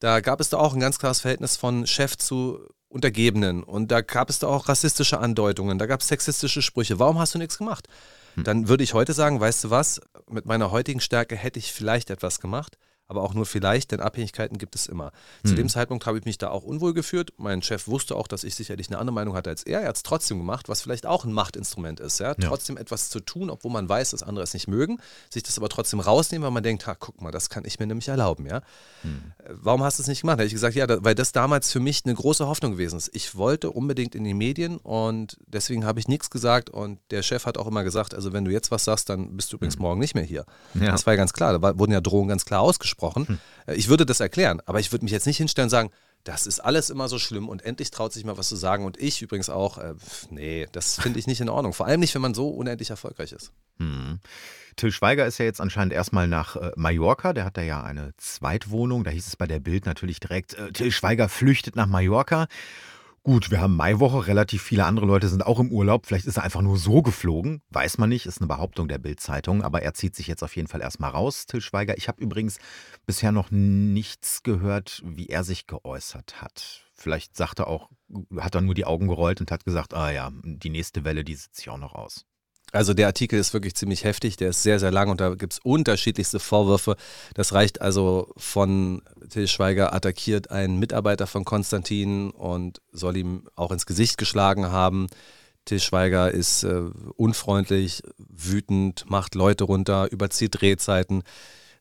da 0.07 0.21
gab 0.21 0.41
es 0.41 0.51
da 0.51 0.59
auch 0.59 0.73
ein 0.73 0.79
ganz 0.79 1.01
klares 1.01 1.21
Verhältnis 1.21 1.57
von 1.57 1.85
Chef 1.85 2.17
zu 2.17 2.61
Untergebenen 2.89 3.65
und 3.65 3.91
da 3.91 4.03
gab 4.03 4.31
es 4.31 4.39
da 4.39 4.47
auch 4.47 4.69
rassistische 4.69 5.19
Andeutungen, 5.19 5.81
da 5.81 5.87
gab 5.87 6.01
es 6.01 6.07
sexistische 6.07 6.63
Sprüche. 6.63 7.01
Warum 7.01 7.19
hast 7.19 7.35
du 7.35 7.39
nichts 7.39 7.59
gemacht? 7.59 7.89
Hm. 8.35 8.45
dann 8.45 8.69
würde 8.69 8.85
ich 8.85 8.95
heute 8.95 9.15
sagen, 9.15 9.41
weißt 9.41 9.65
du 9.65 9.71
was, 9.71 10.01
mit 10.31 10.47
meiner 10.47 10.71
heutigen 10.71 11.01
Stärke 11.01 11.35
hätte 11.35 11.59
ich 11.59 11.73
vielleicht 11.73 12.11
etwas 12.11 12.39
gemacht 12.39 12.79
aber 13.09 13.23
auch 13.23 13.35
nur 13.35 13.47
vielleicht, 13.47 13.93
denn 13.93 14.01
Abhängigkeiten 14.01 14.59
gibt 14.59 14.75
es 14.75 14.87
immer. 14.87 15.13
Zu 15.45 15.53
mhm. 15.53 15.57
dem 15.57 15.69
Zeitpunkt 15.69 16.07
habe 16.07 16.19
ich 16.19 16.25
mich 16.25 16.39
da 16.39 16.51
auch 16.51 16.65
unwohl 16.65 16.93
gefühlt. 16.93 17.33
Mein 17.37 17.63
Chef 17.63 17.87
wusste 17.87 18.17
auch, 18.17 18.27
dass 18.27 18.43
ich 18.43 18.55
sicherlich 18.55 18.89
eine 18.89 18.99
andere 18.99 19.15
Meinung 19.15 19.37
hatte 19.37 19.51
als 19.51 19.63
er. 19.63 19.83
Er 19.83 19.89
hat 19.89 19.97
es 19.97 20.03
trotzdem 20.03 20.39
gemacht, 20.39 20.69
was 20.69 20.83
vielleicht 20.83 21.07
auch 21.07 21.25
ein 21.25 21.33
Machtinstrument 21.33 22.01
ist. 22.01 22.19
Ja? 22.19 22.29
ja? 22.29 22.35
Trotzdem 22.35 22.77
etwas 22.77 23.09
zu 23.09 23.21
tun, 23.21 23.51
obwohl 23.51 23.71
man 23.71 23.89
weiß, 23.89 24.11
dass 24.11 24.23
andere 24.23 24.43
es 24.43 24.55
nicht 24.55 24.67
mögen, 24.67 24.99
sich 25.31 25.45
das 25.45 25.57
aber 25.57 25.69
trotzdem 25.69 26.01
rausnehmen, 26.01 26.45
weil 26.45 26.51
man 26.51 26.65
denkt, 26.65 26.87
ha, 26.87 26.97
guck 26.99 27.21
mal, 27.21 27.31
das 27.31 27.49
kann 27.49 27.65
ich 27.65 27.79
mir 27.79 27.87
nämlich 27.87 28.09
erlauben. 28.09 28.47
Ja? 28.47 28.63
Mhm. 29.05 29.33
Warum 29.51 29.85
hast 29.85 29.99
du 29.99 30.03
es 30.03 30.09
nicht 30.09 30.23
gemacht? 30.23 30.39
Da 30.39 30.41
habe 30.41 30.47
ich 30.49 30.53
gesagt, 30.53 30.75
ja, 30.75 30.87
da, 30.87 31.05
weil 31.05 31.15
das 31.15 31.31
damals 31.31 31.71
für 31.71 31.81
mich 31.81 32.03
eine 32.05 32.15
große 32.15 32.47
Hoffnung 32.47 32.73
gewesen 32.73 32.97
ist. 32.97 33.11
Ich 33.15 33.37
wollte 33.37 33.71
unbedingt 33.71 34.17
in 34.17 34.25
die 34.25 34.35
Medien 34.35 34.79
und 34.79 35.37
deswegen 35.47 35.85
habe 35.85 36.01
ich 36.01 36.09
nichts 36.09 36.29
gesagt 36.31 36.71
und 36.71 36.99
der 37.13 37.23
Chef 37.23 37.47
hat 37.47 37.57
auch 37.57 37.69
immer 37.69 37.85
gesagt, 37.85 38.15
also 38.15 38.33
wenn 38.33 38.45
du 38.45 38.51
jetzt 38.51 38.73
was 38.73 38.85
sagst, 38.85 39.09
dann 39.09 39.37
bist 39.37 39.53
du 39.53 39.57
übrigens 39.57 39.77
mhm. 39.77 39.83
morgen 39.83 40.01
nicht 40.01 40.17
mehr 40.17 40.25
hier. 40.25 40.45
Ja. 40.75 40.91
Das 40.91 41.07
war 41.07 41.13
ja 41.13 41.17
ganz 41.17 41.33
klar, 41.33 41.57
da 41.57 41.79
wurden 41.79 41.93
ja 41.93 42.01
Drohungen 42.01 42.29
ganz 42.29 42.45
klar 42.45 42.63
ausgesprochen. 42.63 42.96
Hm. 43.27 43.39
Ich 43.75 43.89
würde 43.89 44.07
das 44.07 44.21
erklären, 44.21 44.61
aber 44.67 44.81
ich 44.81 44.93
würde 44.93 45.05
mich 45.05 45.13
jetzt 45.13 45.27
nicht 45.27 45.37
hinstellen 45.37 45.67
und 45.67 45.71
sagen, 45.71 45.91
das 46.27 46.47
ist 46.47 46.61
alles 46.61 46.91
immer 46.91 47.09
so 47.09 47.19
schlimm 47.19 47.49
und 47.49 47.65
endlich 47.65 47.91
traut 47.91 48.13
sich 48.13 48.25
mal 48.25 48.37
was 48.37 48.49
zu 48.49 48.57
sagen. 48.57 48.85
Und 48.85 49.01
ich 49.01 49.23
übrigens 49.23 49.49
auch, 49.49 49.79
äh, 49.79 49.95
nee, 50.31 50.67
das 50.73 51.01
finde 51.01 51.19
ich 51.19 51.27
nicht 51.27 51.41
in 51.41 51.49
Ordnung. 51.49 51.73
Vor 51.73 51.87
allem 51.87 52.01
nicht, 52.01 52.15
wenn 52.15 52.23
man 52.23 52.35
so 52.35 52.49
unendlich 52.49 52.91
erfolgreich 52.91 53.33
ist. 53.33 53.53
Hm. 53.79 54.19
Till 54.75 54.93
Schweiger 54.93 55.25
ist 55.27 55.39
ja 55.39 55.45
jetzt 55.45 55.61
anscheinend 55.61 55.95
erstmal 55.95 56.27
nach 56.27 56.57
äh, 56.57 56.73
Mallorca. 56.77 57.33
Der 57.33 57.45
hat 57.45 57.57
da 57.57 57.63
ja 57.63 57.83
eine 57.83 58.13
Zweitwohnung. 58.17 59.05
Da 59.05 59.11
hieß 59.11 59.27
es 59.27 59.37
bei 59.37 59.47
der 59.47 59.61
Bild 59.61 59.87
natürlich 59.87 60.21
direkt, 60.21 60.55
äh, 60.55 60.73
Till 60.73 60.91
Schweiger 60.91 61.29
flüchtet 61.29 61.77
nach 61.77 61.87
Mallorca. 61.87 62.49
Gut, 63.27 63.51
wir 63.51 63.61
haben 63.61 63.75
Maiwoche, 63.75 64.29
relativ 64.29 64.63
viele 64.63 64.85
andere 64.85 65.05
Leute 65.05 65.27
sind 65.27 65.45
auch 65.45 65.59
im 65.59 65.73
Urlaub. 65.73 66.07
Vielleicht 66.07 66.27
ist 66.27 66.37
er 66.37 66.45
einfach 66.45 66.63
nur 66.63 66.79
so 66.79 67.03
geflogen, 67.03 67.61
weiß 67.71 67.99
man 67.99 68.09
nicht, 68.09 68.25
ist 68.25 68.41
eine 68.41 68.47
Behauptung 68.47 68.87
der 68.87 68.99
Bild-Zeitung, 68.99 69.65
aber 69.65 69.83
er 69.83 69.95
zieht 69.95 70.15
sich 70.15 70.29
jetzt 70.29 70.45
auf 70.45 70.55
jeden 70.55 70.69
Fall 70.69 70.81
erstmal 70.81 71.11
raus, 71.11 71.45
Till 71.47 71.61
Schweiger. 71.61 71.99
Ich 71.99 72.07
habe 72.07 72.23
übrigens 72.23 72.61
bisher 73.05 73.33
noch 73.33 73.51
nichts 73.51 74.45
gehört, 74.45 75.03
wie 75.05 75.27
er 75.27 75.43
sich 75.43 75.67
geäußert 75.67 76.41
hat. 76.41 76.89
Vielleicht 76.95 77.37
sagt 77.37 77.59
er 77.59 77.67
auch, 77.67 77.91
hat 78.37 78.55
er 78.55 78.61
nur 78.61 78.75
die 78.75 78.85
Augen 78.85 79.09
gerollt 79.09 79.41
und 79.41 79.51
hat 79.51 79.65
gesagt, 79.65 79.93
ah 79.93 80.13
ja, 80.13 80.31
die 80.45 80.71
nächste 80.71 81.03
Welle, 81.03 81.25
die 81.25 81.35
sitzt 81.35 81.57
sich 81.57 81.69
auch 81.69 81.79
noch 81.79 81.97
aus. 81.97 82.27
Also 82.73 82.95
der 82.95 83.07
Artikel 83.07 83.39
ist 83.39 83.55
wirklich 83.55 83.75
ziemlich 83.75 84.05
heftig, 84.05 84.37
der 84.37 84.51
ist 84.51 84.63
sehr, 84.63 84.81
sehr 84.81 84.91
lang 84.91 85.09
und 85.09 85.21
da 85.21 85.35
gibt 85.35 85.53
es 85.55 85.59
unterschiedlichste 85.61 86.41
Vorwürfe. 86.41 86.97
Das 87.35 87.53
reicht 87.53 87.81
also 87.81 88.33
von 88.37 89.03
Till 89.31 89.47
Schweiger 89.47 89.95
attackiert 89.95 90.51
einen 90.51 90.79
Mitarbeiter 90.79 91.27
von 91.27 91.45
Konstantin 91.45 92.31
und 92.31 92.81
soll 92.93 93.17
ihm 93.17 93.49
auch 93.55 93.71
ins 93.71 93.87
Gesicht 93.87 94.19
geschlagen 94.19 94.71
haben. 94.73 95.07
Till 95.65 95.81
Schweiger 95.81 96.31
ist 96.31 96.65
äh, 96.65 96.83
unfreundlich, 97.17 98.03
wütend, 98.19 99.05
macht 99.09 99.35
Leute 99.35 99.65
runter, 99.65 100.11
überzieht 100.11 100.61
Drehzeiten, 100.61 101.23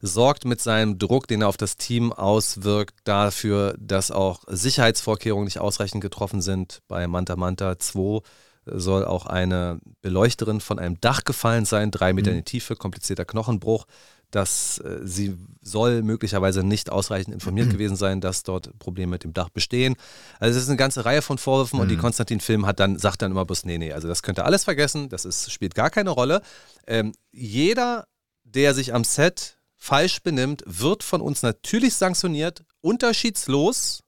sorgt 0.02 0.46
mit 0.46 0.62
seinem 0.62 0.98
Druck, 0.98 1.28
den 1.28 1.42
er 1.42 1.48
auf 1.48 1.58
das 1.58 1.78
Team 1.78 2.12
auswirkt, 2.12 2.96
dafür, 3.04 3.76
dass 3.80 4.12
auch 4.12 4.44
Sicherheitsvorkehrungen 4.48 5.46
nicht 5.46 5.60
ausreichend 5.60 6.02
getroffen 6.02 6.42
sind. 6.42 6.82
Bei 6.88 7.08
Manta 7.08 7.36
Manta 7.36 7.78
2 7.80 8.22
soll 8.66 9.06
auch 9.06 9.26
eine 9.26 9.80
Beleuchterin 10.02 10.60
von 10.60 10.80
einem 10.80 11.00
Dach 11.00 11.24
gefallen 11.24 11.66
sein, 11.66 11.92
drei 11.92 12.14
Meter 12.14 12.32
mhm. 12.32 12.38
in 12.38 12.44
die 12.44 12.52
Tiefe, 12.52 12.76
komplizierter 12.76 13.26
Knochenbruch. 13.26 13.86
Dass 14.32 14.80
äh, 14.80 15.02
sie 15.04 15.38
soll 15.62 16.02
möglicherweise 16.02 16.64
nicht 16.64 16.90
ausreichend 16.90 17.34
informiert 17.34 17.68
mhm. 17.68 17.74
gewesen 17.78 17.96
sein, 17.96 18.22
dass 18.22 18.44
dort 18.44 18.78
Probleme 18.80 19.12
mit 19.12 19.24
dem 19.24 19.34
Dach 19.34 19.50
bestehen. 19.50 19.96
Also 20.40 20.58
es 20.58 20.64
ist 20.64 20.70
eine 20.70 20.78
ganze 20.78 21.06
Reihe 21.06 21.22
von 21.22 21.38
Vorwürfen 21.38 21.78
mhm. 21.78 21.84
und 21.84 21.90
die 21.90 21.96
mhm. 21.96 22.02
Konstantin-Film 22.02 22.66
hat 22.66 22.80
dann, 22.80 22.98
sagt 22.98 23.22
dann 23.22 23.32
immer 23.32 23.46
bloß, 23.46 23.66
nee, 23.66 23.78
nee, 23.78 23.94
also 23.94 24.08
das 24.08 24.24
könnt 24.24 24.40
ihr 24.40 24.46
alles 24.46 24.64
vergessen, 24.64 25.10
das 25.10 25.26
ist, 25.26 25.52
spielt 25.52 25.76
gar 25.76 25.92
keine 25.92 26.10
Rolle. 26.10 26.42
Ähm, 26.88 27.14
jeder, 27.32 28.08
der 28.44 28.74
sich 28.74 28.94
am 28.94 29.04
Set 29.04 29.60
falsch 29.78 30.24
benimmt, 30.24 30.64
wird 30.66 31.04
von 31.04 31.22
uns 31.22 31.44
natürlich 31.44 31.94
sanktioniert, 31.94 32.64
unterschiedslos 32.82 34.02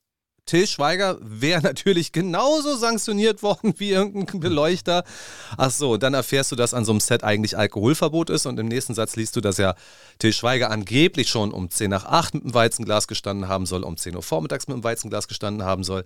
Till 0.48 0.66
Schweiger 0.66 1.18
wäre 1.22 1.62
natürlich 1.62 2.12
genauso 2.12 2.76
sanktioniert 2.76 3.44
worden 3.44 3.76
wie 3.78 3.92
irgendein 3.92 4.40
Beleuchter. 4.40 5.04
Ach 5.58 5.70
so, 5.70 5.98
dann 5.98 6.16
erfährst 6.16 6.52
du, 6.52 6.56
dass 6.56 6.74
an 6.74 6.86
so 6.86 6.92
einem 6.92 7.00
Set 7.00 7.24
eigentlich 7.24 7.56
Alkoholverbot 7.56 8.32
ist 8.32 8.48
und 8.48 8.60
im 8.60 8.68
nächsten 8.68 8.96
Satz 8.96 9.16
liest 9.16 9.36
du, 9.36 9.42
dass 9.42 9.58
ja 9.58 9.76
Till 10.18 10.34
Schweiger 10.34 10.72
angeblich 10.72 11.30
schon 11.30 11.52
um 11.52 11.70
10 11.70 11.92
nach 11.92 12.06
8 12.06 12.34
mit 12.34 12.44
dem 12.46 12.54
Weizenglas 12.56 13.08
gestanden 13.08 13.48
haben 13.48 13.68
soll, 13.68 13.84
um 13.84 13.98
10 13.98 14.16
Uhr 14.16 14.24
vormittags 14.24 14.68
mit 14.68 14.76
dem 14.76 14.84
Weizenglas 14.84 15.28
gestanden 15.28 15.64
haben 15.64 15.84
soll. 15.84 16.04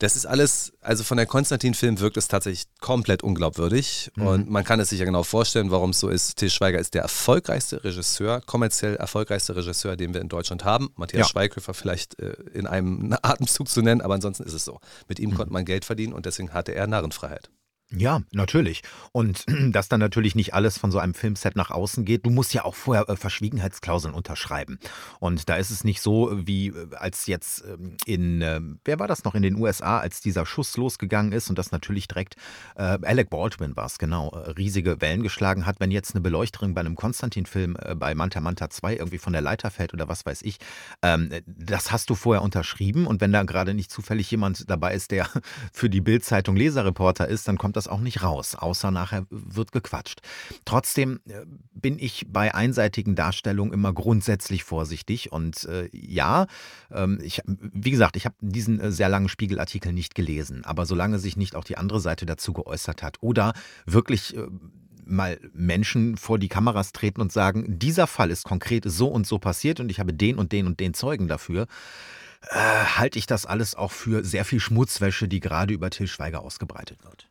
Das 0.00 0.16
ist 0.16 0.24
alles, 0.24 0.72
also 0.80 1.04
von 1.04 1.18
der 1.18 1.26
Konstantin-Film 1.26 2.00
wirkt 2.00 2.16
es 2.16 2.26
tatsächlich 2.26 2.64
komplett 2.80 3.22
unglaubwürdig. 3.22 4.10
Mhm. 4.16 4.26
Und 4.26 4.50
man 4.50 4.64
kann 4.64 4.80
es 4.80 4.88
sich 4.88 4.98
ja 4.98 5.04
genau 5.04 5.22
vorstellen, 5.22 5.70
warum 5.70 5.90
es 5.90 6.00
so 6.00 6.08
ist. 6.08 6.38
Til 6.38 6.48
Schweiger 6.48 6.78
ist 6.78 6.94
der 6.94 7.02
erfolgreichste 7.02 7.84
Regisseur, 7.84 8.40
kommerziell 8.40 8.96
erfolgreichste 8.96 9.54
Regisseur, 9.54 9.96
den 9.96 10.14
wir 10.14 10.22
in 10.22 10.30
Deutschland 10.30 10.64
haben. 10.64 10.90
Matthias 10.96 11.28
ja. 11.28 11.30
Schweighöfer 11.30 11.74
vielleicht 11.74 12.18
äh, 12.18 12.32
in 12.54 12.66
einem 12.66 13.14
Atemzug 13.22 13.68
zu 13.68 13.82
nennen, 13.82 14.00
aber 14.00 14.14
ansonsten 14.14 14.44
ist 14.44 14.54
es 14.54 14.64
so. 14.64 14.80
Mit 15.06 15.18
ihm 15.18 15.30
mhm. 15.30 15.34
konnte 15.34 15.52
man 15.52 15.66
Geld 15.66 15.84
verdienen 15.84 16.14
und 16.14 16.24
deswegen 16.24 16.54
hatte 16.54 16.74
er 16.74 16.86
Narrenfreiheit. 16.86 17.50
Ja, 17.92 18.20
natürlich. 18.32 18.82
Und 19.10 19.44
dass 19.72 19.88
dann 19.88 20.00
natürlich 20.00 20.34
nicht 20.36 20.54
alles 20.54 20.78
von 20.78 20.92
so 20.92 20.98
einem 20.98 21.14
Filmset 21.14 21.56
nach 21.56 21.70
außen 21.70 22.04
geht. 22.04 22.24
Du 22.24 22.30
musst 22.30 22.54
ja 22.54 22.64
auch 22.64 22.76
vorher 22.76 23.08
äh, 23.08 23.16
Verschwiegenheitsklauseln 23.16 24.14
unterschreiben. 24.14 24.78
Und 25.18 25.48
da 25.48 25.56
ist 25.56 25.70
es 25.70 25.82
nicht 25.82 26.00
so, 26.00 26.30
wie 26.32 26.68
äh, 26.68 26.94
als 26.94 27.26
jetzt 27.26 27.64
ähm, 27.64 27.96
in, 28.06 28.42
äh, 28.42 28.60
wer 28.84 29.00
war 29.00 29.08
das 29.08 29.24
noch, 29.24 29.34
in 29.34 29.42
den 29.42 29.56
USA, 29.56 29.98
als 29.98 30.20
dieser 30.20 30.46
Schuss 30.46 30.76
losgegangen 30.76 31.32
ist 31.32 31.50
und 31.50 31.58
das 31.58 31.72
natürlich 31.72 32.06
direkt, 32.06 32.36
äh, 32.76 32.98
Alec 33.02 33.28
Baldwin 33.28 33.74
war 33.74 33.86
es, 33.86 33.98
genau, 33.98 34.30
äh, 34.30 34.50
riesige 34.50 35.00
Wellen 35.00 35.24
geschlagen 35.24 35.66
hat. 35.66 35.80
Wenn 35.80 35.90
jetzt 35.90 36.14
eine 36.14 36.20
Beleuchterin 36.20 36.74
bei 36.74 36.82
einem 36.82 36.94
Konstantin-Film 36.94 37.76
äh, 37.80 37.96
bei 37.96 38.14
Manta 38.14 38.40
Manta 38.40 38.70
2 38.70 38.96
irgendwie 38.96 39.18
von 39.18 39.32
der 39.32 39.42
Leiter 39.42 39.70
fällt 39.72 39.94
oder 39.94 40.08
was 40.08 40.24
weiß 40.24 40.42
ich, 40.42 40.58
ähm, 41.02 41.30
das 41.44 41.90
hast 41.90 42.08
du 42.08 42.14
vorher 42.14 42.42
unterschrieben. 42.42 43.08
Und 43.08 43.20
wenn 43.20 43.32
da 43.32 43.42
gerade 43.42 43.74
nicht 43.74 43.90
zufällig 43.90 44.30
jemand 44.30 44.70
dabei 44.70 44.94
ist, 44.94 45.10
der 45.10 45.28
für 45.72 45.90
die 45.90 46.00
Bild-Zeitung 46.00 46.54
Leserreporter 46.54 47.26
ist, 47.26 47.48
dann 47.48 47.58
kommt 47.58 47.76
das 47.79 47.79
das 47.80 47.88
auch 47.88 48.00
nicht 48.00 48.22
raus, 48.22 48.54
außer 48.54 48.90
nachher 48.90 49.26
wird 49.30 49.72
gequatscht. 49.72 50.20
Trotzdem 50.64 51.20
äh, 51.26 51.46
bin 51.72 51.98
ich 51.98 52.26
bei 52.28 52.54
einseitigen 52.54 53.14
Darstellungen 53.14 53.72
immer 53.72 53.92
grundsätzlich 53.92 54.64
vorsichtig 54.64 55.32
und 55.32 55.64
äh, 55.64 55.88
ja, 55.92 56.46
ähm, 56.92 57.18
ich, 57.22 57.40
wie 57.46 57.90
gesagt, 57.90 58.16
ich 58.16 58.26
habe 58.26 58.34
diesen 58.40 58.80
äh, 58.80 58.92
sehr 58.92 59.08
langen 59.08 59.28
Spiegelartikel 59.28 59.92
nicht 59.92 60.14
gelesen, 60.14 60.64
aber 60.64 60.84
solange 60.84 61.18
sich 61.18 61.36
nicht 61.36 61.56
auch 61.56 61.64
die 61.64 61.78
andere 61.78 62.00
Seite 62.00 62.26
dazu 62.26 62.52
geäußert 62.52 63.02
hat 63.02 63.16
oder 63.20 63.54
wirklich 63.86 64.36
äh, 64.36 64.46
mal 65.06 65.40
Menschen 65.52 66.16
vor 66.16 66.38
die 66.38 66.48
Kameras 66.48 66.92
treten 66.92 67.20
und 67.20 67.32
sagen, 67.32 67.78
dieser 67.78 68.06
Fall 68.06 68.30
ist 68.30 68.44
konkret 68.44 68.84
so 68.86 69.08
und 69.08 69.26
so 69.26 69.38
passiert 69.38 69.80
und 69.80 69.90
ich 69.90 70.00
habe 70.00 70.12
den 70.12 70.36
und 70.36 70.52
den 70.52 70.66
und 70.66 70.80
den 70.80 70.94
Zeugen 70.94 71.28
dafür, 71.28 71.66
äh, 72.48 72.56
halte 72.56 73.18
ich 73.18 73.26
das 73.26 73.46
alles 73.46 73.74
auch 73.74 73.92
für 73.92 74.24
sehr 74.24 74.44
viel 74.44 74.60
Schmutzwäsche, 74.60 75.28
die 75.28 75.40
gerade 75.40 75.74
über 75.74 75.90
Till 75.90 76.06
Schweiger 76.06 76.42
ausgebreitet 76.42 77.04
wird. 77.04 77.29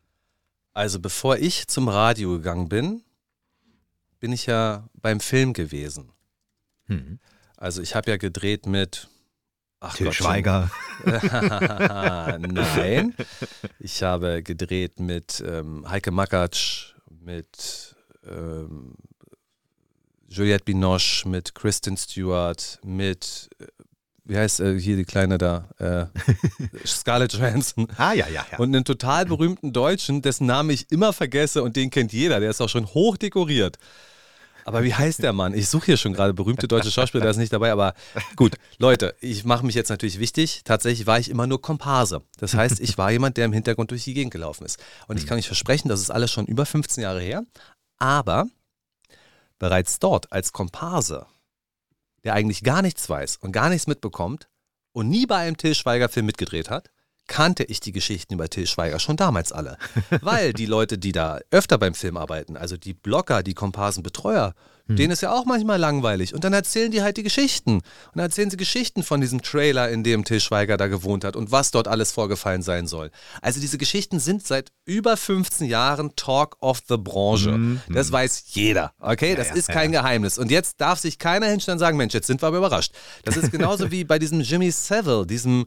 Also 0.72 1.00
bevor 1.00 1.36
ich 1.36 1.68
zum 1.68 1.88
Radio 1.88 2.32
gegangen 2.32 2.68
bin, 2.68 3.02
bin 4.20 4.32
ich 4.32 4.46
ja 4.46 4.88
beim 4.94 5.20
Film 5.20 5.52
gewesen. 5.52 6.12
Hm. 6.86 7.18
Also 7.56 7.82
ich 7.82 7.94
habe 7.94 8.10
ja 8.10 8.16
gedreht 8.16 8.66
mit 8.66 9.08
Ach 9.80 9.96
Til 9.96 10.06
Gott, 10.06 10.14
Schweiger. 10.14 10.70
Nein. 11.04 13.14
Ich 13.78 14.02
habe 14.02 14.42
gedreht 14.42 15.00
mit 15.00 15.42
ähm, 15.46 15.88
Heike 15.88 16.10
Makatsch, 16.10 16.94
mit 17.08 17.96
ähm, 18.26 18.94
Juliette 20.28 20.64
Binoche, 20.64 21.26
mit 21.26 21.54
Kristen 21.54 21.96
Stewart, 21.96 22.78
mit 22.84 23.48
äh, 23.58 23.66
wie 24.30 24.38
heißt 24.38 24.60
äh, 24.60 24.78
hier 24.78 24.96
die 24.96 25.04
Kleine 25.04 25.38
da? 25.38 25.68
Äh, 25.78 26.06
Scarlett 26.86 27.32
Johansson. 27.32 27.88
Ah, 27.96 28.12
ja, 28.12 28.28
ja, 28.28 28.46
ja. 28.50 28.58
Und 28.58 28.74
einen 28.74 28.84
total 28.84 29.26
berühmten 29.26 29.72
Deutschen, 29.72 30.22
dessen 30.22 30.46
Namen 30.46 30.70
ich 30.70 30.90
immer 30.92 31.12
vergesse 31.12 31.62
und 31.62 31.74
den 31.76 31.90
kennt 31.90 32.12
jeder. 32.12 32.38
Der 32.38 32.50
ist 32.50 32.60
auch 32.60 32.68
schon 32.68 32.86
hoch 32.86 33.16
dekoriert. 33.16 33.78
Aber 34.64 34.84
wie 34.84 34.94
heißt 34.94 35.22
der 35.22 35.32
Mann? 35.32 35.52
Ich 35.52 35.68
suche 35.68 35.86
hier 35.86 35.96
schon 35.96 36.12
gerade 36.12 36.32
berühmte 36.32 36.68
deutsche 36.68 36.92
Schauspieler, 36.92 37.22
der 37.22 37.32
ist 37.32 37.38
nicht 37.38 37.52
dabei. 37.52 37.72
Aber 37.72 37.94
gut, 38.36 38.56
Leute, 38.78 39.16
ich 39.20 39.44
mache 39.44 39.66
mich 39.66 39.74
jetzt 39.74 39.88
natürlich 39.88 40.20
wichtig. 40.20 40.62
Tatsächlich 40.64 41.08
war 41.08 41.18
ich 41.18 41.28
immer 41.28 41.48
nur 41.48 41.60
Komparse. 41.60 42.22
Das 42.38 42.54
heißt, 42.54 42.78
ich 42.78 42.96
war 42.98 43.10
jemand, 43.10 43.36
der 43.36 43.46
im 43.46 43.52
Hintergrund 43.52 43.90
durch 43.90 44.04
die 44.04 44.14
Gegend 44.14 44.32
gelaufen 44.32 44.64
ist. 44.64 44.78
Und 45.08 45.18
ich 45.18 45.26
kann 45.26 45.38
euch 45.38 45.46
versprechen, 45.46 45.88
das 45.88 46.00
ist 46.00 46.10
alles 46.10 46.30
schon 46.30 46.46
über 46.46 46.66
15 46.66 47.02
Jahre 47.02 47.20
her. 47.20 47.42
Aber 47.98 48.46
bereits 49.58 49.98
dort 49.98 50.30
als 50.30 50.52
Komparse 50.52 51.26
der 52.24 52.34
eigentlich 52.34 52.62
gar 52.62 52.82
nichts 52.82 53.08
weiß 53.08 53.38
und 53.38 53.52
gar 53.52 53.68
nichts 53.68 53.86
mitbekommt 53.86 54.48
und 54.92 55.08
nie 55.08 55.26
bei 55.26 55.36
einem 55.36 55.56
Till 55.56 55.74
Schweiger-Film 55.74 56.26
mitgedreht 56.26 56.70
hat, 56.70 56.90
kannte 57.26 57.62
ich 57.62 57.78
die 57.78 57.92
Geschichten 57.92 58.34
über 58.34 58.48
Till 58.48 58.66
Schweiger 58.66 58.98
schon 58.98 59.16
damals 59.16 59.52
alle. 59.52 59.78
Weil 60.20 60.52
die 60.52 60.66
Leute, 60.66 60.98
die 60.98 61.12
da 61.12 61.38
öfter 61.50 61.78
beim 61.78 61.94
Film 61.94 62.16
arbeiten, 62.16 62.56
also 62.56 62.76
die 62.76 62.92
Blogger, 62.92 63.42
die 63.42 63.54
Komparsenbetreuer, 63.54 64.54
hm. 64.90 64.96
denen 64.96 65.12
ist 65.12 65.22
ja 65.22 65.32
auch 65.32 65.44
manchmal 65.44 65.78
langweilig. 65.78 66.34
Und 66.34 66.44
dann 66.44 66.52
erzählen 66.52 66.90
die 66.90 67.02
halt 67.02 67.16
die 67.16 67.22
Geschichten. 67.22 67.74
Und 67.74 67.82
dann 68.14 68.24
erzählen 68.24 68.50
sie 68.50 68.56
Geschichten 68.56 69.02
von 69.02 69.20
diesem 69.20 69.42
Trailer, 69.42 69.90
in 69.90 70.04
dem 70.04 70.24
Till 70.24 70.40
Schweiger 70.40 70.76
da 70.76 70.88
gewohnt 70.88 71.24
hat 71.24 71.36
und 71.36 71.50
was 71.52 71.70
dort 71.70 71.88
alles 71.88 72.12
vorgefallen 72.12 72.62
sein 72.62 72.86
soll. 72.86 73.10
Also 73.40 73.60
diese 73.60 73.78
Geschichten 73.78 74.18
sind 74.18 74.46
seit 74.46 74.70
über 74.84 75.16
15 75.16 75.66
Jahren 75.66 76.14
Talk 76.16 76.56
of 76.60 76.80
the 76.88 76.96
Branche. 76.96 77.52
Hm. 77.52 77.80
Das 77.88 78.08
hm. 78.08 78.12
weiß 78.12 78.44
jeder. 78.48 78.92
Okay, 79.00 79.30
ja, 79.30 79.36
das 79.36 79.48
ja, 79.48 79.54
ist 79.54 79.68
kein 79.68 79.92
ja. 79.92 80.02
Geheimnis. 80.02 80.38
Und 80.38 80.50
jetzt 80.50 80.80
darf 80.80 80.98
sich 80.98 81.18
keiner 81.18 81.46
hinstellen 81.46 81.76
und 81.76 81.80
sagen, 81.80 81.96
Mensch, 81.96 82.14
jetzt 82.14 82.26
sind 82.26 82.42
wir 82.42 82.48
aber 82.48 82.58
überrascht. 82.58 82.92
Das 83.24 83.36
ist 83.36 83.50
genauso 83.50 83.90
wie 83.92 84.04
bei 84.04 84.18
diesem 84.18 84.40
Jimmy 84.40 84.70
Savile, 84.70 85.26
diesem 85.26 85.66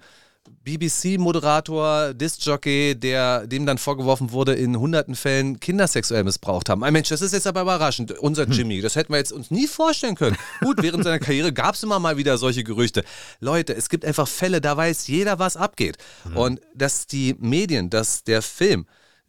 BBC-Moderator, 0.66 2.14
Disc-Jockey, 2.14 2.96
der 2.96 3.48
dem 3.48 3.66
dann 3.66 3.78
vorgeworfen 3.78 4.32
wurde, 4.32 4.54
in 4.54 4.78
hunderten 4.78 5.16
Fällen 5.16 5.60
Kinder 5.60 5.88
sexuell 5.88 6.24
missbraucht 6.24 6.70
haben. 6.70 6.84
Ein 6.84 6.94
Mensch, 6.94 7.10
das 7.10 7.22
ist 7.22 7.34
jetzt 7.34 7.48
aber 7.48 7.62
überraschend. 7.62 8.12
Unser 8.20 8.46
hm. 8.46 8.52
Jimmy, 8.52 8.82
das 8.82 8.96
hätten 8.96 9.12
wir 9.12 9.18
jetzt 9.18 9.34
uns 9.34 9.52
nie 9.52 9.68
vorstellen 9.68 10.16
können. 10.16 10.38
Gut, 10.62 10.82
während 10.82 11.04
seiner 11.04 11.20
Karriere 11.20 11.52
gab 11.52 11.76
es 11.76 11.84
immer 11.84 12.00
mal 12.00 12.18
wieder 12.18 12.38
solche 12.38 12.64
Gerüchte. 12.64 13.04
Leute, 13.40 13.74
es 13.74 13.90
gibt 13.90 14.06
einfach 14.06 14.28
Fälle, 14.28 14.62
da 14.62 14.78
weiß 14.78 15.08
jeder, 15.08 15.40
was 15.40 15.58
abgeht. 15.58 15.98
Mhm. 16.24 16.38
Und 16.38 16.62
dass 16.74 17.08
die 17.08 17.36
Medien, 17.40 17.90
dass 17.90 18.24
der 18.24 18.42
Film 18.42 18.86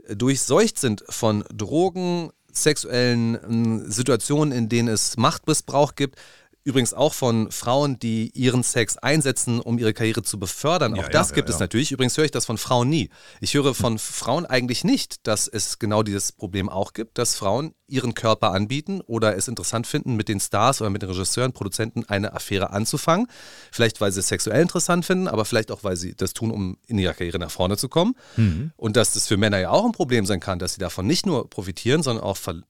durchseucht 0.08 0.78
sind 0.78 1.04
von 1.08 1.44
Drogen, 1.52 2.30
sexuellen 2.52 3.38
hm, 3.42 3.90
Situationen, 3.90 4.52
in 4.52 4.68
denen 4.68 4.88
es 4.88 5.16
Machtmissbrauch 5.16 5.94
gibt, 5.96 6.18
Übrigens 6.64 6.94
auch 6.94 7.12
von 7.12 7.50
Frauen, 7.50 7.98
die 7.98 8.30
ihren 8.30 8.62
Sex 8.62 8.96
einsetzen, 8.96 9.60
um 9.60 9.78
ihre 9.78 9.92
Karriere 9.92 10.22
zu 10.22 10.38
befördern. 10.38 10.96
Ja, 10.96 11.02
auch 11.02 11.08
das 11.08 11.28
ja, 11.28 11.34
gibt 11.36 11.50
ja, 11.50 11.54
es 11.54 11.60
natürlich. 11.60 11.92
Übrigens 11.92 12.16
höre 12.16 12.24
ich 12.24 12.30
das 12.30 12.46
von 12.46 12.56
Frauen 12.56 12.88
nie. 12.88 13.10
Ich 13.40 13.52
höre 13.52 13.74
von 13.74 13.98
Frauen 13.98 14.46
eigentlich 14.46 14.82
nicht, 14.82 15.26
dass 15.26 15.46
es 15.46 15.78
genau 15.78 16.02
dieses 16.02 16.32
Problem 16.32 16.70
auch 16.70 16.94
gibt, 16.94 17.18
dass 17.18 17.34
Frauen 17.36 17.74
ihren 17.86 18.14
Körper 18.14 18.52
anbieten 18.52 19.02
oder 19.02 19.36
es 19.36 19.46
interessant 19.46 19.86
finden, 19.86 20.16
mit 20.16 20.28
den 20.30 20.40
Stars 20.40 20.80
oder 20.80 20.88
mit 20.88 21.02
den 21.02 21.10
Regisseuren, 21.10 21.52
Produzenten 21.52 22.04
eine 22.06 22.32
Affäre 22.32 22.70
anzufangen. 22.70 23.26
Vielleicht, 23.70 24.00
weil 24.00 24.10
sie 24.10 24.20
es 24.20 24.28
sexuell 24.28 24.62
interessant 24.62 25.04
finden, 25.04 25.28
aber 25.28 25.44
vielleicht 25.44 25.70
auch, 25.70 25.84
weil 25.84 25.96
sie 25.96 26.14
das 26.14 26.32
tun, 26.32 26.50
um 26.50 26.78
in 26.86 26.98
ihrer 26.98 27.12
Karriere 27.12 27.38
nach 27.38 27.50
vorne 27.50 27.76
zu 27.76 27.90
kommen. 27.90 28.14
Mhm. 28.36 28.72
Und 28.76 28.96
dass 28.96 29.12
das 29.12 29.26
für 29.26 29.36
Männer 29.36 29.58
ja 29.58 29.68
auch 29.68 29.84
ein 29.84 29.92
Problem 29.92 30.24
sein 30.24 30.40
kann, 30.40 30.58
dass 30.58 30.72
sie 30.74 30.80
davon 30.80 31.06
nicht 31.06 31.26
nur 31.26 31.50
profitieren, 31.50 32.02
sondern 32.02 32.24
auch 32.24 32.38
ver 32.38 32.62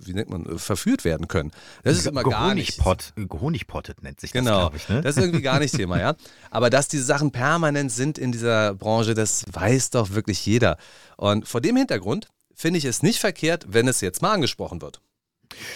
wie 0.00 0.14
nennt 0.14 0.30
man, 0.30 0.46
äh, 0.46 0.58
verführt 0.58 1.04
werden 1.04 1.28
können. 1.28 1.50
Das 1.82 1.96
ist 1.96 2.06
immer 2.06 2.22
gar 2.22 2.54
nicht. 2.54 2.80
Gehonigpottet 3.16 4.02
nennt 4.02 4.20
sich 4.20 4.32
das, 4.32 4.42
Genau, 4.42 4.60
glaube 4.60 4.76
ich. 4.76 4.88
Ne? 4.88 5.00
das 5.00 5.16
ist 5.16 5.22
irgendwie 5.22 5.42
gar 5.42 5.58
nicht 5.58 5.74
Thema, 5.74 5.98
ja. 5.98 6.14
Aber 6.50 6.70
dass 6.70 6.88
diese 6.88 7.04
Sachen 7.04 7.30
permanent 7.30 7.92
sind 7.92 8.18
in 8.18 8.32
dieser 8.32 8.74
Branche, 8.74 9.14
das 9.14 9.44
weiß 9.52 9.90
doch 9.90 10.10
wirklich 10.10 10.44
jeder. 10.46 10.78
Und 11.16 11.48
vor 11.48 11.60
dem 11.60 11.76
Hintergrund 11.76 12.28
finde 12.54 12.78
ich 12.78 12.84
es 12.84 13.02
nicht 13.02 13.18
verkehrt, 13.18 13.66
wenn 13.68 13.88
es 13.88 14.00
jetzt 14.00 14.22
mal 14.22 14.32
angesprochen 14.32 14.82
wird. 14.82 15.00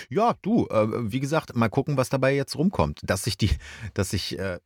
Ja, 0.08 0.34
du, 0.42 0.66
äh, 0.66 1.12
wie 1.12 1.20
gesagt, 1.20 1.56
mal 1.56 1.68
gucken, 1.68 1.96
was 1.96 2.08
dabei 2.08 2.34
jetzt 2.34 2.56
rumkommt. 2.56 3.00
Dass 3.02 3.24
sich 3.24 3.38
die, 3.38 3.50
dass 3.94 4.10
sich, 4.10 4.38
äh, 4.38 4.54
äh, 4.54 4.58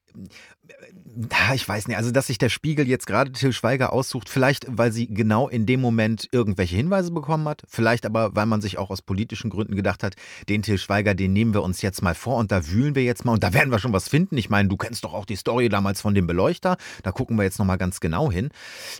ich 1.54 1.68
weiß 1.68 1.88
nicht, 1.88 1.96
also 1.96 2.10
dass 2.10 2.26
sich 2.26 2.38
der 2.38 2.48
Spiegel 2.48 2.88
jetzt 2.88 3.06
gerade 3.06 3.32
Till 3.32 3.52
Schweiger 3.52 3.92
aussucht, 3.92 4.28
vielleicht 4.28 4.66
weil 4.68 4.92
sie 4.92 5.06
genau 5.06 5.48
in 5.48 5.66
dem 5.66 5.80
Moment 5.80 6.28
irgendwelche 6.32 6.76
Hinweise 6.76 7.10
bekommen 7.10 7.48
hat, 7.48 7.62
vielleicht 7.68 8.04
aber, 8.04 8.34
weil 8.34 8.46
man 8.46 8.60
sich 8.60 8.78
auch 8.78 8.90
aus 8.90 9.02
politischen 9.02 9.50
Gründen 9.50 9.76
gedacht 9.76 10.02
hat, 10.02 10.16
den 10.48 10.62
Till 10.62 10.78
Schweiger, 10.78 11.14
den 11.14 11.32
nehmen 11.32 11.54
wir 11.54 11.62
uns 11.62 11.82
jetzt 11.82 12.02
mal 12.02 12.14
vor 12.14 12.36
und 12.36 12.52
da 12.52 12.68
wühlen 12.68 12.94
wir 12.94 13.04
jetzt 13.04 13.24
mal 13.24 13.32
und 13.32 13.42
da 13.42 13.52
werden 13.54 13.70
wir 13.70 13.78
schon 13.78 13.92
was 13.92 14.08
finden. 14.08 14.36
Ich 14.36 14.50
meine, 14.50 14.68
du 14.68 14.76
kennst 14.76 15.04
doch 15.04 15.14
auch 15.14 15.24
die 15.24 15.36
Story 15.36 15.68
damals 15.68 16.00
von 16.00 16.14
dem 16.14 16.26
Beleuchter, 16.26 16.76
da 17.02 17.12
gucken 17.12 17.36
wir 17.36 17.44
jetzt 17.44 17.58
nochmal 17.58 17.78
ganz 17.78 18.00
genau 18.00 18.30
hin. 18.30 18.50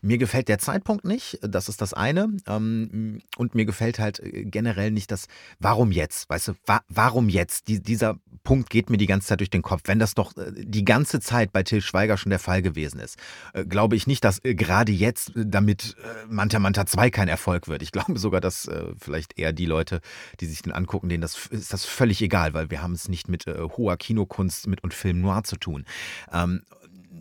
Mir 0.03 0.19
gefällt 0.19 0.49
der 0.49 0.59
Zeitpunkt 0.59 1.05
nicht, 1.05 1.39
das 1.43 1.69
ist 1.69 1.81
das 1.81 1.95
eine. 1.95 2.29
Ähm, 2.47 3.21
und 3.37 3.55
mir 3.55 3.65
gefällt 3.65 3.99
halt 3.99 4.21
äh, 4.21 4.45
generell 4.45 4.91
nicht 4.91 5.11
das, 5.11 5.27
warum 5.59 5.93
jetzt? 5.93 6.29
Weißt 6.31 6.49
du, 6.49 6.53
wa 6.67 6.81
warum 6.89 7.29
jetzt? 7.29 7.69
Die, 7.69 7.83
dieser 7.83 8.19
Punkt 8.45 8.71
geht 8.71 8.91
mir 8.91 8.97
die 8.97 9.07
ganze 9.07 9.29
Zeit 9.29 9.41
durch 9.41 9.51
den 9.51 9.63
Kopf. 9.63 9.83
Wenn 9.87 9.99
das 9.99 10.15
doch 10.15 10.37
äh, 10.37 10.53
die 10.57 10.85
ganze 10.85 11.06
Zeit 11.21 11.53
bei 11.53 11.63
Till 11.63 11.81
Schweiger 11.81 12.17
schon 12.17 12.31
der 12.31 12.39
Fall 12.39 12.63
gewesen 12.63 13.01
ist, 13.01 13.19
äh, 13.53 13.65
glaube 13.65 13.97
ich 13.97 14.07
nicht, 14.07 14.25
dass 14.25 14.45
äh, 14.45 14.55
gerade 14.55 14.93
jetzt 14.93 15.37
äh, 15.37 15.45
damit 15.47 15.97
Manta 16.29 16.59
Manta 16.59 16.87
2 16.87 17.11
kein 17.11 17.29
Erfolg 17.29 17.69
wird. 17.69 17.83
Ich 17.83 17.93
glaube 17.97 18.19
sogar, 18.19 18.41
dass 18.41 18.69
vielleicht 18.99 19.39
eher 19.39 19.53
die 19.53 19.67
Leute, 19.67 20.01
die 20.41 20.47
sich 20.47 20.63
den 20.63 20.73
angucken, 20.73 21.09
denen 21.09 21.21
das 21.21 21.47
ist 21.47 21.73
das 21.73 21.85
völlig 21.85 22.21
egal, 22.23 22.55
weil 22.55 22.71
wir 22.71 22.83
haben 22.83 22.93
es 22.93 23.09
nicht 23.09 23.29
mit 23.29 23.47
hoher 23.47 23.97
Kinokunst 23.97 24.67
mit 24.67 24.83
und 24.83 24.95
Film 24.95 25.21
noir 25.21 25.45
zu 25.45 25.57
tun. 25.57 25.85
Ähm, 26.33 26.63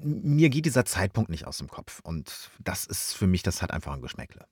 mir 0.03 0.49
geht 0.49 0.65
dieser 0.65 0.85
Zeitpunkt 0.85 1.29
nicht 1.29 1.47
aus 1.47 1.57
dem 1.57 1.67
Kopf. 1.67 1.99
Und 2.03 2.51
das 2.59 2.85
ist 2.85 3.13
für 3.13 3.27
mich, 3.27 3.43
das 3.43 3.61
hat 3.61 3.71
einfach 3.71 3.93
ein 3.93 4.01
Geschmäckle. 4.01 4.45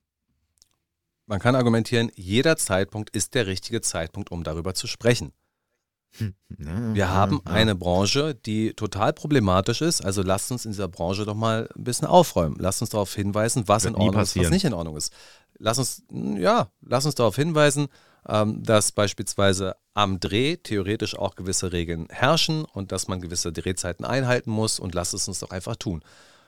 Man 1.26 1.40
kann 1.40 1.54
argumentieren, 1.54 2.10
jeder 2.16 2.56
Zeitpunkt 2.56 3.10
ist 3.10 3.34
der 3.34 3.46
richtige 3.46 3.80
Zeitpunkt, 3.80 4.30
um 4.30 4.44
darüber 4.44 4.74
zu 4.74 4.86
sprechen. 4.86 5.32
Wir 6.48 7.10
haben 7.10 7.40
eine 7.44 7.74
Branche, 7.74 8.34
die 8.34 8.74
total 8.74 9.12
problematisch 9.12 9.80
ist. 9.80 10.04
Also 10.04 10.22
lasst 10.22 10.52
uns 10.52 10.64
in 10.64 10.72
dieser 10.72 10.88
Branche 10.88 11.24
doch 11.24 11.34
mal 11.34 11.68
ein 11.76 11.84
bisschen 11.84 12.06
aufräumen. 12.06 12.56
Lasst 12.58 12.80
uns 12.80 12.90
darauf 12.90 13.14
hinweisen, 13.14 13.64
was 13.66 13.84
Wird 13.84 13.94
in 13.94 14.00
Ordnung 14.00 14.22
ist, 14.22 14.36
was 14.36 14.50
nicht 14.50 14.64
in 14.64 14.74
Ordnung 14.74 14.96
ist. 14.96 15.12
Lass 15.58 15.78
uns, 15.78 16.02
ja, 16.10 16.68
lass 16.82 17.06
uns 17.06 17.14
darauf 17.14 17.36
hinweisen, 17.36 17.88
ähm, 18.28 18.62
dass 18.62 18.92
beispielsweise 18.92 19.76
am 19.94 20.20
Dreh 20.20 20.56
theoretisch 20.56 21.16
auch 21.16 21.34
gewisse 21.34 21.72
Regeln 21.72 22.08
herrschen 22.10 22.64
und 22.64 22.92
dass 22.92 23.08
man 23.08 23.20
gewisse 23.20 23.52
Drehzeiten 23.52 24.04
einhalten 24.04 24.50
muss 24.50 24.78
und 24.78 24.94
lasst 24.94 25.14
es 25.14 25.28
uns 25.28 25.40
doch 25.40 25.50
einfach 25.50 25.76
tun. 25.76 26.02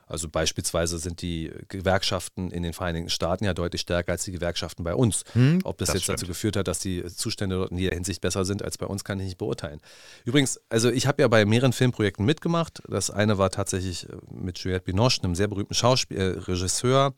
Also 0.06 0.28
beispielsweise 0.28 0.98
sind 0.98 1.20
die 1.20 1.50
Gewerkschaften 1.68 2.50
in 2.50 2.62
den 2.62 2.72
Vereinigten 2.72 3.10
Staaten 3.10 3.44
ja 3.44 3.54
deutlich 3.54 3.80
stärker 3.80 4.12
als 4.12 4.24
die 4.24 4.32
Gewerkschaften 4.32 4.84
bei 4.84 4.94
uns. 4.94 5.24
Hm, 5.32 5.60
Ob 5.64 5.78
das, 5.78 5.88
das 5.88 5.96
jetzt 5.96 6.08
dazu 6.08 6.18
stimmt. 6.18 6.28
geführt 6.28 6.56
hat, 6.56 6.68
dass 6.68 6.78
die 6.78 7.04
Zustände 7.06 7.56
dort 7.56 7.72
in 7.72 7.78
jeder 7.78 7.94
Hinsicht 7.94 8.20
besser 8.20 8.44
sind 8.44 8.62
als 8.62 8.78
bei 8.78 8.86
uns, 8.86 9.04
kann 9.04 9.18
ich 9.18 9.26
nicht 9.26 9.38
beurteilen. 9.38 9.80
Übrigens, 10.24 10.60
also 10.68 10.90
ich 10.90 11.06
habe 11.06 11.22
ja 11.22 11.28
bei 11.28 11.44
mehreren 11.44 11.72
Filmprojekten 11.72 12.24
mitgemacht. 12.24 12.82
Das 12.88 13.10
eine 13.10 13.38
war 13.38 13.50
tatsächlich 13.50 14.08
äh, 14.08 14.12
mit 14.30 14.58
Juliette 14.58 14.84
Binoche, 14.84 15.22
einem 15.22 15.34
sehr 15.34 15.48
berühmten 15.48 15.74
Schauspiel 15.74 16.16
äh, 16.16 16.22
Regisseur. 16.38 17.14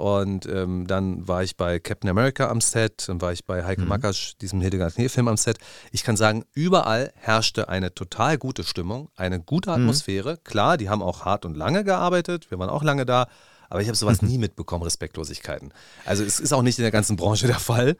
Und 0.00 0.46
ähm, 0.46 0.86
dann 0.86 1.28
war 1.28 1.42
ich 1.42 1.58
bei 1.58 1.78
Captain 1.78 2.08
America 2.08 2.48
am 2.48 2.62
Set, 2.62 3.06
dann 3.08 3.20
war 3.20 3.32
ich 3.32 3.44
bei 3.44 3.64
Heike 3.66 3.82
Mhm. 3.82 3.88
Makatsch, 3.88 4.32
diesem 4.40 4.62
Hildegard 4.62 4.94
Knef-Film 4.94 5.28
am 5.28 5.36
Set. 5.36 5.58
Ich 5.92 6.04
kann 6.04 6.16
sagen, 6.16 6.44
überall 6.54 7.12
herrschte 7.16 7.68
eine 7.68 7.92
total 7.94 8.38
gute 8.38 8.64
Stimmung, 8.64 9.10
eine 9.14 9.40
gute 9.40 9.68
Mhm. 9.68 9.76
Atmosphäre. 9.76 10.38
Klar, 10.42 10.78
die 10.78 10.88
haben 10.88 11.02
auch 11.02 11.26
hart 11.26 11.44
und 11.44 11.54
lange 11.54 11.84
gearbeitet, 11.84 12.50
wir 12.50 12.58
waren 12.58 12.70
auch 12.70 12.82
lange 12.82 13.04
da, 13.04 13.26
aber 13.68 13.82
ich 13.82 13.88
habe 13.88 13.96
sowas 13.98 14.22
Mhm. 14.22 14.28
nie 14.30 14.38
mitbekommen, 14.38 14.84
Respektlosigkeiten. 14.84 15.74
Also 16.06 16.24
es 16.24 16.40
ist 16.40 16.54
auch 16.54 16.62
nicht 16.62 16.78
in 16.78 16.82
der 16.82 16.92
ganzen 16.92 17.16
Branche 17.16 17.46
der 17.46 17.58
Fall. 17.58 17.96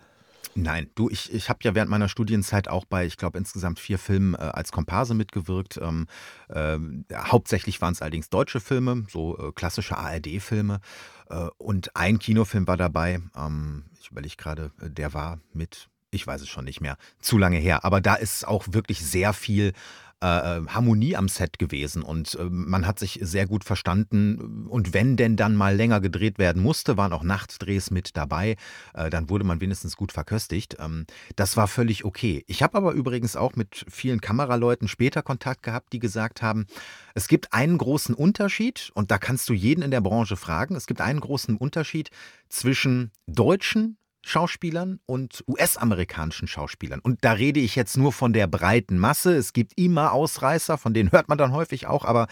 Nein, 0.55 0.91
du, 0.95 1.09
ich, 1.09 1.33
ich 1.33 1.49
habe 1.49 1.61
ja 1.63 1.75
während 1.75 1.91
meiner 1.91 2.09
Studienzeit 2.09 2.69
auch 2.69 2.85
bei, 2.85 3.07
ich 3.07 3.17
glaube, 3.17 3.39
insgesamt 3.39 3.79
vier 3.79 3.99
Filmen 3.99 4.35
äh, 4.35 4.39
als 4.39 4.73
Komparse 4.73 5.15
mitgewirkt. 5.15 5.79
Ähm, 5.81 6.07
ja, 6.53 7.31
hauptsächlich 7.31 7.81
waren 7.81 7.93
es 7.93 8.03
allerdings 8.03 8.31
deutsche 8.31 8.61
Filme, 8.61 9.07
so 9.09 9.39
äh, 9.39 9.53
klassische 9.53 9.97
ARD-Filme. 9.97 10.81
Äh, 11.29 11.49
und 11.59 11.95
ein 11.95 12.19
Kinofilm 12.19 12.67
war 12.67 12.77
dabei, 12.77 13.21
ähm, 13.37 13.85
ich 14.01 14.11
überlege 14.11 14.37
gerade, 14.37 14.73
äh, 14.81 14.91
der 14.91 15.15
war 15.15 15.39
mit, 15.53 15.89
ich 16.11 16.27
weiß 16.27 16.43
es 16.43 16.49
schon 16.49 16.65
nicht 16.65 16.81
mehr, 16.81 16.97
zu 17.21 17.39
lange 17.39 17.59
her. 17.59 17.85
Aber 17.85 18.01
da 18.01 18.15
ist 18.15 18.47
auch 18.47 18.67
wirklich 18.73 19.05
sehr 19.05 19.33
viel 19.33 19.73
äh, 20.21 20.61
Harmonie 20.67 21.17
am 21.17 21.29
Set 21.29 21.59
gewesen 21.59 22.03
und 22.03 22.35
äh, 22.35 22.45
man 22.45 22.87
hat 22.87 22.99
sich 22.99 23.19
sehr 23.23 23.47
gut 23.47 23.65
verstanden. 23.65 24.67
Und 24.69 24.93
wenn 24.93 25.17
denn 25.17 25.37
dann 25.37 25.57
mal 25.57 25.75
länger 25.75 26.01
gedreht 26.01 26.39
werden 26.39 26.63
musste, 26.63 26.97
waren 26.97 27.13
auch 27.13 27.23
Nachtdrehs 27.23 27.91
mit 27.91 28.17
dabei, 28.17 28.57
äh, 28.95 29.11
dann 29.11 29.31
wurde 29.31 29.45
man 29.45 29.61
wenigstens 29.61 29.97
gut 29.97 30.13
verköstigt. 30.13 30.77
Ähm, 30.79 31.07
das 31.37 31.57
war 31.57 31.69
völlig 31.69 32.05
okay. 32.05 32.45
Ich 32.47 32.63
habe 32.63 32.77
aber 32.77 32.93
übrigens 32.93 33.37
auch 33.37 33.57
mit 33.57 33.85
vielen 33.89 34.21
Kameraleuten 34.21 34.89
später 34.89 35.23
Kontakt 35.23 35.63
gehabt, 35.63 35.93
die 35.93 35.99
gesagt 35.99 36.43
haben, 36.43 36.67
es 37.15 37.29
gibt 37.29 37.53
einen 37.53 37.79
großen 37.79 38.15
Unterschied 38.15 38.91
und 38.95 39.11
da 39.11 39.19
kannst 39.19 39.49
du 39.49 39.53
jeden 39.53 39.83
in 39.83 39.91
der 39.91 40.01
Branche 40.01 40.37
fragen. 40.37 40.77
Es 40.77 40.87
gibt 40.87 41.01
einen 41.01 41.21
großen 41.21 41.57
Unterschied 41.57 42.11
zwischen 42.49 43.11
deutschen 43.27 43.97
Schauspielern 44.23 45.01
und 45.07 45.45
US-amerikanischen 45.49 46.47
Schauspielern. 46.47 47.01
Und 47.01 47.25
da 47.25 47.33
rede 47.33 47.61
ich 47.61 47.75
jetzt 47.75 47.97
nur 47.97 48.13
von 48.13 48.33
der 48.33 48.47
breiten 48.47 48.99
Masse. 48.99 49.35
Es 49.35 49.53
gibt 49.53 49.73
immer 49.77 50.13
Ausreißer, 50.13 50.79
von 50.79 50.95
denen 50.95 51.13
hört 51.13 51.29
man 51.29 51.39
dann 51.39 51.53
häufig 51.53 51.87
auch, 51.87 52.05
aber 52.05 52.27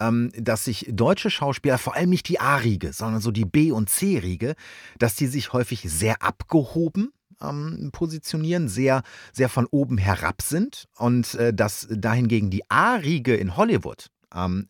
ähm, 0.00 0.30
dass 0.36 0.64
sich 0.64 0.86
deutsche 0.90 1.30
Schauspieler, 1.30 1.78
vor 1.78 1.94
allem 1.94 2.10
nicht 2.10 2.28
die 2.28 2.40
A-Riege, 2.40 2.92
sondern 2.92 3.20
so 3.20 3.30
die 3.30 3.44
B- 3.44 3.72
und 3.72 3.88
C-Riege, 3.88 4.54
dass 4.98 5.14
die 5.14 5.26
sich 5.26 5.52
häufig 5.52 5.82
sehr 5.82 6.22
abgehoben 6.22 7.12
ähm, 7.40 7.90
positionieren, 7.92 8.68
sehr, 8.68 9.02
sehr 9.32 9.48
von 9.48 9.66
oben 9.70 9.98
herab 9.98 10.42
sind 10.42 10.86
und 10.96 11.34
äh, 11.34 11.52
dass 11.54 11.86
dahingegen 11.90 12.50
die 12.50 12.68
A-Riege 12.70 13.34
in 13.34 13.56
Hollywood, 13.56 14.08
ähm, 14.34 14.66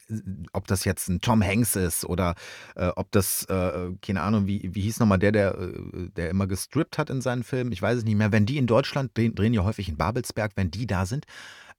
ob 0.53 0.67
das 0.67 0.85
jetzt 0.85 1.09
ein 1.09 1.21
Tom 1.21 1.43
Hanks 1.43 1.77
ist 1.77 2.05
oder 2.05 2.35
äh, 2.77 2.89
ob 2.97 3.11
das, 3.13 3.45
äh, 3.45 3.91
keine 4.03 4.23
Ahnung, 4.23 4.47
wie, 4.47 4.71
wie 4.75 4.83
hieß 4.83 5.01
nochmal 5.01 5.19
der, 5.19 5.33
der, 5.33 5.59
äh, 5.59 6.11
der 6.17 6.31
immer 6.31 6.47
gestrippt 6.47 6.99
hat 6.99 7.11
in 7.11 7.21
seinen 7.21 7.45
Filmen, 7.45 7.73
ich 7.73 7.83
weiß 7.83 7.99
es 7.99 8.05
nicht 8.05 8.17
mehr, 8.17 8.33
wenn 8.33 8.47
die 8.47 8.59
in 8.59 8.67
Deutschland 8.67 9.17
drehen, 9.17 9.35
drehen 9.35 9.55
ja 9.55 9.65
häufig 9.65 9.89
in 9.89 9.97
Babelsberg, 9.97 10.53
wenn 10.57 10.71
die 10.71 10.87
da 10.87 11.07
sind, 11.07 11.27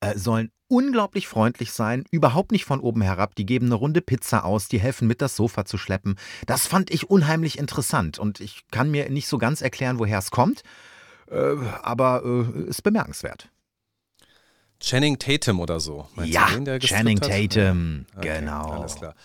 äh, 0.02 0.18
sollen 0.18 0.52
unglaublich 0.68 1.28
freundlich 1.28 1.72
sein, 1.72 2.06
überhaupt 2.12 2.52
nicht 2.52 2.66
von 2.66 2.80
oben 2.80 3.02
herab, 3.02 3.36
die 3.36 3.46
geben 3.46 3.68
eine 3.68 3.76
Runde 3.76 4.02
Pizza 4.02 4.46
aus, 4.46 4.68
die 4.68 4.80
helfen 4.80 5.08
mit, 5.08 5.22
das 5.22 5.36
Sofa 5.36 5.66
zu 5.66 5.78
schleppen. 5.78 6.16
Das 6.46 6.68
fand 6.68 6.92
ich 6.92 7.10
unheimlich 7.10 7.58
interessant 7.58 8.20
und 8.20 8.40
ich 8.40 8.64
kann 8.72 8.92
mir 8.92 9.10
nicht 9.10 9.28
so 9.28 9.38
ganz 9.38 9.62
erklären, 9.62 10.00
woher 10.00 10.20
es 10.20 10.32
kommt, 10.32 10.62
äh, 11.30 11.56
aber 11.82 12.24
äh, 12.24 12.70
ist 12.70 12.84
bemerkenswert. 12.84 13.50
Channing 14.80 15.20
Tatum 15.20 15.60
oder 15.60 15.80
so. 15.80 16.08
Meinst 16.16 16.34
ja, 16.34 16.50
den, 16.58 16.80
Channing? 16.80 17.20
Tatum, 17.20 18.06
Okay, 18.16 18.40
genau. 18.40 18.72
Alles 18.72 18.96
klar. 18.96 19.16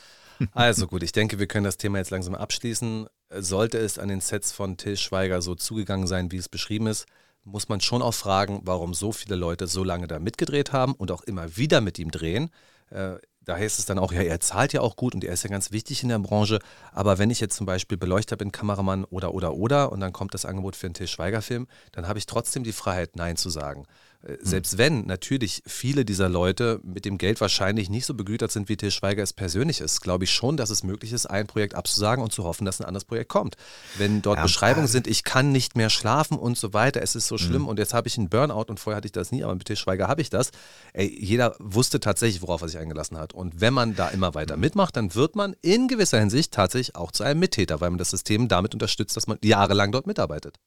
Also 0.53 0.89
gut, 0.89 1.03
ich 1.03 1.13
denke, 1.13 1.39
wir 1.39 1.47
können 1.47 1.65
das 1.65 1.77
Thema 1.77 1.99
jetzt 1.99 2.11
langsam 2.11 2.35
abschließen. 2.35 3.07
Sollte 3.39 3.79
es 3.79 3.99
an 3.99 4.09
den 4.09 4.21
Sets 4.21 4.53
von 4.53 4.77
Till 4.77 4.97
Schweiger 4.97 5.41
so 5.43 5.55
zugegangen 5.55 6.07
sein, 6.07 6.33
wie 6.33 6.37
es 6.37 6.49
beschrieben 6.49 6.89
ist, 6.89 7.07
muss 7.45 7.69
man 7.69 7.81
schon 7.81 8.03
auch 8.03 8.15
fragen, 8.15 8.61
warum 8.65 8.95
so 8.95 9.13
viele 9.13 9.37
Leute 9.37 9.67
so 9.67 9.85
lange 9.85 10.07
da 10.07 10.19
mitgedreht 10.19 10.73
haben 10.73 10.95
und 10.95 11.11
auch 11.11 11.23
immer 11.23 11.57
wieder 11.57 11.81
mit 11.81 11.99
ihm 11.99 12.11
drehen. 12.11 12.51
Äh, 12.91 13.17
da 13.43 13.57
heißt 13.57 13.79
es 13.79 13.85
dann 13.85 13.99
auch, 13.99 14.11
ja, 14.13 14.23
er 14.23 14.41
zahlt 14.41 14.73
ja 14.73 14.81
auch 14.81 14.97
gut 14.97 15.15
und 15.15 15.23
er 15.23 15.33
ist 15.35 15.43
ja 15.43 15.51
ganz 15.51 15.71
wichtig 15.71 16.03
in 16.03 16.09
der 16.09 16.19
Branche. 16.19 16.61
Aber 16.93 17.19
wenn 17.19 17.29
ich 17.29 17.41
jetzt 17.41 17.57
zum 17.57 17.67
Beispiel 17.67 17.99
Beleuchter 17.99 18.37
bin, 18.37 18.53
Kameramann 18.53 19.05
oder, 19.05 19.35
oder, 19.35 19.55
oder 19.55 19.93
und 19.93 20.01
dann 20.01 20.15
kommt 20.15 20.33
das 20.33 20.47
Angebot 20.47 20.77
für 20.77 20.87
einen 20.87 20.95
Till 20.95 21.07
Schweiger-Film, 21.07 21.67
dann 21.93 22.09
habe 22.09 22.19
ich 22.19 22.25
trotzdem 22.25 22.65
die 22.65 22.73
Freiheit, 22.73 23.17
Nein 23.17 23.37
zu 23.37 23.51
sagen. 23.51 23.85
Äh, 24.25 24.37
selbst 24.41 24.79
wenn 24.79 25.07
natürlich 25.07 25.63
viele 25.67 26.05
dieser 26.05 26.29
Leute 26.29 26.81
mit 26.83 27.05
dem 27.05 27.19
Geld 27.19 27.41
wahrscheinlich 27.41 27.91
nicht 27.91 28.07
so 28.07 28.15
begütert 28.15 28.51
sind, 28.53 28.69
wie 28.69 28.77
Til 28.77 28.91
Schweiger 28.91 29.23
es 29.23 29.33
persönlich 29.33 29.81
ist, 29.81 30.01
glaube 30.01 30.25
ich 30.25 30.31
schon, 30.31 30.57
dass 30.57 30.71
es 30.71 30.83
möglich 30.83 31.13
ist, 31.13 31.27
ein 31.27 31.47
Projekt 31.47 31.75
abzusagen 31.75 32.23
und 32.23 32.33
zu 32.33 32.45
hoffen, 32.45 32.65
dass 32.65 32.81
ein 32.81 32.87
anderes 32.87 33.05
Projekt 33.05 33.29
kommt. 33.29 33.57
Wenn 33.99 34.23
dort 34.23 34.39
ja, 34.39 34.43
Beschreibungen 34.43 34.89
sind, 34.89 35.07
ich 35.07 35.25
kann 35.25 35.53
nicht 35.53 35.77
mehr 35.77 35.91
schlafen 35.91 36.39
und 36.39 36.57
so 36.57 36.73
weiter, 36.73 37.03
es 37.03 37.15
ist 37.15 37.29
so 37.29 37.39
schlimm 37.39 37.63
mhm. 37.63 37.69
und 37.69 37.79
jetzt 37.79 37.95
habe 37.95 38.09
ich 38.09 38.19
einen 38.19 38.29
Burnout 38.29 38.67
und 38.69 38.81
vorher 38.81 38.97
hatte 38.97 39.07
ich 39.07 39.13
das 39.13 39.33
nie, 39.33 39.45
aber 39.45 39.55
mit 39.55 39.67
Til 39.67 39.77
Schweiger 39.77 40.09
habe 40.09 40.23
ich 40.23 40.31
das. 40.31 40.51
Ey, 40.93 41.07
jeder 41.07 41.57
wusste 41.59 42.01
tatsächlich, 42.01 42.43
worauf 42.43 42.63
er 42.63 42.69
sich 42.69 42.79
eingelassen 42.79 43.19
hat. 43.19 43.33
Und 43.33 43.61
wenn 43.61 43.75
man 43.75 43.95
da 43.95 44.09
immer 44.09 44.35
weiter 44.35 44.57
mitmacht, 44.57 44.97
dann 44.97 45.15
wird 45.15 45.37
man 45.37 45.55
in 45.63 45.89
gewisser 45.89 46.19
Hinsicht 46.19 46.53
tatsächlich 46.53 46.97
auch 46.97 47.13
zu 47.13 47.25
einem 47.25 47.41
Mittäter, 47.41 47.81
weil 47.81 47.91
man 47.91 47.99
das 47.99 48.11
System 48.11 48.49
damit 48.49 48.75
unterstützt, 48.75 49.17
dass 49.17 49.27
man 49.27 49.39
jahrelang 49.43 49.93
dort 49.93 50.07
mitarbeitet. 50.07 50.59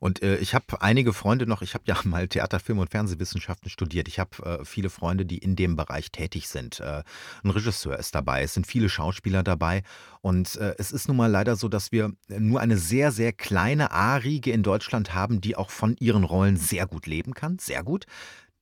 Und 0.00 0.22
äh, 0.22 0.36
ich 0.36 0.54
habe 0.54 0.82
einige 0.82 1.12
Freunde 1.12 1.46
noch, 1.46 1.62
ich 1.62 1.74
habe 1.74 1.84
ja 1.86 1.96
mal 2.04 2.28
Theater, 2.28 2.60
Film 2.60 2.78
und 2.78 2.90
Fernsehwissenschaften 2.90 3.70
studiert. 3.70 4.08
Ich 4.08 4.18
habe 4.18 4.60
äh, 4.60 4.64
viele 4.64 4.90
Freunde, 4.90 5.24
die 5.24 5.38
in 5.38 5.56
dem 5.56 5.76
Bereich 5.76 6.10
tätig 6.10 6.48
sind. 6.48 6.80
Äh, 6.80 7.02
ein 7.42 7.50
Regisseur 7.50 7.98
ist 7.98 8.14
dabei, 8.14 8.42
es 8.42 8.54
sind 8.54 8.66
viele 8.66 8.88
Schauspieler 8.88 9.42
dabei. 9.42 9.82
Und 10.20 10.56
äh, 10.56 10.74
es 10.78 10.92
ist 10.92 11.08
nun 11.08 11.16
mal 11.16 11.30
leider 11.30 11.56
so, 11.56 11.68
dass 11.68 11.90
wir 11.90 12.12
nur 12.28 12.60
eine 12.60 12.78
sehr, 12.78 13.10
sehr 13.10 13.32
kleine 13.32 13.90
A-Riege 13.90 14.52
in 14.52 14.62
Deutschland 14.62 15.14
haben, 15.14 15.40
die 15.40 15.56
auch 15.56 15.70
von 15.70 15.96
ihren 15.98 16.24
Rollen 16.24 16.56
sehr 16.56 16.86
gut 16.86 17.06
leben 17.06 17.34
kann. 17.34 17.58
Sehr 17.58 17.82
gut. 17.82 18.06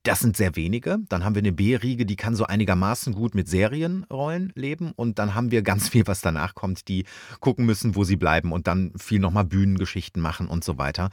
Das 0.03 0.21
sind 0.21 0.35
sehr 0.35 0.57
wenige. 0.57 0.99
Dann 1.11 1.25
haben 1.25 1.35
wir 1.35 1.43
eine 1.43 1.53
B-Riege, 1.53 2.07
die 2.07 2.17
kann 2.17 2.35
so 2.35 2.47
einigermaßen 2.47 3.15
gut 3.15 3.35
mit 3.35 3.49
Serienrollen 3.49 4.51
leben. 4.55 4.93
Und 4.97 5.19
dann 5.19 5.35
haben 5.35 5.51
wir 5.51 5.61
ganz 5.61 5.91
viel, 5.91 6.07
was 6.07 6.23
danach 6.23 6.55
kommt, 6.55 6.89
die 6.89 7.05
gucken 7.41 7.67
müssen, 7.67 7.95
wo 7.97 8.05
sie 8.05 8.17
bleiben 8.17 8.53
und 8.53 8.67
dann 8.67 8.93
viel 8.97 9.19
nochmal 9.19 9.45
Bühnengeschichten 9.45 10.23
machen 10.23 10.49
und 10.49 10.65
so 10.65 10.79
weiter. 10.79 11.11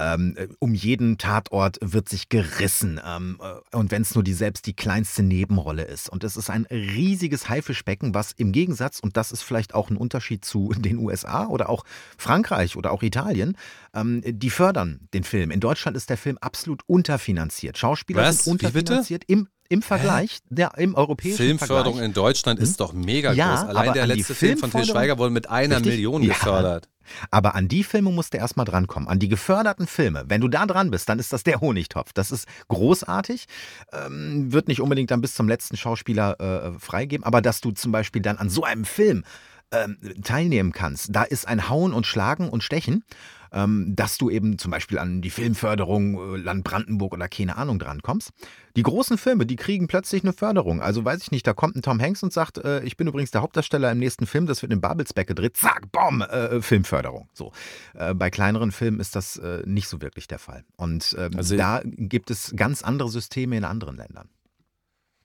Ähm, 0.00 0.34
um 0.58 0.74
jeden 0.74 1.18
Tatort 1.18 1.78
wird 1.82 2.08
sich 2.08 2.28
gerissen. 2.28 3.00
Ähm, 3.06 3.38
äh, 3.40 3.76
und 3.76 3.90
wenn 3.90 4.02
es 4.02 4.14
nur 4.14 4.24
die 4.24 4.32
selbst 4.32 4.66
die 4.66 4.74
kleinste 4.74 5.22
Nebenrolle 5.22 5.82
ist. 5.82 6.08
Und 6.08 6.24
es 6.24 6.36
ist 6.36 6.48
ein 6.48 6.66
riesiges 6.70 7.48
Haifischbecken, 7.48 8.14
was 8.14 8.32
im 8.32 8.52
Gegensatz, 8.52 9.00
und 9.00 9.16
das 9.16 9.30
ist 9.30 9.42
vielleicht 9.42 9.74
auch 9.74 9.90
ein 9.90 9.96
Unterschied 9.96 10.44
zu 10.44 10.72
den 10.78 10.98
USA 10.98 11.46
oder 11.46 11.68
auch 11.68 11.84
Frankreich 12.16 12.76
oder 12.76 12.92
auch 12.92 13.02
Italien, 13.02 13.56
ähm, 13.94 14.22
die 14.24 14.50
fördern 14.50 15.08
den 15.12 15.24
Film. 15.24 15.50
In 15.50 15.60
Deutschland 15.60 15.96
ist 15.96 16.10
der 16.10 16.16
Film 16.16 16.38
absolut 16.40 16.82
unterfinanziert. 16.86 17.76
Schauspieler 17.76 18.22
was? 18.22 18.44
sind 18.44 18.52
unterfinanziert 18.52 19.24
im, 19.26 19.48
im 19.68 19.82
Vergleich, 19.82 20.38
der, 20.48 20.72
im 20.78 20.94
europäischen 20.94 21.36
Filmförderung 21.36 21.98
Vergleich. 21.98 22.06
in 22.06 22.12
Deutschland 22.14 22.58
hm? 22.58 22.64
ist 22.64 22.80
doch 22.80 22.92
mega 22.92 23.32
ja, 23.32 23.56
groß. 23.56 23.68
Allein 23.68 23.92
der 23.92 24.06
letzte 24.06 24.34
Film 24.34 24.58
von 24.58 24.70
Til 24.70 24.84
Schweiger 24.84 25.18
wurde 25.18 25.30
mit 25.30 25.48
einer 25.48 25.76
richtig? 25.76 25.92
Million 25.92 26.22
gefördert. 26.22 26.86
Ja. 26.86 26.90
Aber 27.30 27.54
an 27.54 27.68
die 27.68 27.84
Filme 27.84 28.10
musst 28.10 28.34
du 28.34 28.38
erstmal 28.38 28.66
drankommen. 28.66 29.08
An 29.08 29.18
die 29.18 29.28
geförderten 29.28 29.86
Filme. 29.86 30.24
Wenn 30.28 30.40
du 30.40 30.48
da 30.48 30.66
dran 30.66 30.90
bist, 30.90 31.08
dann 31.08 31.18
ist 31.18 31.32
das 31.32 31.42
der 31.42 31.60
Honigtopf. 31.60 32.12
Das 32.12 32.30
ist 32.30 32.46
großartig. 32.68 33.46
Ähm, 33.92 34.52
wird 34.52 34.68
nicht 34.68 34.80
unbedingt 34.80 35.10
dann 35.10 35.20
bis 35.20 35.34
zum 35.34 35.48
letzten 35.48 35.76
Schauspieler 35.76 36.40
äh, 36.40 36.78
freigeben. 36.78 37.24
Aber 37.24 37.40
dass 37.40 37.60
du 37.60 37.72
zum 37.72 37.92
Beispiel 37.92 38.22
dann 38.22 38.38
an 38.38 38.50
so 38.50 38.64
einem 38.64 38.84
Film 38.84 39.24
ähm, 39.72 39.98
teilnehmen 40.22 40.72
kannst, 40.72 41.14
da 41.14 41.22
ist 41.22 41.46
ein 41.46 41.68
Hauen 41.68 41.92
und 41.92 42.06
Schlagen 42.06 42.48
und 42.48 42.62
Stechen 42.62 43.04
dass 43.50 44.18
du 44.18 44.30
eben 44.30 44.58
zum 44.58 44.70
Beispiel 44.70 44.98
an 44.98 45.22
die 45.22 45.30
Filmförderung 45.30 46.34
äh, 46.34 46.36
Land 46.38 46.64
Brandenburg 46.64 47.12
oder 47.12 47.28
keine 47.28 47.56
Ahnung 47.56 47.78
drankommst. 47.78 48.30
Die 48.76 48.82
großen 48.82 49.18
Filme, 49.18 49.46
die 49.46 49.56
kriegen 49.56 49.88
plötzlich 49.88 50.22
eine 50.22 50.32
Förderung. 50.32 50.80
Also 50.80 51.04
weiß 51.04 51.22
ich 51.22 51.30
nicht, 51.32 51.46
da 51.46 51.52
kommt 51.52 51.76
ein 51.76 51.82
Tom 51.82 52.00
Hanks 52.00 52.22
und 52.22 52.32
sagt, 52.32 52.58
äh, 52.58 52.82
ich 52.84 52.96
bin 52.96 53.08
übrigens 53.08 53.32
der 53.32 53.42
Hauptdarsteller 53.42 53.90
im 53.90 53.98
nächsten 53.98 54.26
Film, 54.26 54.46
das 54.46 54.62
wird 54.62 54.72
in 54.72 54.80
Babelsberg 54.80 55.26
gedreht, 55.26 55.56
zack, 55.56 55.90
bom, 55.90 56.22
äh, 56.22 56.62
Filmförderung. 56.62 57.28
So. 57.32 57.52
Äh, 57.94 58.14
bei 58.14 58.30
kleineren 58.30 58.72
Filmen 58.72 59.00
ist 59.00 59.16
das 59.16 59.36
äh, 59.36 59.62
nicht 59.66 59.88
so 59.88 60.00
wirklich 60.00 60.28
der 60.28 60.38
Fall. 60.38 60.64
Und 60.76 61.16
ähm, 61.18 61.32
also 61.36 61.56
da 61.56 61.82
gibt 61.84 62.30
es 62.30 62.52
ganz 62.54 62.82
andere 62.82 63.08
Systeme 63.08 63.56
in 63.56 63.64
anderen 63.64 63.96
Ländern. 63.96 64.28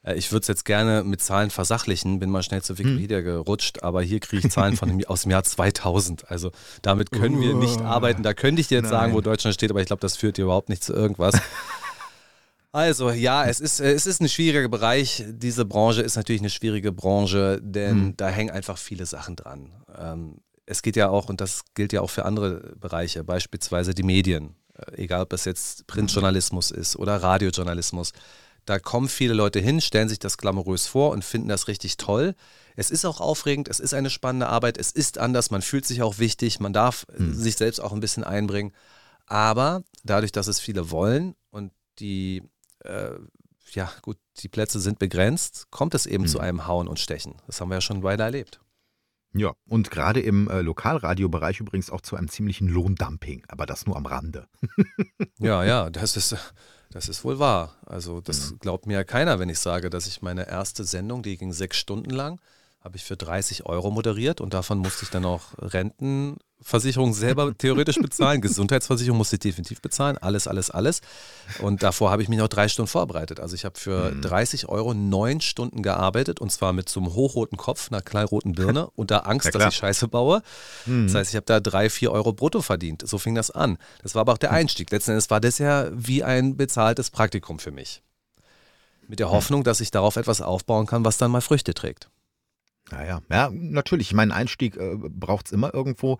Äh, 0.06 0.16
ich 0.16 0.32
würde 0.32 0.42
es 0.42 0.48
jetzt 0.48 0.66
gerne 0.66 1.04
mit 1.04 1.22
Zahlen 1.22 1.50
versachlichen, 1.50 2.20
bin 2.20 2.30
mal 2.30 2.44
schnell 2.44 2.62
zu 2.62 2.78
Wikipedia 2.78 3.18
hm. 3.18 3.26
gerutscht, 3.26 3.84
aber 3.84 4.02
hier 4.02 4.20
kriege 4.20 4.48
ich 4.48 4.54
Zahlen 4.54 4.78
von, 4.78 5.04
aus 5.08 5.24
dem 5.24 5.32
Jahr 5.32 5.44
2000. 5.44 6.30
Also 6.30 6.52
damit 6.82 7.12
können 7.12 7.42
wir 7.42 7.56
nicht 7.56 7.82
arbeiten. 7.82 8.24
Da 8.24 8.34
könnte 8.34 8.62
ich 8.62 8.68
dir 8.68 8.76
jetzt 8.76 8.92
Nein. 8.92 8.92
sagen, 8.92 9.14
wo 9.14 9.22
Deutschland 9.22 9.54
steht, 9.54 9.72
aber 9.72 9.82
ich 9.82 9.88
glaube, 9.88 10.02
das 10.02 10.16
führt 10.16 10.38
dir 10.38 10.44
überhaupt 10.44 10.70
nicht 10.70 10.84
zu 10.84 10.94
irgendwas. 10.94 11.36
Also 12.72 13.10
ja, 13.10 13.46
es 13.46 13.62
ist, 13.62 13.80
es 13.80 14.06
ist 14.06 14.20
ein 14.20 14.28
schwieriger 14.28 14.68
Bereich. 14.68 15.24
Diese 15.30 15.64
Branche 15.64 16.02
ist 16.02 16.18
natürlich 16.18 16.42
eine 16.42 16.50
schwierige 16.50 16.92
Branche, 16.92 17.58
denn 17.62 17.92
hm. 17.92 18.18
da 18.18 18.28
hängen 18.28 18.50
einfach 18.50 18.78
viele 18.78 19.06
Sachen 19.06 19.38
dran. 19.38 19.72
Ähm, 19.98 20.42
es 20.66 20.82
geht 20.82 20.98
ja 20.98 21.08
auch, 21.08 21.30
und 21.30 21.40
das 21.40 21.62
gilt 21.74 21.94
ja 21.94 22.02
auch 22.02 22.10
für 22.10 22.26
andere 22.26 22.76
Bereiche, 22.78 23.24
beispielsweise 23.24 23.94
die 23.94 24.04
Medien. 24.04 24.56
Äh, 24.74 25.04
egal, 25.04 25.22
ob 25.22 25.30
das 25.30 25.46
jetzt 25.46 25.88
Printjournalismus 25.88 26.72
ist 26.72 26.98
oder 26.98 27.16
Radiojournalismus. 27.16 28.12
Da 28.66 28.80
kommen 28.80 29.08
viele 29.08 29.34
Leute 29.34 29.60
hin, 29.60 29.80
stellen 29.80 30.10
sich 30.10 30.20
das 30.20 30.38
glamourös 30.38 30.88
vor 30.88 31.12
und 31.12 31.24
finden 31.24 31.48
das 31.48 31.68
richtig 31.68 31.98
toll. 31.98 32.36
Es 32.76 32.90
ist 32.90 33.06
auch 33.06 33.22
aufregend, 33.22 33.68
es 33.68 33.80
ist 33.80 33.94
eine 33.94 34.10
spannende 34.10 34.48
Arbeit, 34.48 34.78
es 34.78 34.92
ist 34.92 35.18
anders, 35.18 35.52
man 35.52 35.62
fühlt 35.62 35.86
sich 35.86 36.02
auch 36.02 36.18
wichtig, 36.18 36.60
man 36.60 36.74
darf 36.74 37.06
hm. 37.16 37.34
sich 37.34 37.56
selbst 37.56 37.80
auch 37.80 37.94
ein 37.94 38.00
bisschen 38.00 38.24
einbringen. 38.24 38.74
Aber 39.28 39.84
dadurch, 40.04 40.32
dass 40.32 40.48
es 40.48 40.60
viele 40.60 40.92
wollen 40.92 41.36
und 41.52 41.72
die, 42.00 42.44
äh, 42.84 43.12
ja 43.72 43.92
gut, 44.02 44.18
die 44.38 44.50
Plätze 44.50 44.80
sind 44.80 45.00
begrenzt, 45.00 45.68
kommt 45.70 45.94
es 45.94 46.06
eben 46.06 46.24
hm. 46.24 46.30
zu 46.32 46.40
einem 46.40 46.68
Hauen 46.68 46.88
und 46.88 47.00
Stechen. 47.00 47.36
Das 47.46 47.62
haben 47.62 47.70
wir 47.70 47.76
ja 47.76 47.82
schon 47.82 48.04
weiter 48.04 48.24
erlebt. 48.24 48.60
Ja, 49.38 49.54
und 49.68 49.92
gerade 49.92 50.22
im 50.22 50.50
äh, 50.50 50.62
Lokalradiobereich 50.62 51.60
übrigens 51.60 51.90
auch 51.90 52.00
zu 52.00 52.16
einem 52.16 52.30
ziemlichen 52.30 52.70
Lohndumping, 52.70 53.44
aber 53.50 53.66
das 53.66 53.86
nur 53.86 53.98
am 53.98 54.06
Rande. 54.06 54.48
ja, 55.40 55.64
ja, 55.66 55.90
das 55.90 56.16
ist, 56.16 56.38
das 56.96 57.10
ist 57.10 57.26
wohl 57.26 57.40
wahr. 57.40 57.76
Also 57.86 58.22
das 58.22 58.52
mhm. 58.52 58.60
glaubt 58.60 58.86
mir 58.86 58.94
ja 58.94 59.04
keiner, 59.04 59.38
wenn 59.38 59.50
ich 59.50 59.60
sage, 59.60 59.90
dass 59.90 60.08
ich 60.08 60.22
meine 60.22 60.48
erste 60.48 60.86
Sendung, 60.86 61.24
die 61.24 61.36
ging 61.38 61.52
sechs 61.52 61.76
Stunden 61.76 62.10
lang, 62.10 62.40
habe 62.86 62.98
ich 62.98 63.04
für 63.04 63.18
30 63.18 63.66
Euro 63.66 63.90
moderiert 63.90 64.40
und 64.40 64.54
davon 64.54 64.78
musste 64.78 65.06
ich 65.06 65.10
dann 65.10 65.26
auch 65.26 65.42
Rentenversicherung 65.58 67.16
selber 67.16 67.52
theoretisch 67.58 67.96
bezahlen. 67.96 68.42
Gesundheitsversicherung 68.42 69.18
musste 69.18 69.38
ich 69.38 69.40
definitiv 69.40 69.82
bezahlen. 69.82 70.20
Alles, 70.20 70.48
alles, 70.48 70.70
alles. 70.70 71.02
Und 71.62 71.82
davor 71.82 72.12
habe 72.12 72.22
ich 72.22 72.30
mich 72.30 72.38
noch 72.38 72.48
drei 72.48 72.68
Stunden 72.68 72.88
vorbereitet. 72.88 73.40
Also 73.40 73.56
ich 73.56 73.66
habe 73.66 73.80
für 73.80 74.12
mhm. 74.12 74.22
30 74.22 74.70
Euro 74.70 74.94
neun 74.94 75.42
Stunden 75.42 75.82
gearbeitet 75.82 76.40
und 76.40 76.52
zwar 76.52 76.74
mit 76.74 76.88
so 76.88 77.00
einem 77.00 77.16
hochroten 77.16 77.58
Kopf, 77.58 77.92
einer 77.92 78.04
knallroten 78.04 78.54
Birne, 78.54 78.88
unter 78.96 79.26
Angst, 79.26 79.46
ja, 79.46 79.52
dass 79.52 79.74
ich 79.74 79.78
Scheiße 79.78 80.08
baue. 80.08 80.44
Mhm. 80.86 81.08
Das 81.08 81.16
heißt, 81.16 81.32
ich 81.32 81.36
habe 81.38 81.48
da 81.48 81.60
drei, 81.60 81.90
vier 81.90 82.12
Euro 82.12 82.34
brutto 82.34 82.62
verdient. 82.62 83.02
So 83.08 83.18
fing 83.18 83.34
das 83.34 83.50
an. 83.50 83.80
Das 84.04 84.14
war 84.14 84.22
aber 84.22 84.34
auch 84.34 84.38
der 84.38 84.52
hm. 84.52 84.58
Einstieg. 84.58 84.92
Letzten 84.92 85.12
Endes 85.12 85.32
war 85.32 85.42
das 85.42 85.58
ja 85.58 85.88
wie 85.92 86.24
ein 86.24 86.56
bezahltes 86.56 87.10
Praktikum 87.10 87.58
für 87.58 87.72
mich. 87.72 88.04
Mit 89.08 89.18
der 89.18 89.28
hm. 89.28 89.34
Hoffnung, 89.34 89.64
dass 89.64 89.82
ich 89.82 89.90
darauf 89.90 90.18
etwas 90.18 90.42
aufbauen 90.42 90.86
kann, 90.86 91.04
was 91.04 91.18
dann 91.18 91.32
mal 91.32 91.42
Früchte 91.42 91.74
trägt. 91.74 92.10
Naja, 92.92 93.22
ja, 93.30 93.50
natürlich. 93.52 94.14
Meinen 94.14 94.32
Einstieg 94.32 94.78
äh, 94.78 94.96
braucht 94.96 95.48
es 95.48 95.52
immer 95.52 95.74
irgendwo. 95.74 96.20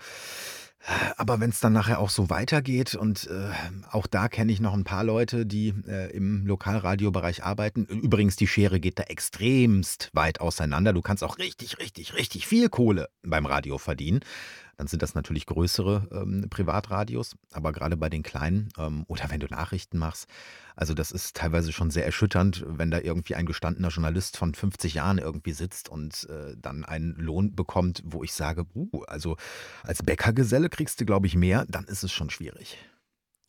Aber 1.18 1.40
wenn 1.40 1.50
es 1.50 1.60
dann 1.60 1.74
nachher 1.74 2.00
auch 2.00 2.12
so 2.12 2.30
weitergeht 2.30 2.94
und 2.94 3.28
äh, 3.28 3.50
auch 3.90 4.06
da 4.06 4.28
kenne 4.28 4.52
ich 4.52 4.60
noch 4.60 4.74
ein 4.74 4.84
paar 4.84 5.04
Leute, 5.04 5.48
die 5.48 5.74
äh, 5.88 6.12
im 6.16 6.46
Lokalradiobereich 6.46 7.44
arbeiten. 7.44 7.86
Übrigens, 7.86 8.36
die 8.36 8.46
Schere 8.46 8.80
geht 8.80 9.00
da 9.00 9.04
extremst 9.04 10.12
weit 10.14 10.42
auseinander. 10.42 10.94
Du 10.94 11.02
kannst 11.02 11.24
auch 11.24 11.40
richtig, 11.40 11.80
richtig, 11.80 12.14
richtig 12.14 12.46
viel 12.46 12.70
Kohle 12.70 13.10
beim 13.24 13.48
Radio 13.48 13.80
verdienen 13.80 14.20
dann 14.78 14.88
sind 14.88 15.02
das 15.02 15.16
natürlich 15.16 15.46
größere 15.46 16.08
ähm, 16.12 16.48
Privatradios, 16.50 17.36
aber 17.52 17.72
gerade 17.72 17.98
bei 17.98 18.10
den 18.10 18.24
kleinen 18.24 18.70
ähm, 18.78 19.06
oder 19.08 19.30
wenn 19.30 19.40
du 19.40 19.48
Nachrichten 19.48 19.98
machst, 19.98 20.28
also 20.76 20.94
das 20.94 21.12
ist 21.12 21.36
teilweise 21.36 21.72
schon 21.72 21.92
sehr 21.92 22.06
erschütternd, 22.06 22.66
wenn 22.68 22.92
da 22.92 23.00
irgendwie 23.00 23.36
ein 23.36 23.46
gestandener 23.46 23.90
Journalist 23.90 24.38
von 24.38 24.54
50 24.54 24.96
Jahren 24.96 25.18
irgendwie 25.18 25.54
sitzt 25.54 25.90
und 25.90 26.28
äh, 26.30 26.56
dann 26.58 26.84
einen 26.84 27.16
Lohn 27.16 27.56
bekommt, 27.56 28.04
wo 28.06 28.24
ich 28.24 28.34
sage, 28.34 28.66
uh, 28.76 29.04
also 29.04 29.38
als 29.84 30.04
Bäckergeselle 30.04 30.70
kriegst 30.70 31.00
du, 31.00 31.06
glaube 31.06 31.28
ich, 31.28 31.36
mehr, 31.36 31.66
dann 31.70 31.86
ist 31.86 32.04
es 32.04 32.12
schon 32.12 32.30
schwierig. 32.30 32.78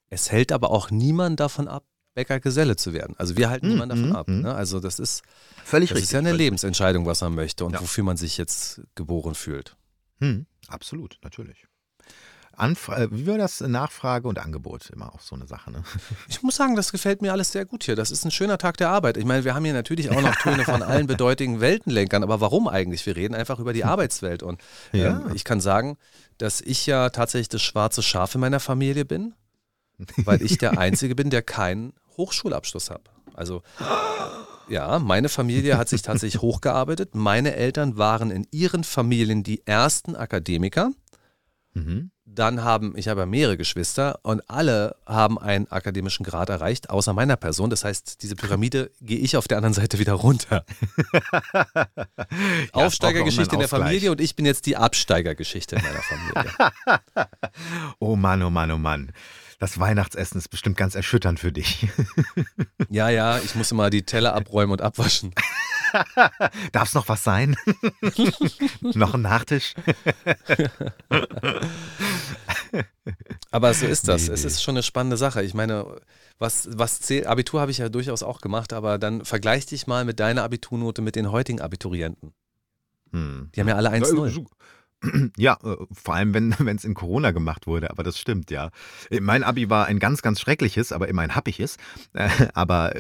Es 0.09 0.31
hält 0.31 0.53
aber 0.53 0.71
auch 0.71 0.91
niemand 0.91 1.41
davon 1.41 1.67
ab, 1.67 1.85
Bäckergeselle 2.15 2.77
zu 2.77 2.93
werden. 2.93 3.15
Also 3.19 3.37
wir 3.37 3.51
halten 3.51 3.67
mm, 3.67 3.71
niemanden 3.71 3.97
davon 3.97 4.11
mm, 4.11 4.17
ab. 4.17 4.29
Mm. 4.29 4.41
Ne? 4.43 4.55
Also 4.55 4.81
das 4.81 4.99
ist 4.99 5.23
völlig 5.65 5.91
das 5.91 5.97
richtig. 5.97 6.09
ist 6.09 6.13
ja 6.13 6.21
eine 6.21 6.33
Lebensentscheidung, 6.33 7.07
was 7.07 7.21
man 7.21 7.35
möchte 7.35 7.65
und 7.65 7.75
ja. 7.75 7.81
wofür 7.81 8.05
man 8.05 8.17
sich 8.17 8.39
jetzt 8.39 8.81
geboren 8.95 9.35
fühlt. 9.35 9.77
Hm, 10.21 10.47
absolut, 10.69 11.19
natürlich. 11.23 11.67
Anfra 12.57 12.97
äh, 12.97 13.09
wie 13.13 13.27
war 13.27 13.37
das? 13.37 13.61
Nachfrage 13.61 14.27
und 14.27 14.39
Angebot, 14.39 14.89
immer 14.91 15.15
auch 15.15 15.21
so 15.21 15.37
eine 15.37 15.47
Sache. 15.47 15.71
Ne? 15.71 15.83
Ich 16.29 16.43
muss 16.43 16.57
sagen, 16.57 16.75
das 16.75 16.91
gefällt 16.91 17.23
mir 17.23 17.33
alles 17.33 17.53
sehr 17.53 17.67
gut 17.67 17.85
hier. 17.85 17.97
Das 17.97 18.11
ist 18.11 18.25
ein 18.25 18.31
schöner 18.31 18.59
Tag 18.59 18.79
der 18.79 18.89
Arbeit. 18.89 19.17
Ich 19.17 19.25
meine, 19.25 19.45
wir 19.45 19.55
haben 19.55 19.65
hier 19.65 19.75
natürlich 19.75 20.11
auch 20.11 20.21
noch 20.21 20.35
Töne 20.43 20.65
von 20.65 20.83
allen 20.83 21.07
bedeutigen 21.07 21.61
Weltenlenkern, 21.61 22.23
aber 22.23 22.41
warum 22.41 22.67
eigentlich? 22.67 23.05
Wir 23.05 23.15
reden 23.15 23.35
einfach 23.35 23.59
über 23.59 23.73
die 23.73 23.85
Arbeitswelt. 23.85 24.43
Und 24.43 24.61
ja. 24.93 25.21
ähm, 25.21 25.33
ich 25.35 25.45
kann 25.45 25.61
sagen, 25.61 25.99
dass 26.39 26.61
ich 26.61 26.87
ja 26.87 27.11
tatsächlich 27.11 27.51
das 27.51 27.63
schwarze 27.63 28.03
Schaf 28.03 28.35
in 28.35 28.41
meiner 28.41 28.61
Familie 28.61 29.05
bin, 29.05 29.35
weil 30.25 30.43
ich 30.43 30.59
der 30.59 30.79
Einzige 30.79 31.15
bin, 31.15 31.31
der 31.31 31.43
keinen 31.43 31.93
Hochschulabschluss 32.17 32.91
hat. 32.91 33.11
Also 33.35 33.63
ja, 34.69 34.99
meine 34.99 35.29
Familie 35.29 35.79
hat 35.79 35.89
sich 35.89 36.03
tatsächlich 36.03 36.43
hochgearbeitet. 36.43 37.15
Meine 37.15 37.55
Eltern 37.55 37.97
waren 37.97 38.31
in 38.31 38.47
ihren 38.51 38.85
Familien 38.85 39.43
die 39.43 39.67
ersten 39.67 40.17
Akademiker. 40.17 40.91
Mhm. 41.77 42.11
dann 42.25 42.65
haben, 42.65 42.95
ich 42.97 43.09
habe 43.09 43.27
mehrere 43.27 43.59
Geschwister 43.59 44.19
und 44.23 44.49
alle 44.49 44.97
haben 45.05 45.39
einen 45.39 45.71
akademischen 45.71 46.25
Grad 46.25 46.49
erreicht, 46.49 46.89
außer 46.89 47.13
meiner 47.13 47.37
Person. 47.37 47.69
Das 47.69 47.85
heißt, 47.85 48.23
diese 48.23 48.35
Pyramide 48.35 48.91
gehe 49.03 49.19
ich 49.19 49.37
auf 49.37 49.47
der 49.47 49.59
anderen 49.59 49.75
Seite 49.75 49.99
wieder 49.99 50.15
runter. 50.15 50.65
ja, 51.77 51.87
Aufsteigergeschichte 52.73 53.57
in 53.57 53.61
der 53.61 53.69
Familie 53.69 54.11
und 54.11 54.23
ich 54.23 54.35
bin 54.37 54.47
jetzt 54.47 54.65
die 54.65 54.79
Absteigergeschichte 54.79 55.77
in 55.77 55.83
meiner 55.83 56.03
Familie. 56.03 57.29
oh 57.99 58.17
Mann, 58.17 58.43
oh 58.43 58.51
Mann, 58.51 58.71
oh 58.71 58.79
Mann. 58.79 59.13
Das 59.59 59.79
Weihnachtsessen 59.79 60.39
ist 60.39 60.49
bestimmt 60.49 60.77
ganz 60.77 60.95
erschütternd 60.95 61.41
für 61.41 61.53
dich. 61.53 61.89
ja, 62.91 63.09
ja, 63.09 63.39
ich 63.39 63.55
muss 63.55 63.73
immer 63.73 63.89
die 63.89 64.03
Teller 64.03 64.35
abräumen 64.35 64.73
und 64.73 64.83
abwaschen. 64.83 65.35
Darf 66.73 66.89
es 66.89 66.95
noch 66.95 67.09
was 67.09 67.25
sein? 67.25 67.57
noch 68.81 69.15
ein 69.15 69.23
Nachtisch? 69.23 69.75
Aber 73.51 73.73
so 73.73 73.87
ist 73.87 74.09
das. 74.09 74.27
Nee, 74.27 74.35
es 74.35 74.45
ist 74.45 74.63
schon 74.63 74.75
eine 74.75 74.83
spannende 74.83 75.17
Sache. 75.17 75.43
Ich 75.43 75.55
meine, 75.55 76.01
was, 76.39 76.69
was 76.73 77.01
zählt, 77.01 77.27
Abitur 77.27 77.61
habe 77.61 77.71
ich 77.71 77.79
ja 77.79 77.89
durchaus 77.89 78.23
auch 78.23 78.43
gemacht, 78.43 78.75
aber 78.75 78.99
dann 78.99 79.25
vergleich 79.25 79.65
dich 79.65 79.87
mal 79.87 80.05
mit 80.05 80.21
deiner 80.21 80.43
Abiturnote 80.45 81.01
mit 81.01 81.17
den 81.17 81.31
heutigen 81.31 81.63
Abiturienten. 81.63 82.35
Hm. 83.13 83.51
Die 83.55 83.61
haben 83.61 83.69
ja 83.69 83.77
alle 83.77 83.91
1-0. 83.91 84.47
Ja, 85.37 85.59
äh, 85.65 85.77
vor 85.93 86.15
allem, 86.15 86.35
wenn 86.35 86.53
es 86.77 86.85
in 86.85 86.95
Corona 86.95 87.31
gemacht 87.31 87.67
wurde, 87.67 87.91
aber 87.91 88.03
das 88.03 88.19
stimmt, 88.19 88.51
ja. 88.51 88.71
Äh, 89.11 89.21
mein 89.21 89.43
Abi 89.43 89.71
war 89.71 89.87
ein 89.87 89.99
ganz, 89.99 90.23
ganz 90.23 90.41
schreckliches, 90.41 90.93
aber 90.93 91.09
immerhin 91.09 91.35
happiges. 91.35 91.77
Äh, 92.13 92.29
aber, 92.55 92.95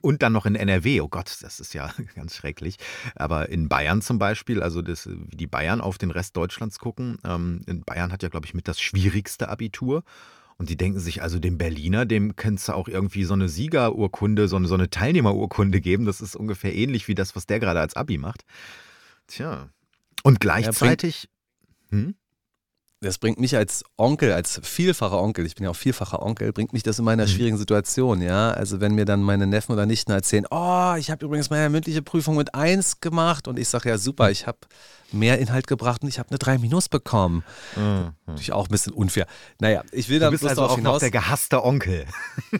und 0.00 0.22
dann 0.22 0.32
noch 0.32 0.46
in 0.46 0.54
NRW, 0.56 1.00
oh 1.00 1.08
Gott, 1.08 1.36
das 1.40 1.60
ist 1.60 1.74
ja 1.74 1.92
ganz 2.14 2.36
schrecklich. 2.36 2.76
Aber 3.14 3.48
in 3.48 3.68
Bayern 3.68 4.02
zum 4.02 4.18
Beispiel, 4.18 4.62
also 4.62 4.82
das, 4.82 5.08
wie 5.08 5.36
die 5.36 5.46
Bayern 5.46 5.80
auf 5.80 5.98
den 5.98 6.10
Rest 6.10 6.36
Deutschlands 6.36 6.78
gucken, 6.78 7.18
ähm, 7.24 7.62
in 7.66 7.82
Bayern 7.82 8.12
hat 8.12 8.22
ja, 8.22 8.28
glaube 8.28 8.46
ich, 8.46 8.54
mit 8.54 8.68
das 8.68 8.80
schwierigste 8.80 9.48
Abitur. 9.48 10.04
Und 10.56 10.70
die 10.70 10.76
denken 10.76 11.00
sich, 11.00 11.20
also 11.20 11.40
dem 11.40 11.58
Berliner, 11.58 12.06
dem 12.06 12.36
kannst 12.36 12.68
du 12.68 12.74
auch 12.74 12.86
irgendwie 12.86 13.24
so 13.24 13.34
eine 13.34 13.48
Siegerurkunde, 13.48 14.46
so 14.46 14.56
eine, 14.56 14.68
so 14.68 14.74
eine 14.74 14.88
Teilnehmerurkunde 14.88 15.80
geben. 15.80 16.04
Das 16.04 16.20
ist 16.20 16.36
ungefähr 16.36 16.74
ähnlich 16.74 17.08
wie 17.08 17.16
das, 17.16 17.34
was 17.34 17.46
der 17.46 17.58
gerade 17.58 17.80
als 17.80 17.96
Abi 17.96 18.18
macht. 18.18 18.44
Tja, 19.26 19.70
und 20.24 20.40
gleichzeitig. 20.40 21.28
Hm? 21.90 22.16
Das 23.04 23.18
bringt 23.18 23.38
mich 23.38 23.54
als 23.54 23.84
Onkel, 23.98 24.32
als 24.32 24.60
vielfacher 24.62 25.20
Onkel, 25.20 25.44
ich 25.44 25.54
bin 25.54 25.64
ja 25.64 25.70
auch 25.70 25.76
vielfacher 25.76 26.22
Onkel, 26.22 26.52
bringt 26.52 26.72
mich 26.72 26.82
das 26.82 26.98
in 26.98 27.06
einer 27.06 27.24
mhm. 27.24 27.28
schwierigen 27.28 27.58
Situation, 27.58 28.22
ja. 28.22 28.50
Also 28.52 28.80
wenn 28.80 28.94
mir 28.94 29.04
dann 29.04 29.22
meine 29.22 29.46
Neffen 29.46 29.72
oder 29.72 29.84
Nichten 29.84 30.10
erzählen, 30.10 30.46
oh, 30.50 30.94
ich 30.98 31.10
habe 31.10 31.24
übrigens 31.24 31.50
meine 31.50 31.68
mündliche 31.68 32.00
Prüfung 32.00 32.36
mit 32.36 32.54
1 32.54 33.00
gemacht 33.00 33.46
und 33.46 33.58
ich 33.58 33.68
sage, 33.68 33.90
ja 33.90 33.98
super, 33.98 34.30
ich 34.30 34.46
habe 34.46 34.58
mehr 35.12 35.38
Inhalt 35.38 35.66
gebracht 35.66 36.02
und 36.02 36.08
ich 36.08 36.18
habe 36.18 36.30
eine 36.30 36.38
3 36.38 36.56
Minus 36.58 36.88
bekommen. 36.88 37.44
Mhm. 37.76 38.12
Natürlich 38.26 38.52
auch 38.52 38.68
ein 38.68 38.70
bisschen 38.70 38.94
unfair. 38.94 39.26
Naja, 39.60 39.82
ich 39.92 40.08
will 40.08 40.18
dann 40.18 40.32
du 40.32 40.38
bist 40.38 40.48
also 40.48 40.62
auch 40.62 40.76
hinaus. 40.76 40.94
noch 40.94 41.00
der 41.00 41.10
gehasste 41.10 41.62
Onkel. 41.62 42.06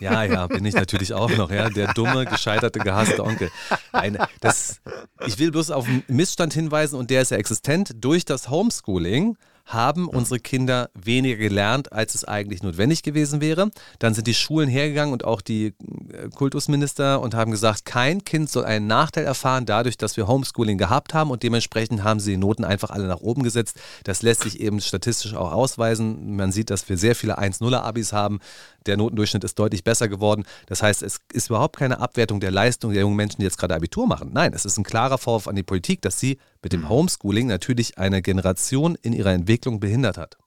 Ja, 0.01 0.25
ja, 0.25 0.47
bin 0.47 0.65
ich 0.67 0.75
natürlich 0.75 1.15
auch 1.15 1.31
noch, 1.31 1.51
ja. 1.51 1.71
Der 1.71 1.95
dumme, 1.95 2.27
gescheiterte, 2.27 2.81
gehasste 2.81 3.25
Onkel. 3.25 3.51
Eine, 3.93 4.29
das, 4.41 4.83
ich 5.27 5.39
will 5.39 5.51
bloß 5.51 5.71
auf 5.71 5.87
einen 5.87 6.05
Missstand 6.09 6.53
hinweisen 6.53 6.99
und 6.99 7.09
der 7.09 7.23
ist 7.23 7.31
ja 7.31 7.39
existent. 7.39 7.93
Durch 8.01 8.27
das 8.27 8.51
Homeschooling 8.51 9.39
haben 9.65 10.09
unsere 10.09 10.41
Kinder 10.41 10.91
weniger 10.95 11.37
gelernt, 11.37 11.93
als 11.93 12.15
es 12.15 12.25
eigentlich 12.25 12.62
notwendig 12.62 13.03
gewesen 13.03 13.41
wäre. 13.41 13.71
Dann 13.99 14.15
sind 14.15 14.27
die 14.27 14.35
Schulen 14.35 14.69
hergegangen 14.69 15.12
und 15.12 15.25
auch 15.25 15.41
die 15.41 15.75
äh, 16.12 16.29
Kultusminister 16.35 17.21
und 17.21 17.35
haben 17.35 17.51
gesagt, 17.51 17.85
kein 17.85 18.25
Kind 18.25 18.51
soll 18.51 18.65
einen 18.65 18.87
Nachteil 18.87 19.25
erfahren 19.25 19.65
dadurch, 19.65 19.97
dass 19.97 20.17
wir 20.17 20.27
Homeschooling 20.27 20.77
gehabt 20.77 21.15
haben 21.15 21.31
und 21.31 21.43
dementsprechend 21.43 22.05
haben 22.05 22.21
sie 22.21 22.33
die 22.33 22.37
Noten 22.37 22.65
einfach 22.65 22.91
alle 22.91 23.07
nach 23.07 23.21
oben 23.21 23.43
gesetzt. 23.43 23.81
Das 24.05 24.23
lässt 24.23 24.43
sich 24.43 24.61
eben 24.61 24.81
statistisch 24.81 25.35
auch 25.35 25.53
ausweisen. 25.53 26.37
Man 26.37 26.53
sieht, 26.53 26.71
dass 26.71 26.89
wir 26.89 26.99
sehr 26.99 27.15
viele 27.15 27.39
1-0er-Abis 27.39 28.12
haben. 28.12 28.41
Der 28.87 28.99
Notendurchschnitt 28.99 29.45
ist 29.45 29.59
deutlich 29.59 29.83
besser 29.83 30.09
geworden. 30.09 30.45
Das 30.67 30.83
heißt, 30.83 31.03
es 31.03 31.21
ist 31.33 31.49
überhaupt 31.49 31.77
keine 31.77 32.01
Abwertung 32.01 32.41
der 32.41 32.51
Leistung 32.51 32.93
der 32.93 33.01
jungen 33.01 33.17
Menschen, 33.17 33.39
die 33.39 33.45
jetzt 33.45 33.57
gerade 33.57 33.75
Abitur 33.75 34.07
machen. 34.07 34.31
Nein, 34.35 34.53
es 34.53 34.67
ist 34.67 34.77
ein 34.77 34.85
klarer 34.85 35.17
Vorwurf 35.17 35.49
an 35.49 35.57
die 35.57 35.62
Politik, 35.62 36.03
dass 36.03 36.21
sie 36.21 36.39
mit 36.65 36.73
dem 36.73 36.89
Homeschooling 36.89 37.47
natürlich 37.47 37.99
eine 37.99 38.23
Generation 38.23 38.97
in 39.01 39.12
ihrer 39.12 39.33
Entwicklung 39.33 39.79
behindert 39.79 40.19
hat. 40.19 40.39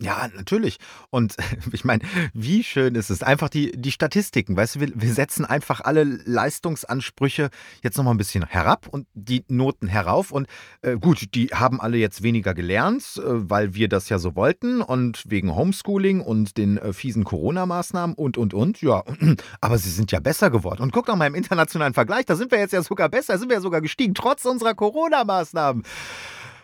Ja, 0.00 0.28
natürlich. 0.34 0.78
Und 1.10 1.36
ich 1.72 1.84
meine, 1.84 2.02
wie 2.32 2.64
schön 2.64 2.96
ist 2.96 3.10
es? 3.10 3.22
Einfach 3.22 3.48
die, 3.48 3.72
die 3.72 3.92
Statistiken, 3.92 4.56
weißt 4.56 4.76
du, 4.76 4.80
wir, 4.80 4.88
wir 4.94 5.12
setzen 5.12 5.44
einfach 5.44 5.80
alle 5.80 6.02
Leistungsansprüche 6.02 7.50
jetzt 7.82 7.96
nochmal 7.96 8.14
ein 8.14 8.18
bisschen 8.18 8.44
herab 8.44 8.88
und 8.88 9.06
die 9.14 9.44
Noten 9.48 9.86
herauf. 9.86 10.32
Und 10.32 10.48
äh, 10.82 10.96
gut, 10.96 11.34
die 11.34 11.48
haben 11.48 11.80
alle 11.80 11.96
jetzt 11.96 12.22
weniger 12.22 12.54
gelernt, 12.54 13.04
äh, 13.18 13.22
weil 13.24 13.74
wir 13.74 13.88
das 13.88 14.08
ja 14.08 14.18
so 14.18 14.34
wollten 14.34 14.82
und 14.82 15.22
wegen 15.28 15.54
Homeschooling 15.54 16.20
und 16.20 16.58
den 16.58 16.76
äh, 16.78 16.92
fiesen 16.92 17.22
Corona-Maßnahmen 17.22 18.16
und, 18.16 18.36
und, 18.36 18.52
und. 18.52 18.82
Ja, 18.82 19.04
aber 19.60 19.78
sie 19.78 19.90
sind 19.90 20.10
ja 20.10 20.18
besser 20.18 20.50
geworden. 20.50 20.82
Und 20.82 20.92
guck 20.92 21.06
doch 21.06 21.16
mal 21.16 21.26
im 21.26 21.36
internationalen 21.36 21.94
Vergleich, 21.94 22.26
da 22.26 22.34
sind 22.34 22.50
wir 22.50 22.58
jetzt 22.58 22.72
ja 22.72 22.82
sogar 22.82 23.08
besser, 23.08 23.38
sind 23.38 23.48
wir 23.48 23.56
ja 23.56 23.62
sogar 23.62 23.80
gestiegen, 23.80 24.14
trotz 24.14 24.44
unserer 24.44 24.74
Corona-Maßnahmen. 24.74 25.84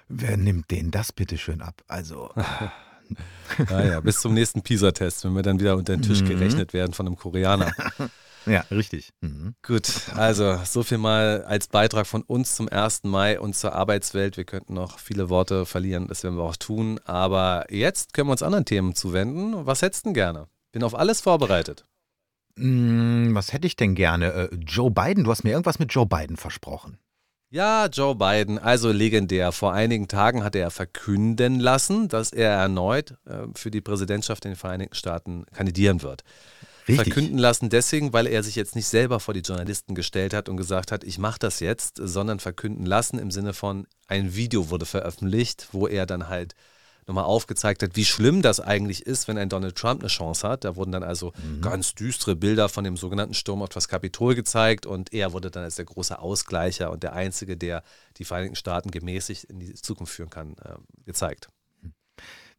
Wer 0.09 0.37
nimmt 0.37 0.73
denen 0.73 0.91
das 0.91 1.13
bitte 1.13 1.39
schön 1.39 1.63
ab? 1.63 1.83
Also. 1.87 2.31
Naja, 3.69 4.01
bis 4.01 4.21
zum 4.21 4.35
nächsten 4.35 4.63
PISA-Test, 4.63 5.25
wenn 5.25 5.35
wir 5.35 5.43
dann 5.43 5.61
wieder 5.61 5.77
unter 5.77 5.97
den 5.97 6.03
Tisch 6.03 6.23
mhm. 6.23 6.29
gerechnet 6.29 6.73
werden 6.73 6.93
von 6.93 7.07
einem 7.07 7.17
Koreaner. 7.17 7.73
Ja, 8.47 8.65
richtig. 8.71 9.11
Mhm. 9.21 9.55
Gut, 9.63 10.09
also 10.15 10.59
so 10.65 10.83
viel 10.83 10.99
mal 10.99 11.45
als 11.45 11.69
Beitrag 11.69 12.07
von 12.07 12.23
uns 12.23 12.57
zum 12.57 12.69
1. 12.69 13.05
Mai 13.05 13.39
und 13.39 13.55
zur 13.55 13.75
Arbeitswelt. 13.75 14.37
Wir 14.37 14.45
könnten 14.45 14.75
noch 14.75 14.99
viele 14.99 15.29
Worte 15.29 15.67
verlieren, 15.67 16.09
das 16.09 16.25
werden 16.25 16.37
wir 16.37 16.45
auch 16.45 16.57
tun. 16.57 16.99
Aber 17.05 17.67
jetzt 17.71 18.15
können 18.15 18.29
wir 18.29 18.33
uns 18.33 18.43
anderen 18.43 18.65
Themen 18.65 18.95
zuwenden. 18.95 19.67
Was 19.67 19.83
hättest 19.83 20.05
du 20.05 20.09
denn 20.09 20.15
gerne? 20.15 20.49
Bin 20.73 20.83
auf 20.83 20.95
alles 20.95 21.21
vorbereitet. 21.21 21.85
Mm, 22.57 23.35
was 23.35 23.53
hätte 23.53 23.67
ich 23.67 23.77
denn 23.77 23.95
gerne? 23.95 24.33
Äh, 24.33 24.55
Joe 24.55 24.91
Biden, 24.91 25.25
du 25.25 25.31
hast 25.31 25.45
mir 25.45 25.51
irgendwas 25.51 25.79
mit 25.79 25.93
Joe 25.93 26.07
Biden 26.07 26.37
versprochen. 26.37 26.99
Ja, 27.53 27.87
Joe 27.87 28.15
Biden, 28.15 28.61
also 28.61 28.93
legendär. 28.93 29.51
Vor 29.51 29.73
einigen 29.73 30.07
Tagen 30.07 30.45
hat 30.45 30.55
er 30.55 30.71
verkünden 30.71 31.59
lassen, 31.59 32.07
dass 32.07 32.33
er 32.33 32.51
erneut 32.51 33.17
äh, 33.27 33.49
für 33.57 33.73
die 33.73 33.81
Präsidentschaft 33.81 34.45
in 34.45 34.53
den 34.53 34.57
Vereinigten 34.57 34.95
Staaten 34.95 35.45
kandidieren 35.53 36.03
wird. 36.03 36.23
Richtig. 36.87 37.13
Verkünden 37.13 37.39
lassen 37.39 37.69
deswegen, 37.69 38.13
weil 38.13 38.29
er 38.29 38.45
sich 38.45 38.55
jetzt 38.55 38.77
nicht 38.77 38.87
selber 38.87 39.19
vor 39.19 39.35
die 39.35 39.41
Journalisten 39.41 39.97
gestellt 39.97 40.33
hat 40.33 40.49
und 40.49 40.59
gesagt 40.59 40.93
hat, 40.93 41.03
ich 41.03 41.19
mache 41.19 41.41
das 41.41 41.59
jetzt, 41.59 41.97
sondern 42.01 42.39
verkünden 42.39 42.87
lassen 42.87 43.19
im 43.19 43.33
Sinne 43.33 43.53
von, 43.53 43.89
ein 44.07 44.37
Video 44.37 44.71
wurde 44.71 44.87
veröffentlicht, 44.87 45.69
wo 45.73 45.89
er 45.89 46.07
dann 46.07 46.29
halt 46.29 46.55
nochmal 47.11 47.25
aufgezeigt 47.25 47.83
hat, 47.83 47.97
wie 47.97 48.05
schlimm 48.05 48.41
das 48.41 48.61
eigentlich 48.61 49.05
ist, 49.05 49.29
wenn 49.29 49.37
ein 49.37 49.49
Donald 49.49 49.77
Trump 49.77 50.01
eine 50.01 50.09
Chance 50.09 50.49
hat. 50.49 50.65
Da 50.65 50.77
wurden 50.77 50.93
dann 50.93 51.03
also 51.03 51.33
mhm. 51.43 51.61
ganz 51.61 51.95
düstere 51.95 52.37
Bilder 52.37 52.69
von 52.69 52.85
dem 52.85 52.97
sogenannten 52.97 53.35
Sturm 53.35 53.63
auf 53.63 53.69
das 53.69 53.89
Kapitol 53.89 54.35
gezeigt 54.35 54.87
und 54.87 55.13
er 55.13 55.33
wurde 55.33 55.51
dann 55.51 55.65
als 55.65 55.75
der 55.75 55.85
große 55.85 56.19
Ausgleicher 56.19 56.91
und 56.91 57.03
der 57.03 57.13
Einzige, 57.13 57.57
der 57.57 57.83
die 58.17 58.25
Vereinigten 58.25 58.57
Staaten 58.57 58.91
gemäßigt 58.91 59.45
in 59.45 59.59
die 59.59 59.75
Zukunft 59.75 60.15
führen 60.15 60.31
kann, 60.31 60.55
äh, 60.65 60.77
gezeigt. 61.05 61.49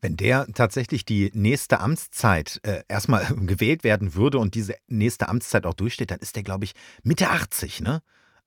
Wenn 0.01 0.17
der 0.17 0.47
tatsächlich 0.53 1.05
die 1.05 1.31
nächste 1.33 1.79
Amtszeit 1.79 2.59
äh, 2.63 2.83
erstmal 2.87 3.25
gewählt 3.45 3.83
werden 3.83 4.15
würde 4.15 4.39
und 4.39 4.55
diese 4.55 4.75
nächste 4.87 5.29
Amtszeit 5.29 5.65
auch 5.65 5.75
durchsteht, 5.75 6.11
dann 6.11 6.19
ist 6.19 6.35
der, 6.35 6.43
glaube 6.43 6.65
ich, 6.65 6.73
Mitte 7.03 7.29
80, 7.29 7.81
ne? 7.81 8.01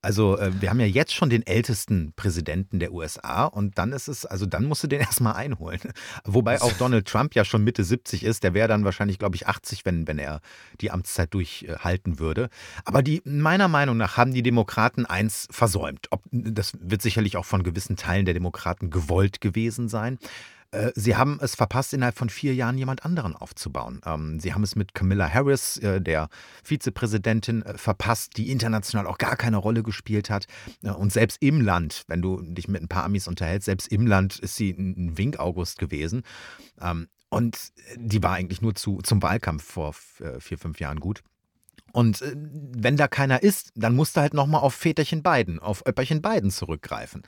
Also 0.05 0.37
äh, 0.37 0.51
wir 0.61 0.69
haben 0.69 0.79
ja 0.79 0.85
jetzt 0.85 1.15
schon 1.15 1.31
den 1.31 1.45
ältesten 1.47 2.13
Präsidenten 2.15 2.77
der 2.77 2.93
USA 2.93 3.45
und 3.45 3.79
dann 3.79 3.91
ist 3.91 4.07
es, 4.07 4.23
also 4.23 4.45
dann 4.45 4.65
musst 4.65 4.83
du 4.83 4.87
den 4.87 4.99
erstmal 5.01 5.33
einholen. 5.33 5.79
Wobei 6.23 6.61
auch 6.61 6.71
Donald 6.73 7.07
Trump 7.07 7.33
ja 7.33 7.43
schon 7.43 7.63
Mitte 7.63 7.83
70 7.83 8.23
ist, 8.23 8.43
der 8.43 8.53
wäre 8.53 8.67
dann 8.67 8.85
wahrscheinlich, 8.85 9.17
glaube 9.17 9.35
ich, 9.35 9.47
80, 9.47 9.83
wenn, 9.83 10.07
wenn 10.07 10.19
er 10.19 10.41
die 10.79 10.91
Amtszeit 10.91 11.33
durchhalten 11.33 12.19
würde. 12.19 12.49
Aber 12.85 13.01
die, 13.01 13.23
meiner 13.25 13.67
Meinung 13.67 13.97
nach 13.97 14.15
haben 14.15 14.31
die 14.31 14.43
Demokraten 14.43 15.07
eins 15.07 15.47
versäumt. 15.49 16.07
Ob, 16.11 16.21
das 16.31 16.73
wird 16.79 17.01
sicherlich 17.01 17.35
auch 17.35 17.45
von 17.45 17.63
gewissen 17.63 17.95
Teilen 17.95 18.25
der 18.25 18.35
Demokraten 18.35 18.91
gewollt 18.91 19.41
gewesen 19.41 19.89
sein. 19.89 20.19
Äh, 20.75 20.91
sie 20.95 21.15
haben 21.15 21.39
es 21.41 21.55
verpasst, 21.55 21.93
innerhalb 21.93 22.17
von 22.17 22.29
vier 22.29 22.53
Jahren 22.53 22.77
jemand 22.77 23.05
anderen 23.05 23.35
aufzubauen. 23.35 24.01
Ähm, 24.05 24.39
sie 24.39 24.53
haben 24.53 24.63
es 24.63 24.75
mit 24.75 24.93
Camilla 24.93 25.33
Harris, 25.33 25.77
äh, 25.77 26.01
der 26.01 26.29
Vizepräsidentin, 26.63 27.61
äh, 27.63 27.77
verpasst, 27.77 28.37
die 28.37 28.51
international 28.51 29.07
auch 29.07 29.17
gar 29.17 29.37
keine 29.37 29.57
Rolle 29.57 29.83
gespielt 29.83 30.29
hat. 30.29 30.45
Und 30.81 31.13
selbst 31.13 31.41
im 31.41 31.61
Land, 31.61 32.03
wenn 32.07 32.21
du 32.21 32.41
dich 32.41 32.67
mit 32.67 32.81
ein 32.81 32.87
paar 32.87 33.05
Amis 33.05 33.27
unterhältst, 33.27 33.65
selbst 33.65 33.87
im 33.87 34.05
Land 34.05 34.39
ist 34.39 34.55
sie 34.55 34.71
ein 34.71 35.17
Wink-August 35.17 35.79
gewesen. 35.79 36.23
Ähm, 36.81 37.07
und 37.29 37.57
die 37.95 38.21
war 38.21 38.33
eigentlich 38.33 38.61
nur 38.61 38.75
zu, 38.75 38.99
zum 39.03 39.21
Wahlkampf 39.21 39.63
vor 39.63 39.93
vier, 39.93 40.57
fünf 40.57 40.79
Jahren 40.79 40.99
gut. 40.99 41.21
Und 41.91 42.23
wenn 42.33 42.97
da 42.97 43.07
keiner 43.07 43.43
ist, 43.43 43.71
dann 43.75 43.95
musst 43.95 44.15
du 44.15 44.21
halt 44.21 44.33
nochmal 44.33 44.61
auf 44.61 44.73
Väterchen 44.73 45.21
Biden, 45.21 45.59
auf 45.59 45.85
Öpperchen 45.85 46.21
Biden 46.21 46.51
zurückgreifen. 46.51 47.23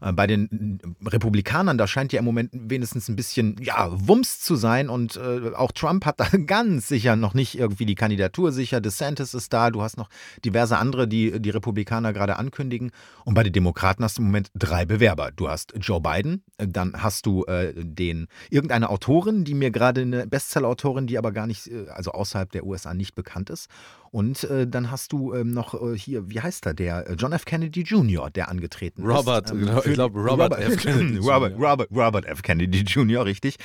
Äh, 0.00 0.12
bei 0.12 0.26
den 0.26 0.80
Republikanern, 1.04 1.78
da 1.78 1.86
scheint 1.86 2.12
ja 2.12 2.18
im 2.18 2.24
Moment 2.24 2.50
wenigstens 2.52 3.08
ein 3.08 3.16
bisschen, 3.16 3.56
ja, 3.60 3.88
Wumms 3.90 4.40
zu 4.40 4.56
sein. 4.56 4.88
Und 4.88 5.16
äh, 5.16 5.54
auch 5.54 5.72
Trump 5.72 6.04
hat 6.04 6.20
da 6.20 6.26
ganz 6.46 6.88
sicher 6.88 7.16
noch 7.16 7.34
nicht 7.34 7.58
irgendwie 7.58 7.86
die 7.86 7.94
Kandidatur 7.94 8.52
sicher. 8.52 8.80
DeSantis 8.80 9.34
ist 9.34 9.52
da. 9.52 9.70
Du 9.70 9.82
hast 9.82 9.96
noch 9.96 10.08
diverse 10.44 10.78
andere, 10.78 11.08
die 11.08 11.40
die 11.40 11.50
Republikaner 11.50 12.12
gerade 12.12 12.36
ankündigen. 12.36 12.90
Und 13.24 13.34
bei 13.34 13.42
den 13.42 13.52
Demokraten 13.52 14.04
hast 14.04 14.18
du 14.18 14.22
im 14.22 14.26
Moment 14.28 14.50
drei 14.54 14.84
Bewerber. 14.84 15.30
Du 15.34 15.48
hast 15.48 15.74
Joe 15.80 16.00
Biden, 16.00 16.42
äh, 16.58 16.66
dann 16.68 17.02
hast 17.02 17.26
du 17.26 17.44
äh, 17.44 17.72
den, 17.76 18.28
irgendeine 18.50 18.90
Autorin, 18.90 19.44
die 19.44 19.54
mir 19.54 19.70
gerade 19.70 20.02
eine 20.02 20.26
Bestseller-Autorin, 20.26 21.06
die 21.06 21.18
aber 21.18 21.32
gar 21.32 21.46
nicht, 21.46 21.66
äh, 21.68 21.88
also 21.90 22.12
außerhalb 22.12 22.50
der 22.52 22.64
USA 22.64 22.94
nicht 22.94 23.14
bekannt 23.14 23.50
ist. 23.50 23.68
Und 24.10 24.44
äh, 24.44 24.66
dann 24.66 24.90
hast 24.90 25.12
du 25.12 25.34
ähm, 25.34 25.52
noch 25.52 25.74
äh, 25.74 25.96
hier, 25.96 26.30
wie 26.30 26.40
heißt 26.40 26.66
er, 26.66 26.74
der 26.74 27.14
John 27.18 27.32
F. 27.32 27.44
Kennedy 27.44 27.82
Jr., 27.82 28.30
der 28.30 28.48
angetreten 28.48 29.04
Robert, 29.04 29.46
ist. 29.46 29.52
Ähm, 29.52 29.60
genau, 29.60 29.82
ich 29.84 29.92
glaube 29.92 30.18
Robert, 30.20 30.52
Robert, 30.52 30.60
F. 30.60 30.82
Kennedy 30.82 31.18
Robert, 31.18 31.54
Robert, 31.58 31.90
Robert, 31.90 32.24
F. 32.26 32.42
Kennedy 32.42 32.80
Jr., 32.80 33.24
richtig. 33.24 33.56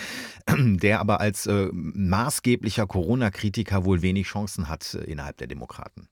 Der 0.50 1.00
aber 1.00 1.20
als 1.20 1.48
äh, 1.48 1.70
maßgeblicher 1.72 2.88
Corona-Kritiker 2.88 3.86
wohl 3.86 4.02
wenig 4.02 4.28
Chancen 4.28 4.68
hat 4.68 4.94
äh, 4.94 5.04
innerhalb 5.04 5.38
der 5.38 5.48
Demokraten. 5.48 6.08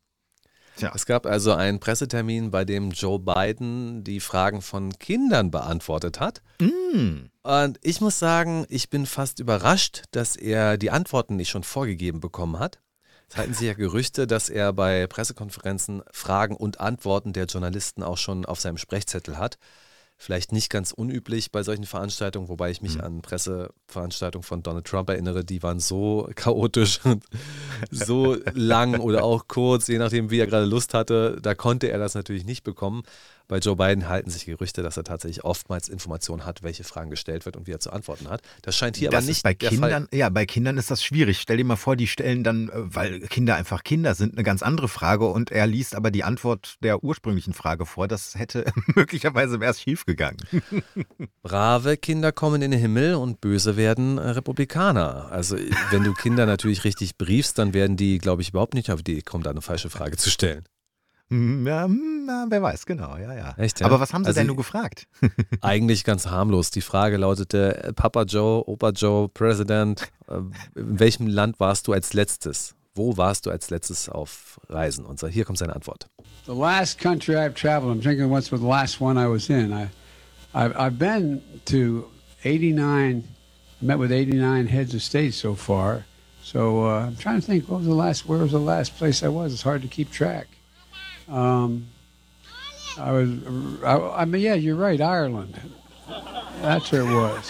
Tja. 0.77 0.91
Es 0.95 1.05
gab 1.05 1.25
also 1.25 1.53
einen 1.53 1.79
Pressetermin, 1.79 2.49
bei 2.49 2.65
dem 2.65 2.91
Joe 2.91 3.19
Biden 3.19 4.03
die 4.03 4.19
Fragen 4.19 4.61
von 4.61 4.97
Kindern 4.97 5.51
beantwortet 5.51 6.19
hat. 6.19 6.41
Mm. 6.59 7.25
Und 7.43 7.79
ich 7.81 8.01
muss 8.01 8.19
sagen, 8.19 8.65
ich 8.69 8.89
bin 8.89 9.05
fast 9.05 9.39
überrascht, 9.39 10.03
dass 10.11 10.35
er 10.35 10.77
die 10.77 10.91
Antworten 10.91 11.35
nicht 11.35 11.49
schon 11.49 11.63
vorgegeben 11.63 12.19
bekommen 12.19 12.57
hat. 12.57 12.79
Es 13.31 13.37
halten 13.37 13.53
sich 13.53 13.67
ja 13.67 13.73
Gerüchte, 13.73 14.27
dass 14.27 14.49
er 14.49 14.73
bei 14.73 15.07
Pressekonferenzen 15.07 16.03
Fragen 16.11 16.53
und 16.53 16.81
Antworten 16.81 17.31
der 17.31 17.45
Journalisten 17.45 18.03
auch 18.03 18.17
schon 18.17 18.45
auf 18.45 18.59
seinem 18.59 18.77
Sprechzettel 18.77 19.37
hat. 19.37 19.57
Vielleicht 20.17 20.51
nicht 20.51 20.69
ganz 20.69 20.91
unüblich 20.91 21.49
bei 21.49 21.63
solchen 21.63 21.85
Veranstaltungen, 21.85 22.49
wobei 22.49 22.71
ich 22.71 22.81
mich 22.81 22.95
mhm. 22.95 23.01
an 23.01 23.21
Presseveranstaltungen 23.21 24.43
von 24.43 24.63
Donald 24.63 24.85
Trump 24.85 25.09
erinnere, 25.09 25.45
die 25.45 25.63
waren 25.63 25.79
so 25.79 26.29
chaotisch 26.35 26.99
und 27.05 27.23
so 27.89 28.35
lang 28.53 28.99
oder 28.99 29.23
auch 29.23 29.47
kurz, 29.47 29.87
je 29.87 29.97
nachdem, 29.97 30.29
wie 30.29 30.39
er 30.39 30.47
gerade 30.47 30.65
Lust 30.65 30.93
hatte. 30.93 31.39
Da 31.41 31.55
konnte 31.55 31.89
er 31.89 31.99
das 31.99 32.15
natürlich 32.15 32.43
nicht 32.43 32.63
bekommen. 32.63 33.03
Bei 33.47 33.59
Joe 33.59 33.75
Biden 33.75 34.07
halten 34.07 34.29
sich 34.29 34.45
Gerüchte, 34.45 34.81
dass 34.81 34.97
er 34.97 35.03
tatsächlich 35.03 35.43
oftmals 35.43 35.89
Informationen 35.89 36.45
hat, 36.45 36.63
welche 36.63 36.83
Fragen 36.83 37.09
gestellt 37.09 37.45
wird 37.45 37.57
und 37.57 37.67
wie 37.67 37.71
er 37.71 37.79
zu 37.79 37.91
antworten 37.91 38.29
hat. 38.29 38.41
Das 38.61 38.75
scheint 38.75 38.97
hier 38.97 39.09
das 39.09 39.23
aber 39.23 39.27
nicht 39.27 39.43
bei 39.43 39.53
Kindern, 39.53 40.07
Fall. 40.07 40.17
Ja, 40.17 40.29
bei 40.29 40.45
Kindern 40.45 40.77
ist 40.77 40.89
das 40.89 41.03
schwierig. 41.03 41.39
Stell 41.39 41.57
dir 41.57 41.65
mal 41.65 41.75
vor, 41.75 41.95
die 41.95 42.07
stellen 42.07 42.43
dann, 42.43 42.69
äh, 42.69 42.71
weil 42.75 43.19
Kinder 43.21 43.55
einfach 43.55 43.83
Kinder 43.83 44.15
sind, 44.15 44.33
eine 44.33 44.43
ganz 44.43 44.63
andere 44.63 44.87
Frage 44.87 45.25
und 45.25 45.51
er 45.51 45.67
liest 45.67 45.95
aber 45.95 46.11
die 46.11 46.23
Antwort 46.23 46.77
der 46.81 47.03
ursprünglichen 47.03 47.53
Frage 47.53 47.85
vor. 47.85 48.07
Das 48.07 48.35
hätte 48.35 48.65
möglicherweise 48.95 49.59
wäre 49.59 49.71
es 49.71 49.81
schiefgegangen. 49.81 50.37
Brave 51.43 51.97
Kinder 51.97 52.31
kommen 52.31 52.61
in 52.61 52.71
den 52.71 52.79
Himmel 52.79 53.15
und 53.15 53.41
böse 53.41 53.77
werden 53.77 54.17
äh, 54.17 54.29
Republikaner. 54.29 55.29
Also 55.31 55.57
wenn 55.91 56.03
du 56.03 56.13
Kinder 56.13 56.45
natürlich 56.45 56.83
richtig 56.83 57.17
briefst, 57.17 57.57
dann 57.59 57.73
werden 57.73 57.97
die, 57.97 58.17
glaube 58.17 58.41
ich, 58.41 58.49
überhaupt 58.49 58.73
nicht 58.73 58.91
auf 58.91 59.03
die 59.03 59.11
Idee 59.11 59.21
kommen, 59.21 59.43
da 59.43 59.49
eine 59.49 59.61
falsche 59.61 59.89
Frage 59.89 60.17
zu 60.17 60.29
stellen. 60.29 60.63
Hm, 61.31 61.65
ja, 61.65 61.85
hm, 61.85 62.29
wer 62.49 62.61
weiß, 62.61 62.85
genau, 62.85 63.15
ja, 63.15 63.33
ja. 63.33 63.53
Echt, 63.57 63.79
ja? 63.79 63.85
Aber 63.85 64.01
was 64.01 64.13
haben 64.13 64.25
Sie 64.25 64.27
also, 64.27 64.39
denn 64.41 64.47
nur 64.47 64.57
gefragt? 64.57 65.07
eigentlich 65.61 66.03
ganz 66.03 66.27
harmlos. 66.27 66.71
Die 66.71 66.81
Frage 66.81 67.15
lautete: 67.15 67.83
äh, 67.83 67.93
Papa 67.93 68.23
Joe, 68.23 68.67
Opa 68.67 68.89
Joe, 68.89 69.29
President, 69.29 70.11
äh, 70.27 70.39
in 70.75 70.99
welchem 70.99 71.27
Land 71.27 71.57
warst 71.61 71.87
du 71.87 71.93
als 71.93 72.11
letztes? 72.11 72.75
Wo 72.95 73.15
warst 73.15 73.45
du 73.45 73.49
als 73.49 73.69
letztes 73.69 74.09
auf 74.09 74.59
Reisen? 74.67 75.05
Und 75.05 75.19
so, 75.19 75.27
hier 75.27 75.45
kommt 75.45 75.57
seine 75.57 75.73
Antwort. 75.73 76.09
The 76.45 76.51
last 76.51 76.99
country 76.99 77.37
I've 77.37 77.53
traveled, 77.53 77.95
I'm 77.95 78.01
thinking 78.01 78.29
what's 78.29 78.49
the 78.49 78.57
last 78.57 78.99
one 78.99 79.17
I 79.17 79.25
was 79.25 79.49
in. 79.49 79.71
I, 79.71 79.87
I've, 80.53 80.75
I've 80.77 80.99
been 80.99 81.41
to 81.67 82.09
89, 82.43 83.23
met 83.81 83.97
with 83.97 84.11
89 84.11 84.67
heads 84.67 84.93
of 84.93 85.01
state 85.01 85.33
so 85.33 85.55
far. 85.55 86.03
So 86.43 86.83
uh, 86.83 87.05
I'm 87.05 87.15
trying 87.15 87.39
to 87.39 87.47
think, 87.47 87.69
what 87.69 87.77
was 87.77 87.87
the 87.87 87.93
last, 87.93 88.27
where 88.27 88.39
was 88.39 88.51
the 88.51 88.59
last 88.59 88.97
place 88.97 89.23
I 89.23 89.29
was? 89.29 89.53
It's 89.53 89.61
hard 89.61 89.81
to 89.83 89.87
keep 89.87 90.11
track. 90.11 90.47
Um, 91.31 91.87
I 92.97 93.11
was, 93.13 93.29
I, 93.85 94.21
I, 94.21 94.25
mean, 94.25 94.41
yeah, 94.41 94.55
you're 94.55 94.75
right, 94.75 94.99
Ireland. 94.99 95.57
That's 96.61 96.91
where 96.91 97.03
it 97.03 97.13
was. 97.13 97.49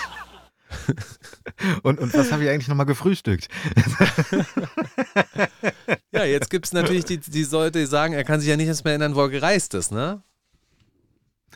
und, 1.84 2.00
und 2.00 2.14
was 2.14 2.32
habe 2.32 2.44
ich 2.44 2.50
eigentlich 2.50 2.68
nochmal 2.68 2.86
gefrühstückt? 2.86 3.48
ja, 6.12 6.26
jetzt 6.26 6.52
gibt 6.52 6.68
es 6.68 6.74
natürlich 6.74 7.06
die, 7.06 7.18
die 7.18 7.44
Leute, 7.46 7.80
die 7.80 7.88
sagen, 7.88 8.14
er 8.14 8.24
kann 8.24 8.40
sich 8.40 8.50
ja 8.50 8.56
nicht 8.56 8.84
mehr 8.84 8.94
erinnern, 8.94 9.16
wo 9.16 9.22
er 9.22 9.30
gereist 9.30 9.74
ist, 9.74 9.92
ne? 9.92 10.22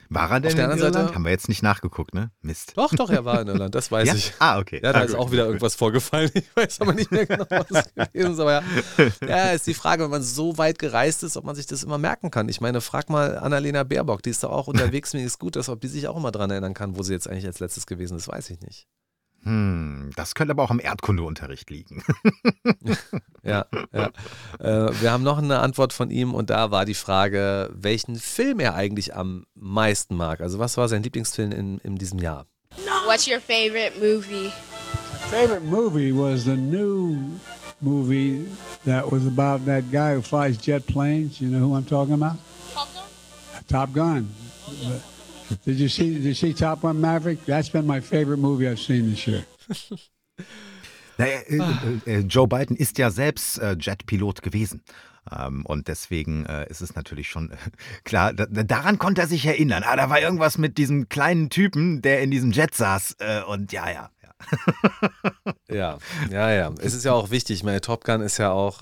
War 0.09 0.31
er 0.31 0.39
denn 0.39 0.51
in 0.51 0.57
Irland? 0.57 0.79
Seite, 0.79 1.15
Haben 1.15 1.23
wir 1.23 1.31
jetzt 1.31 1.49
nicht 1.49 1.63
nachgeguckt, 1.63 2.13
ne? 2.13 2.31
Mist. 2.41 2.73
Doch, 2.75 2.93
doch, 2.93 3.09
er 3.09 3.25
war 3.25 3.41
in 3.41 3.47
Irland, 3.47 3.75
das 3.75 3.91
weiß 3.91 4.07
ja? 4.07 4.13
ich. 4.15 4.33
Ah, 4.39 4.59
okay. 4.59 4.79
Ja, 4.83 4.93
da 4.93 4.99
ah, 4.99 5.03
ist 5.03 5.15
auch 5.15 5.31
wieder 5.31 5.45
irgendwas 5.45 5.75
vorgefallen. 5.75 6.31
Ich 6.33 6.55
weiß 6.55 6.81
aber 6.81 6.93
nicht 6.93 7.11
mehr 7.11 7.25
genau, 7.25 7.45
was 7.49 7.69
es 7.69 7.93
gewesen 8.13 8.33
ist. 8.33 8.39
Aber 8.39 8.51
ja, 8.51 8.63
ja, 9.27 9.51
ist 9.51 9.67
die 9.67 9.73
Frage, 9.73 10.03
wenn 10.03 10.11
man 10.11 10.21
so 10.21 10.57
weit 10.57 10.79
gereist 10.79 11.23
ist, 11.23 11.37
ob 11.37 11.45
man 11.45 11.55
sich 11.55 11.65
das 11.65 11.83
immer 11.83 11.97
merken 11.97 12.31
kann. 12.31 12.49
Ich 12.49 12.61
meine, 12.61 12.81
frag 12.81 13.09
mal 13.09 13.37
Annalena 13.37 13.83
Baerbock, 13.83 14.21
die 14.23 14.29
ist 14.29 14.43
da 14.43 14.47
auch 14.47 14.67
unterwegs, 14.67 15.13
mir 15.13 15.25
ist 15.25 15.39
gut, 15.39 15.55
dass 15.55 15.69
ob 15.69 15.81
die 15.81 15.87
sich 15.87 16.07
auch 16.07 16.17
immer 16.17 16.31
daran 16.31 16.51
erinnern 16.51 16.73
kann, 16.73 16.97
wo 16.97 17.03
sie 17.03 17.13
jetzt 17.13 17.27
eigentlich 17.27 17.45
als 17.45 17.59
letztes 17.59 17.85
gewesen 17.85 18.17
ist, 18.17 18.27
weiß 18.27 18.49
ich 18.49 18.59
nicht. 18.61 18.87
Hm, 19.45 20.09
das 20.15 20.33
könnte 20.33 20.51
aber 20.51 20.63
auch 20.63 20.71
im 20.71 20.79
Erdkundeunterricht 20.79 21.69
liegen. 21.69 22.03
ja, 23.43 23.67
ja. 23.93 24.09
Äh, 24.59 24.91
wir 25.01 25.11
haben 25.11 25.23
noch 25.23 25.37
eine 25.37 25.59
Antwort 25.59 25.93
von 25.93 26.09
ihm 26.09 26.33
und 26.33 26.49
da 26.49 26.71
war 26.71 26.83
die 26.85 26.95
Frage, 26.95 27.69
welchen 27.71 28.15
Film 28.15 28.59
er 28.59 28.73
eigentlich 28.73 29.15
am 29.15 29.45
meisten 29.53 30.15
mag. 30.15 30.41
Also 30.41 30.57
was 30.57 30.77
war 30.77 30.87
sein 30.87 31.03
Lieblingsfilm 31.03 31.51
in, 31.51 31.77
in 31.79 31.95
diesem 31.97 32.17
Jahr? 32.17 32.47
What's 33.05 33.27
your 33.27 33.39
favorite 33.39 33.99
movie? 33.99 34.51
My 35.11 35.29
favorite 35.29 35.63
movie 35.63 36.11
was 36.11 36.45
the 36.45 36.55
new 36.55 37.17
movie 37.81 38.47
that 38.85 39.11
was 39.11 39.27
about 39.27 39.65
that 39.65 39.91
guy 39.91 40.15
who 40.15 40.23
flies 40.23 40.57
jet 40.57 40.87
planes. 40.87 41.39
You 41.39 41.49
know 41.49 41.59
who 41.59 41.75
I'm 41.75 41.85
talking 41.85 42.15
about? 42.15 42.37
Top 42.73 42.89
Gun. 42.95 43.07
Top 43.67 43.93
Gun. 43.93 44.27
Did 45.65 45.79
you 45.79 45.89
see? 45.89 46.13
Did 46.13 46.23
you 46.23 46.33
see 46.33 46.53
Top 46.53 46.81
Gun 46.81 46.99
Maverick? 46.99 47.45
That's 47.45 47.69
been 47.69 47.85
my 47.85 48.01
favorite 48.01 48.39
movie 48.39 48.67
I've 48.67 48.79
seen 48.79 49.09
this 49.09 49.27
year. 49.27 49.45
Naja, 51.17 51.39
äh, 51.47 52.11
äh, 52.11 52.19
Joe 52.27 52.45
Biden 52.45 52.75
ist 52.75 52.97
ja 52.97 53.09
selbst 53.09 53.57
äh, 53.59 53.77
Jetpilot 53.79 54.41
gewesen. 54.41 54.83
Ähm, 55.31 55.65
und 55.65 55.87
deswegen 55.87 56.45
äh, 56.45 56.69
ist 56.69 56.81
es 56.81 56.95
natürlich 56.95 57.29
schon 57.29 57.51
äh, 57.51 57.55
klar, 58.03 58.33
da, 58.33 58.45
daran 58.45 58.99
konnte 58.99 59.21
er 59.21 59.27
sich 59.27 59.45
erinnern. 59.45 59.83
Ah, 59.85 59.95
da 59.95 60.09
war 60.09 60.19
irgendwas 60.19 60.57
mit 60.57 60.77
diesem 60.77 61.09
kleinen 61.09 61.49
Typen, 61.49 62.01
der 62.01 62.21
in 62.21 62.31
diesem 62.31 62.51
Jet 62.51 62.75
saß. 62.75 63.15
Äh, 63.19 63.43
und 63.43 63.71
ja, 63.71 63.89
ja. 63.89 64.09
ja, 65.69 65.97
ja, 66.29 66.51
ja. 66.51 66.71
Es 66.81 66.93
ist 66.93 67.05
ja 67.05 67.13
auch 67.13 67.31
wichtig. 67.31 67.63
Meine 67.63 67.81
Top 67.81 68.03
Gun 68.03 68.21
ist 68.21 68.37
ja 68.37 68.51
auch 68.51 68.81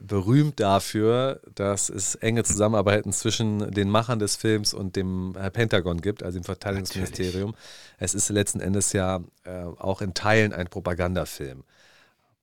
berühmt 0.00 0.60
dafür, 0.60 1.40
dass 1.54 1.88
es 1.88 2.14
enge 2.16 2.44
Zusammenarbeiten 2.44 3.12
zwischen 3.12 3.70
den 3.70 3.90
Machern 3.90 4.18
des 4.18 4.36
Films 4.36 4.74
und 4.74 4.96
dem 4.96 5.34
Pentagon 5.52 6.00
gibt, 6.00 6.22
also 6.22 6.38
dem 6.38 6.44
Verteidigungsministerium. 6.44 7.50
Natürlich. 7.50 7.94
Es 7.98 8.14
ist 8.14 8.28
letzten 8.28 8.60
Endes 8.60 8.92
ja 8.92 9.20
äh, 9.44 9.64
auch 9.78 10.02
in 10.02 10.14
Teilen 10.14 10.52
ein 10.52 10.68
Propagandafilm. 10.68 11.64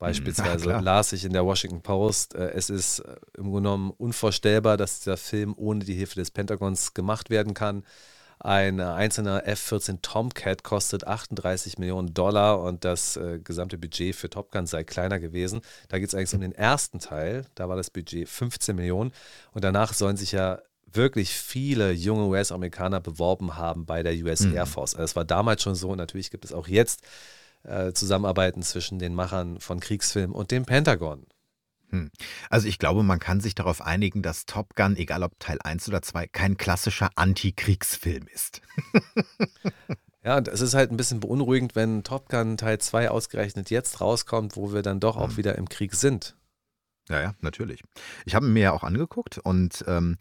Beispielsweise 0.03 0.69
ja, 0.69 0.79
las 0.81 1.13
ich 1.13 1.23
in 1.23 1.31
der 1.31 1.45
Washington 1.45 1.81
Post, 1.81 2.35
äh, 2.35 2.51
es 2.51 2.69
ist 2.69 2.99
äh, 2.99 3.15
im 3.37 3.45
Grunde 3.45 3.69
genommen 3.69 3.93
unvorstellbar, 3.97 4.75
dass 4.75 4.99
dieser 4.99 5.15
Film 5.15 5.53
ohne 5.55 5.85
die 5.85 5.93
Hilfe 5.93 6.15
des 6.15 6.29
Pentagons 6.29 6.93
gemacht 6.93 7.29
werden 7.29 7.53
kann. 7.53 7.85
Ein 8.43 8.81
einzelner 8.81 9.47
F-14 9.47 10.01
Tomcat 10.01 10.63
kostet 10.63 11.07
38 11.07 11.77
Millionen 11.77 12.13
Dollar 12.13 12.59
und 12.61 12.83
das 12.83 13.15
äh, 13.15 13.39
gesamte 13.41 13.77
Budget 13.77 14.17
für 14.17 14.29
Top 14.29 14.51
Gun 14.51 14.67
sei 14.67 14.83
kleiner 14.83 15.17
gewesen. 15.21 15.61
Da 15.87 15.97
geht 15.97 16.09
es 16.09 16.13
eigentlich 16.13 16.33
um 16.33 16.41
den 16.41 16.51
ersten 16.51 16.99
Teil, 16.99 17.45
da 17.55 17.69
war 17.69 17.77
das 17.77 17.89
Budget 17.89 18.27
15 18.27 18.75
Millionen 18.75 19.13
und 19.53 19.63
danach 19.63 19.93
sollen 19.93 20.17
sich 20.17 20.33
ja 20.33 20.59
wirklich 20.91 21.31
viele 21.31 21.93
junge 21.93 22.25
US-Amerikaner 22.25 22.99
beworben 22.99 23.55
haben 23.55 23.85
bei 23.85 24.03
der 24.03 24.13
US 24.25 24.41
mhm. 24.41 24.55
Air 24.55 24.65
Force. 24.65 24.93
Also 24.93 25.03
das 25.03 25.15
war 25.15 25.23
damals 25.23 25.63
schon 25.63 25.75
so 25.75 25.91
und 25.91 25.97
natürlich 25.97 26.29
gibt 26.29 26.43
es 26.43 26.51
auch 26.51 26.67
jetzt 26.67 27.01
äh, 27.63 27.93
Zusammenarbeiten 27.93 28.61
zwischen 28.61 28.99
den 28.99 29.15
Machern 29.15 29.61
von 29.61 29.79
Kriegsfilmen 29.79 30.35
und 30.35 30.51
dem 30.51 30.65
Pentagon. 30.65 31.25
Hm. 31.93 32.09
Also 32.49 32.67
ich 32.67 32.79
glaube, 32.79 33.03
man 33.03 33.19
kann 33.19 33.39
sich 33.39 33.53
darauf 33.53 33.79
einigen, 33.79 34.23
dass 34.23 34.47
Top 34.47 34.75
Gun, 34.75 34.97
egal 34.97 35.21
ob 35.21 35.39
Teil 35.39 35.59
1 35.63 35.87
oder 35.87 36.01
2, 36.01 36.25
kein 36.27 36.57
klassischer 36.57 37.11
Antikriegsfilm 37.15 38.25
ist. 38.33 38.61
ja, 40.23 40.37
und 40.37 40.47
es 40.47 40.61
ist 40.61 40.73
halt 40.73 40.89
ein 40.89 40.97
bisschen 40.97 41.19
beunruhigend, 41.19 41.75
wenn 41.75 42.03
Top 42.03 42.29
Gun 42.29 42.57
Teil 42.57 42.79
2 42.79 43.11
ausgerechnet 43.11 43.69
jetzt 43.69 44.01
rauskommt, 44.01 44.55
wo 44.55 44.73
wir 44.73 44.81
dann 44.81 44.99
doch 44.99 45.17
auch 45.17 45.29
hm. 45.29 45.37
wieder 45.37 45.55
im 45.55 45.69
Krieg 45.69 45.93
sind. 45.93 46.35
Ja, 47.09 47.21
ja, 47.21 47.35
natürlich. 47.41 47.83
Ich 48.25 48.33
habe 48.33 48.47
ihn 48.47 48.53
mir 48.53 48.63
ja 48.63 48.71
auch 48.71 48.83
angeguckt 48.83 49.37
und 49.37 49.85
ähm, 49.87 50.17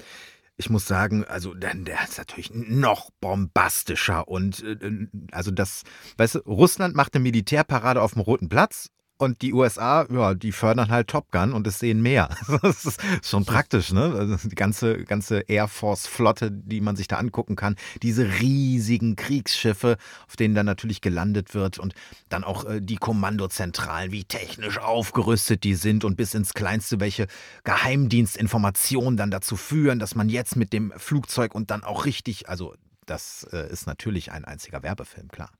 ich 0.57 0.69
muss 0.69 0.87
sagen, 0.87 1.25
also 1.25 1.55
der, 1.55 1.75
der 1.75 2.05
ist 2.05 2.19
natürlich 2.19 2.51
noch 2.53 3.09
bombastischer 3.21 4.29
und 4.29 4.63
äh, 4.63 5.07
also 5.31 5.51
das, 5.51 5.85
weißt 6.19 6.35
du, 6.35 6.39
Russland 6.41 6.95
macht 6.95 7.15
eine 7.15 7.23
Militärparade 7.23 8.03
auf 8.03 8.13
dem 8.13 8.21
Roten 8.21 8.51
Platz 8.51 8.91
und 9.23 9.41
die 9.41 9.53
USA, 9.53 10.05
ja, 10.11 10.35
die 10.35 10.51
fördern 10.51 10.91
halt 10.91 11.07
Top 11.07 11.31
Gun 11.31 11.53
und 11.53 11.65
es 11.69 11.79
sehen 11.79 12.03
mehr. 12.03 12.29
Das 12.63 12.85
ist 12.85 13.01
schon 13.23 13.45
praktisch, 13.45 13.93
ne? 13.93 14.15
Also 14.17 14.49
die 14.49 14.55
ganze, 14.55 15.05
ganze 15.05 15.41
Air 15.41 15.69
Force-Flotte, 15.69 16.51
die 16.51 16.81
man 16.81 16.97
sich 16.97 17.07
da 17.07 17.17
angucken 17.17 17.55
kann, 17.55 17.77
diese 18.03 18.41
riesigen 18.41 19.15
Kriegsschiffe, 19.15 19.97
auf 20.27 20.37
denen 20.37 20.55
dann 20.55 20.67
natürlich 20.67 21.01
gelandet 21.01 21.55
wird 21.55 21.79
und 21.79 21.95
dann 22.29 22.43
auch 22.43 22.65
äh, 22.65 22.81
die 22.81 22.97
Kommandozentralen, 22.97 24.11
wie 24.11 24.25
technisch 24.25 24.79
aufgerüstet 24.79 25.63
die 25.63 25.75
sind 25.75 26.05
und 26.05 26.17
bis 26.17 26.35
ins 26.35 26.53
Kleinste, 26.53 26.99
welche 26.99 27.29
Geheimdienstinformationen 27.63 29.17
dann 29.17 29.31
dazu 29.31 29.57
führen, 29.57 30.01
dass 30.01 30.17
man 30.17 30.29
jetzt 30.29 30.57
mit 30.57 30.73
dem 30.73 30.93
Flugzeug 30.97 31.55
und 31.55 31.71
dann 31.71 31.85
auch 31.85 32.07
richtig, 32.07 32.49
also 32.49 32.75
das 33.07 33.47
äh, 33.53 33.71
ist 33.71 33.87
natürlich 33.87 34.33
ein 34.33 34.45
einziger 34.45 34.83
Werbefilm, 34.83 35.29
klar. 35.29 35.51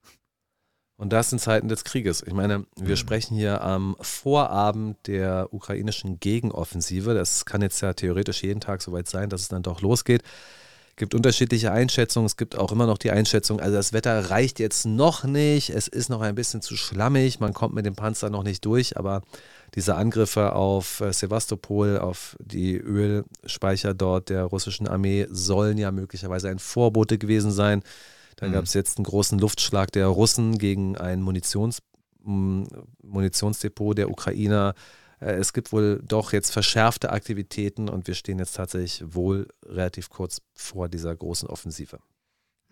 Und 1.03 1.13
das 1.13 1.33
in 1.33 1.41
Zeiten 1.41 1.67
des 1.67 1.83
Krieges. 1.83 2.23
Ich 2.25 2.33
meine, 2.33 2.65
wir 2.77 2.91
mhm. 2.91 2.97
sprechen 2.97 3.35
hier 3.35 3.61
am 3.61 3.97
Vorabend 4.01 4.97
der 5.09 5.49
ukrainischen 5.51 6.21
Gegenoffensive. 6.21 7.13
Das 7.13 7.45
kann 7.45 7.61
jetzt 7.61 7.81
ja 7.81 7.93
theoretisch 7.93 8.45
jeden 8.45 8.61
Tag 8.61 8.83
soweit 8.83 9.09
sein, 9.09 9.29
dass 9.29 9.41
es 9.41 9.49
dann 9.49 9.65
doch 9.65 9.81
losgeht. 9.81 10.23
Es 10.91 10.95
gibt 10.95 11.17
unterschiedliche 11.17 11.73
Einschätzungen. 11.73 12.27
Es 12.27 12.37
gibt 12.37 12.57
auch 12.57 12.71
immer 12.71 12.87
noch 12.87 12.99
die 12.99 13.11
Einschätzung, 13.11 13.59
also 13.59 13.75
das 13.75 13.93
Wetter 13.93 14.31
reicht 14.31 14.61
jetzt 14.61 14.87
noch 14.87 15.25
nicht. 15.25 15.71
Es 15.71 15.89
ist 15.89 16.09
noch 16.09 16.21
ein 16.21 16.37
bisschen 16.37 16.63
zu 16.63 16.77
schlammig. 16.77 17.41
Man 17.41 17.53
kommt 17.53 17.75
mit 17.75 17.85
dem 17.85 17.97
Panzer 17.97 18.31
noch 18.31 18.45
nicht 18.45 18.65
durch. 18.65 18.97
Aber 18.97 19.23
diese 19.75 19.97
Angriffe 19.97 20.53
auf 20.53 21.01
äh, 21.01 21.13
Sevastopol, 21.13 21.99
auf 21.99 22.37
die 22.39 22.77
Ölspeicher 22.77 23.93
dort 23.93 24.29
der 24.29 24.45
russischen 24.45 24.87
Armee, 24.87 25.27
sollen 25.31 25.79
ja 25.79 25.91
möglicherweise 25.91 26.49
ein 26.49 26.61
Vorbote 26.61 27.19
gewesen 27.19 27.51
sein 27.51 27.83
da 28.37 28.49
mhm. 28.49 28.53
gab 28.53 28.65
es 28.65 28.75
jetzt 28.75 28.99
einen 28.99 29.05
großen 29.05 29.39
Luftschlag 29.39 29.93
der 29.93 30.07
Russen 30.07 30.59
gegen 30.59 30.97
ein 30.97 31.23
Munitions, 31.23 31.83
Munitionsdepot 32.23 33.99
der 33.99 34.11
Ukrainer. 34.11 34.75
Äh, 35.21 35.33
es 35.35 35.53
gibt 35.53 35.73
wohl 35.73 36.01
doch 36.05 36.33
jetzt 36.33 36.51
verschärfte 36.51 37.11
Aktivitäten 37.11 37.89
und 37.89 38.07
wir 38.07 38.15
stehen 38.15 38.39
jetzt 38.39 38.57
tatsächlich 38.57 39.15
wohl 39.15 39.49
relativ 39.65 40.11
kurz 40.11 40.41
vor 40.55 40.89
dieser 40.89 41.15
großen 41.15 41.49
Offensive. 41.49 41.99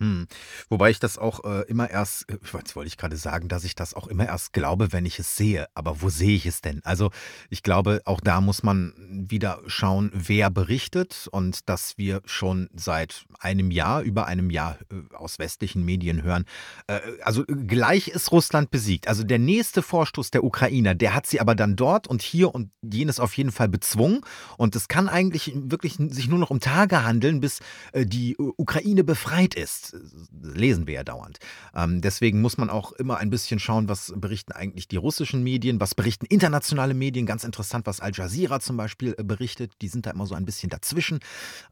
Hm. 0.00 0.26
Wobei 0.70 0.88
ich 0.88 0.98
das 0.98 1.18
auch 1.18 1.44
äh, 1.44 1.62
immer 1.68 1.90
erst, 1.90 2.24
jetzt 2.54 2.74
wollte 2.74 2.88
ich 2.88 2.96
gerade 2.96 3.18
sagen, 3.18 3.48
dass 3.48 3.64
ich 3.64 3.74
das 3.74 3.92
auch 3.92 4.06
immer 4.06 4.26
erst 4.26 4.54
glaube, 4.54 4.92
wenn 4.92 5.04
ich 5.04 5.18
es 5.18 5.36
sehe. 5.36 5.66
Aber 5.74 6.00
wo 6.00 6.08
sehe 6.08 6.34
ich 6.34 6.46
es 6.46 6.62
denn? 6.62 6.80
Also 6.84 7.10
ich 7.50 7.62
glaube, 7.62 8.00
auch 8.06 8.20
da 8.20 8.40
muss 8.40 8.62
man 8.62 8.94
wieder 9.28 9.60
schauen, 9.66 10.10
wer 10.14 10.50
berichtet 10.50 11.28
und 11.30 11.68
dass 11.68 11.98
wir 11.98 12.22
schon 12.24 12.68
seit 12.74 13.24
einem 13.38 13.70
Jahr, 13.70 14.02
über 14.02 14.26
einem 14.26 14.50
Jahr 14.50 14.78
äh, 14.90 15.14
aus 15.14 15.38
westlichen 15.38 15.84
Medien 15.84 16.22
hören. 16.22 16.44
Äh, 16.86 17.00
also 17.22 17.44
gleich 17.46 18.08
ist 18.08 18.32
Russland 18.32 18.70
besiegt. 18.70 19.08
Also 19.08 19.24
der 19.24 19.38
nächste 19.38 19.82
Vorstoß 19.82 20.30
der 20.30 20.44
Ukrainer, 20.44 20.94
der 20.94 21.14
hat 21.14 21.26
sie 21.26 21.40
aber 21.40 21.54
dann 21.54 21.76
dort 21.76 22.06
und 22.06 22.22
hier 22.22 22.54
und 22.54 22.70
jenes 22.82 23.20
auf 23.20 23.34
jeden 23.34 23.52
Fall 23.52 23.68
bezwungen. 23.68 24.20
Und 24.56 24.76
es 24.76 24.88
kann 24.88 25.08
eigentlich 25.08 25.52
wirklich 25.54 25.94
sich 25.94 26.28
nur 26.28 26.38
noch 26.38 26.50
um 26.50 26.60
Tage 26.60 27.04
handeln, 27.04 27.40
bis 27.40 27.60
äh, 27.92 28.06
die 28.06 28.36
Ukraine 28.38 29.04
befreit 29.04 29.54
ist 29.54 29.94
lesen 30.42 30.86
wir 30.86 30.94
ja 30.94 31.04
dauernd. 31.04 31.38
Ähm, 31.74 32.00
deswegen 32.00 32.40
muss 32.40 32.58
man 32.58 32.70
auch 32.70 32.92
immer 32.92 33.18
ein 33.18 33.30
bisschen 33.30 33.58
schauen, 33.58 33.88
was 33.88 34.12
berichten 34.16 34.52
eigentlich 34.52 34.88
die 34.88 34.96
russischen 34.96 35.42
Medien, 35.42 35.80
was 35.80 35.94
berichten 35.94 36.26
internationale 36.26 36.94
Medien. 36.94 37.26
Ganz 37.26 37.44
interessant, 37.44 37.86
was 37.86 38.00
Al 38.00 38.12
Jazeera 38.14 38.60
zum 38.60 38.76
Beispiel 38.76 39.09
äh, 39.18 39.24
berichtet. 39.24 39.72
Die 39.82 39.88
sind 39.88 40.06
da 40.06 40.10
immer 40.10 40.26
so 40.26 40.34
ein 40.34 40.44
bisschen 40.44 40.70
dazwischen. 40.70 41.20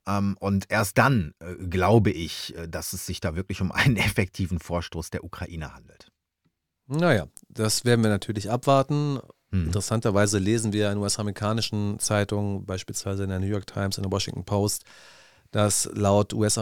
Ähm, 0.06 0.36
und 0.40 0.66
erst 0.68 0.98
dann 0.98 1.34
äh, 1.40 1.54
glaube 1.54 2.10
ich, 2.10 2.56
äh, 2.56 2.68
dass 2.68 2.92
es 2.92 3.06
sich 3.06 3.20
da 3.20 3.34
wirklich 3.34 3.60
um 3.60 3.72
einen 3.72 3.96
effektiven 3.98 4.60
Vorstoß 4.60 5.10
der 5.10 5.24
Ukraine 5.24 5.74
handelt. 5.74 6.10
Naja, 6.86 7.26
das 7.48 7.84
werden 7.84 8.02
wir 8.02 8.10
natürlich 8.10 8.50
abwarten. 8.50 9.18
Hm. 9.50 9.66
Interessanterweise 9.66 10.38
lesen 10.38 10.72
wir 10.72 10.90
in 10.90 10.98
US-amerikanischen 10.98 11.98
Zeitungen, 11.98 12.64
beispielsweise 12.64 13.24
in 13.24 13.30
der 13.30 13.40
New 13.40 13.46
York 13.46 13.66
Times, 13.66 13.96
in 13.96 14.02
der 14.02 14.12
Washington 14.12 14.44
Post, 14.44 14.84
dass 15.50 15.88
laut 15.92 16.32
US 16.32 16.58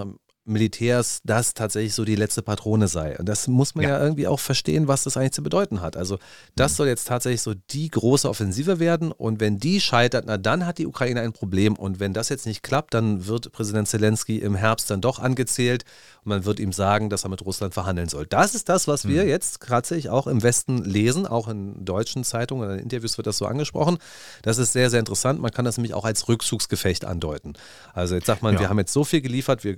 Militärs 0.46 1.20
das 1.24 1.54
tatsächlich 1.54 1.94
so 1.94 2.04
die 2.04 2.14
letzte 2.14 2.42
Patrone 2.42 2.88
sei. 2.88 3.18
Und 3.18 3.28
das 3.28 3.48
muss 3.48 3.74
man 3.74 3.84
ja. 3.84 3.90
ja, 3.90 4.02
irgendwie 4.02 4.28
auch 4.28 4.40
verstehen, 4.40 4.88
was 4.88 5.02
das 5.02 5.16
eigentlich 5.16 5.32
zu 5.32 5.42
bedeuten 5.42 5.80
hat. 5.80 5.96
Also 5.96 6.18
das 6.54 6.72
mhm. 6.72 6.76
soll 6.76 6.88
jetzt 6.88 7.08
tatsächlich 7.08 7.42
so 7.42 7.54
die 7.70 7.90
große 7.90 8.28
Offensive 8.28 8.78
werden. 8.78 9.12
Und 9.12 9.40
wenn 9.40 9.58
die 9.58 9.80
scheitert, 9.80 10.24
na 10.26 10.38
dann 10.38 10.64
hat 10.64 10.78
die 10.78 10.86
Ukraine 10.86 11.20
ein 11.20 11.32
Problem. 11.32 11.76
Und 11.76 12.00
wenn 12.00 12.12
das 12.12 12.28
jetzt 12.28 12.46
nicht 12.46 12.62
klappt, 12.62 12.94
dann 12.94 13.26
wird 13.26 13.52
Präsident 13.52 13.88
Zelensky 13.88 14.38
im 14.38 14.54
Herbst 14.54 14.90
dann 14.90 15.00
doch 15.00 15.18
angezählt 15.18 15.84
und 16.24 16.30
man 16.30 16.44
wird 16.44 16.60
ihm 16.60 16.72
sagen, 16.72 17.10
dass 17.10 17.24
er 17.24 17.30
mit 17.30 17.44
Russland 17.44 17.74
verhandeln 17.74 18.08
soll. 18.08 18.26
Das 18.26 18.54
ist 18.54 18.68
das, 18.68 18.88
was 18.88 19.06
wir 19.06 19.24
mhm. 19.24 19.28
jetzt 19.28 19.60
tatsächlich 19.60 20.10
auch 20.10 20.26
im 20.26 20.42
Westen 20.42 20.84
lesen. 20.84 21.26
Auch 21.26 21.48
in 21.48 21.84
deutschen 21.84 22.24
Zeitungen, 22.24 22.70
in 22.70 22.78
Interviews 22.78 23.18
wird 23.18 23.26
das 23.26 23.38
so 23.38 23.46
angesprochen. 23.46 23.98
Das 24.42 24.58
ist 24.58 24.72
sehr, 24.72 24.90
sehr 24.90 25.00
interessant. 25.00 25.40
Man 25.40 25.50
kann 25.50 25.64
das 25.64 25.76
nämlich 25.76 25.94
auch 25.94 26.04
als 26.04 26.28
Rückzugsgefecht 26.28 27.04
andeuten. 27.04 27.54
Also 27.92 28.14
jetzt 28.14 28.26
sagt 28.26 28.42
man, 28.42 28.54
ja. 28.54 28.60
wir 28.60 28.68
haben 28.68 28.78
jetzt 28.78 28.92
so 28.92 29.04
viel 29.04 29.20
geliefert, 29.20 29.64
wir 29.64 29.76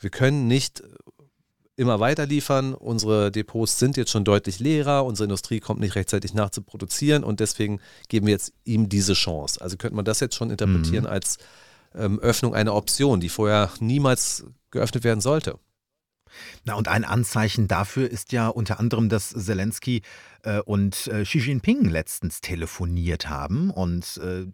wir 0.00 0.10
können 0.10 0.46
nicht 0.46 0.82
immer 1.76 2.00
weiter 2.00 2.26
liefern. 2.26 2.74
Unsere 2.74 3.30
Depots 3.30 3.78
sind 3.78 3.96
jetzt 3.96 4.10
schon 4.10 4.24
deutlich 4.24 4.58
leerer. 4.58 5.04
Unsere 5.04 5.24
Industrie 5.24 5.60
kommt 5.60 5.80
nicht 5.80 5.94
rechtzeitig 5.94 6.34
nach 6.34 6.50
zu 6.50 6.62
produzieren 6.62 7.22
und 7.22 7.40
deswegen 7.40 7.80
geben 8.08 8.26
wir 8.26 8.32
jetzt 8.32 8.52
ihm 8.64 8.88
diese 8.88 9.14
Chance. 9.14 9.60
Also 9.60 9.76
könnte 9.76 9.94
man 9.94 10.04
das 10.04 10.20
jetzt 10.20 10.34
schon 10.34 10.50
interpretieren 10.50 11.04
mhm. 11.04 11.10
als 11.10 11.38
ähm, 11.94 12.18
Öffnung 12.18 12.54
einer 12.54 12.74
Option, 12.74 13.20
die 13.20 13.28
vorher 13.28 13.70
niemals 13.78 14.44
geöffnet 14.70 15.04
werden 15.04 15.20
sollte. 15.20 15.58
Na, 16.64 16.74
und 16.74 16.88
ein 16.88 17.04
Anzeichen 17.04 17.68
dafür 17.68 18.10
ist 18.10 18.32
ja 18.32 18.48
unter 18.48 18.80
anderem, 18.80 19.08
dass 19.08 19.30
Zelensky 19.30 20.02
äh, 20.42 20.60
und 20.60 21.06
äh, 21.06 21.22
Xi 21.22 21.38
Jinping 21.38 21.84
letztens 21.84 22.40
telefoniert 22.40 23.28
haben. 23.28 23.70
Und 23.70 24.20
äh, 24.22 24.46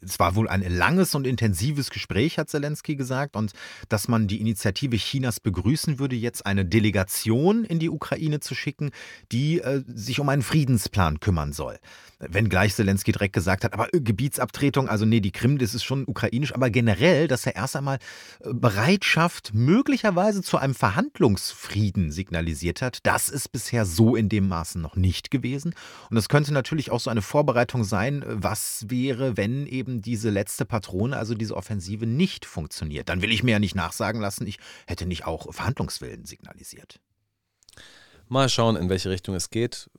es 0.00 0.18
war 0.18 0.34
wohl 0.34 0.48
ein 0.48 0.62
langes 0.62 1.14
und 1.14 1.26
intensives 1.26 1.90
Gespräch, 1.90 2.38
hat 2.38 2.48
Zelensky 2.48 2.96
gesagt, 2.96 3.36
und 3.36 3.52
dass 3.88 4.08
man 4.08 4.28
die 4.28 4.40
Initiative 4.40 4.96
Chinas 4.96 5.40
begrüßen 5.40 5.98
würde, 5.98 6.16
jetzt 6.16 6.46
eine 6.46 6.64
Delegation 6.64 7.64
in 7.64 7.78
die 7.78 7.90
Ukraine 7.90 8.40
zu 8.40 8.54
schicken, 8.54 8.90
die 9.32 9.60
äh, 9.60 9.82
sich 9.86 10.20
um 10.20 10.28
einen 10.28 10.42
Friedensplan 10.42 11.20
kümmern 11.20 11.52
soll. 11.52 11.78
Wenngleich 12.20 12.74
Zelensky 12.74 13.12
direkt 13.12 13.32
gesagt 13.32 13.64
hat, 13.64 13.72
aber 13.72 13.92
äh, 13.94 14.00
Gebietsabtretung, 14.00 14.88
also 14.88 15.06
nee, 15.06 15.20
die 15.20 15.32
Krim, 15.32 15.58
das 15.58 15.74
ist 15.74 15.84
schon 15.84 16.04
ukrainisch, 16.06 16.54
aber 16.54 16.68
generell, 16.68 17.28
dass 17.28 17.46
er 17.46 17.56
erst 17.56 17.76
einmal 17.76 17.98
äh, 18.40 18.52
Bereitschaft 18.52 19.52
möglicherweise 19.54 20.42
zu 20.42 20.58
einem 20.58 20.74
Verhandlungsfrieden 20.74 22.12
signalisiert 22.12 22.82
hat, 22.82 22.98
das 23.04 23.30
ist 23.30 23.52
bisher 23.52 23.86
so 23.86 24.16
in 24.16 24.28
dem 24.28 24.48
Maßen 24.48 24.80
noch 24.82 24.96
nicht 24.96 25.30
gewesen. 25.30 25.74
Und 26.10 26.16
das 26.16 26.28
könnte 26.28 26.52
natürlich 26.52 26.90
auch 26.90 27.00
so 27.00 27.10
eine 27.10 27.22
Vorbereitung 27.22 27.84
sein, 27.84 28.22
äh, 28.22 28.26
was 28.28 28.84
wäre, 28.88 29.38
wenn 29.38 29.66
eben 29.66 29.89
diese 29.98 30.30
letzte 30.30 30.64
Patrone, 30.64 31.16
also 31.16 31.34
diese 31.34 31.56
Offensive 31.56 32.06
nicht 32.06 32.46
funktioniert. 32.46 33.08
Dann 33.08 33.22
will 33.22 33.32
ich 33.32 33.42
mir 33.42 33.52
ja 33.52 33.58
nicht 33.58 33.74
nachsagen 33.74 34.20
lassen, 34.20 34.46
ich 34.46 34.58
hätte 34.86 35.06
nicht 35.06 35.26
auch 35.26 35.52
Verhandlungswillen 35.52 36.24
signalisiert. 36.24 37.00
Mal 38.28 38.48
schauen, 38.48 38.76
in 38.76 38.88
welche 38.88 39.10
Richtung 39.10 39.34
es 39.34 39.50
geht. 39.50 39.90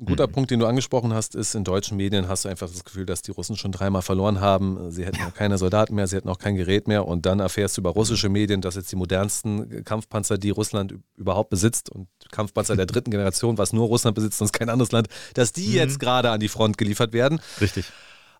Ein 0.00 0.04
guter 0.04 0.28
mhm. 0.28 0.32
Punkt, 0.32 0.50
den 0.52 0.60
du 0.60 0.66
angesprochen 0.66 1.12
hast, 1.12 1.34
ist, 1.34 1.56
in 1.56 1.64
deutschen 1.64 1.96
Medien 1.96 2.28
hast 2.28 2.44
du 2.44 2.48
einfach 2.48 2.68
das 2.68 2.84
Gefühl, 2.84 3.04
dass 3.04 3.22
die 3.22 3.32
Russen 3.32 3.56
schon 3.56 3.72
dreimal 3.72 4.02
verloren 4.02 4.40
haben. 4.40 4.92
Sie 4.92 5.04
hätten 5.04 5.20
auch 5.24 5.34
keine 5.34 5.58
Soldaten 5.58 5.94
mehr, 5.96 6.06
sie 6.06 6.16
hätten 6.16 6.28
auch 6.28 6.38
kein 6.38 6.54
Gerät 6.54 6.86
mehr. 6.86 7.06
Und 7.06 7.26
dann 7.26 7.40
erfährst 7.40 7.76
du 7.76 7.80
über 7.80 7.90
russische 7.90 8.28
Medien, 8.28 8.60
dass 8.60 8.76
jetzt 8.76 8.92
die 8.92 8.96
modernsten 8.96 9.82
Kampfpanzer, 9.84 10.38
die 10.38 10.50
Russland 10.50 10.94
überhaupt 11.16 11.50
besitzt 11.50 11.90
und 11.90 12.06
Kampfpanzer 12.30 12.76
der 12.76 12.86
dritten 12.86 13.10
Generation, 13.10 13.58
was 13.58 13.72
nur 13.72 13.86
Russland 13.86 14.14
besitzt 14.14 14.40
und 14.40 14.52
kein 14.52 14.68
anderes 14.68 14.92
Land, 14.92 15.08
dass 15.34 15.52
die 15.52 15.68
mhm. 15.68 15.74
jetzt 15.74 15.98
gerade 15.98 16.30
an 16.30 16.38
die 16.38 16.48
Front 16.48 16.78
geliefert 16.78 17.12
werden. 17.12 17.40
Richtig. 17.60 17.86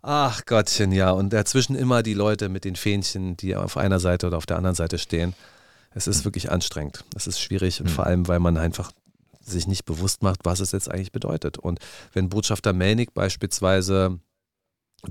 Ach 0.03 0.45
Gottchen, 0.47 0.93
ja. 0.93 1.11
Und 1.11 1.33
dazwischen 1.33 1.75
immer 1.75 2.03
die 2.03 2.15
Leute 2.15 2.49
mit 2.49 2.65
den 2.65 2.77
Fähnchen, 2.77 3.37
die 3.37 3.57
auf 3.57 3.77
einer 3.77 4.01
Seite 4.01 4.27
oder 4.27 4.37
auf 4.37 4.47
der 4.47 4.57
anderen 4.57 4.77
Seite 4.77 4.99
stehen. 4.99 5.35
Es 5.93 6.07
ist 6.07 6.21
mhm. 6.21 6.25
wirklich 6.27 6.51
anstrengend. 6.51 7.05
Es 7.17 7.27
ist 7.27 7.41
schwierig 7.41 7.81
und 7.81 7.87
mhm. 7.87 7.93
vor 7.93 8.07
allem, 8.07 8.29
weil 8.29 8.41
man 8.41 8.57
einfach 8.57 8.93
sich 9.41 9.67
nicht 9.67 9.85
bewusst 9.85 10.23
macht, 10.23 10.41
was 10.45 10.61
es 10.61 10.73
jetzt 10.73 10.91
eigentlich 10.91 11.13
bedeutet. 11.13 11.59
Und 11.59 11.81
wenn 12.13 12.29
Botschafter 12.29 12.73
Melnik 12.73 13.15
beispielsweise 13.15 14.19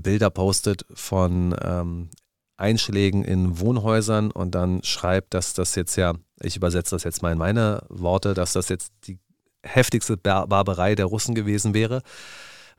Bilder 0.00 0.30
postet 0.30 0.84
von 0.94 1.56
ähm, 1.62 2.10
Einschlägen 2.56 3.24
in 3.24 3.58
Wohnhäusern 3.58 4.30
und 4.30 4.54
dann 4.54 4.82
schreibt, 4.84 5.34
dass 5.34 5.54
das 5.54 5.74
jetzt 5.74 5.96
ja, 5.96 6.14
ich 6.40 6.56
übersetze 6.56 6.94
das 6.94 7.04
jetzt 7.04 7.22
mal 7.22 7.32
in 7.32 7.38
meine 7.38 7.82
Worte, 7.88 8.34
dass 8.34 8.52
das 8.52 8.68
jetzt 8.68 8.92
die 9.06 9.18
heftigste 9.62 10.16
Barbarei 10.16 10.94
der 10.94 11.06
Russen 11.06 11.34
gewesen 11.34 11.74
wäre, 11.74 12.02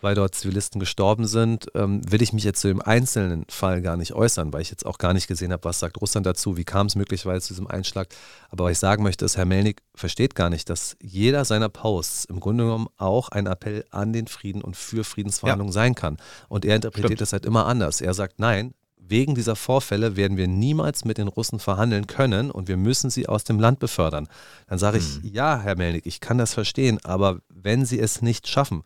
weil 0.02 0.16
dort 0.16 0.36
Zivilisten 0.36 0.80
gestorben 0.80 1.28
sind, 1.28 1.68
ähm, 1.76 2.02
will 2.10 2.22
ich 2.22 2.34
mich 2.34 2.44
jetzt 2.44 2.62
zu 2.62 2.68
dem 2.68 2.82
einzelnen 2.82 3.46
Fall 3.50 3.82
gar 3.82 3.98
nicht 3.98 4.14
äußern, 4.14 4.54
weil 4.54 4.62
ich 4.62 4.72
jetzt 4.72 4.86
auch 4.86 4.98
gar 4.98 5.14
nicht 5.14 5.28
gesehen 5.28 5.52
habe, 5.52 5.64
was 5.64 5.80
sagt 5.80 6.00
Russland 6.02 6.26
dazu, 6.26 6.58
wie 6.58 6.64
kam 6.64 6.88
es 6.88 6.96
möglicherweise 6.96 7.48
zu 7.48 7.54
diesem 7.54 7.68
Einschlag. 7.68 8.08
Aber 8.50 8.66
was 8.66 8.74
ich 8.74 8.80
sagen 8.80 9.04
möchte, 9.04 9.26
ist, 9.26 9.38
Herr 9.38 9.46
Melnik 9.46 9.82
versteht 9.96 10.36
gar 10.36 10.50
nicht, 10.50 10.70
dass 10.70 10.96
jeder 11.02 11.46
seiner 11.46 11.70
Posts 11.70 12.26
im 12.26 12.40
Grunde 12.40 12.64
genommen 12.64 12.88
auch 12.98 13.30
ein 13.30 13.48
Appell 13.48 13.86
an 13.92 14.14
den 14.14 14.28
Frieden 14.28 14.62
und 14.62 14.78
für 14.78 15.04
Friedensverhandlungen 15.04 15.72
ja. 15.72 15.82
sein 15.82 15.96
kann. 15.96 16.18
Und 16.48 16.66
er 16.66 16.76
interpretiert 16.76 17.10
Stimmt. 17.10 17.22
das 17.22 17.34
halt 17.34 17.46
immer 17.46 17.66
anders. 17.66 18.02
Er 18.02 18.14
sagt, 18.14 18.40
nein, 18.40 18.74
wegen 19.10 19.34
dieser 19.34 19.56
Vorfälle 19.56 20.16
werden 20.16 20.38
wir 20.38 20.48
niemals 20.48 21.04
mit 21.04 21.18
den 21.18 21.28
Russen 21.28 21.60
verhandeln 21.60 22.08
können 22.08 22.52
und 22.52 22.68
wir 22.68 22.78
müssen 22.78 23.10
sie 23.10 23.28
aus 23.28 23.44
dem 23.44 23.60
Land 23.60 23.80
befördern. 23.80 24.28
Dann 24.68 24.78
sage 24.78 25.00
ich, 25.00 25.16
hm. 25.16 25.34
ja, 25.34 25.60
Herr 25.60 25.76
Melnik, 25.76 26.06
ich 26.06 26.20
kann 26.22 26.38
das 26.38 26.54
verstehen, 26.54 27.00
aber 27.04 27.40
wenn 27.50 27.86
sie 27.86 28.00
es 28.00 28.22
nicht 28.22 28.48
schaffen, 28.48 28.84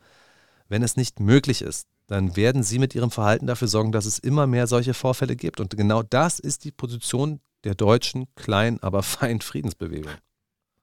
wenn 0.74 0.82
es 0.82 0.98
nicht 0.98 1.20
möglich 1.20 1.62
ist, 1.62 1.88
dann 2.08 2.36
werden 2.36 2.64
Sie 2.64 2.80
mit 2.80 2.96
Ihrem 2.96 3.12
Verhalten 3.12 3.46
dafür 3.46 3.68
sorgen, 3.68 3.92
dass 3.92 4.06
es 4.06 4.18
immer 4.18 4.48
mehr 4.48 4.66
solche 4.66 4.96
Vorfälle 4.96 5.36
gibt. 5.36 5.60
Und 5.60 5.78
genau 5.78 6.02
das 6.02 6.40
ist 6.40 6.64
die 6.64 6.72
Position 6.72 7.42
der 7.64 7.76
deutschen 7.76 8.26
kleinen, 8.34 8.82
aber 8.82 9.04
feinen 9.04 9.42
Friedensbewegung. 9.42 10.12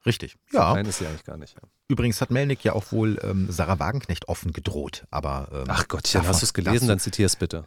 Richtig. 0.07 0.36
Ja. 0.53 0.74
Nein, 0.74 0.86
ist 0.86 0.99
sie 0.99 1.07
eigentlich 1.07 1.24
gar 1.24 1.36
nicht. 1.36 1.57
Ja. 1.57 1.62
Übrigens 1.88 2.20
hat 2.20 2.30
Melnick 2.30 2.62
ja 2.62 2.72
auch 2.72 2.93
wohl 2.93 3.18
ähm, 3.24 3.51
Sarah 3.51 3.80
Wagenknecht 3.80 4.28
offen 4.28 4.53
gedroht. 4.53 5.05
Aber, 5.11 5.49
ähm, 5.53 5.64
Ach 5.66 5.88
Gott, 5.88 6.11
ja, 6.12 6.24
hast 6.24 6.41
du 6.41 6.47
es 6.47 6.55
gelesen? 6.55 6.86
Dann 6.86 7.01
zitier 7.01 7.26
es 7.26 7.34
bitte. 7.34 7.66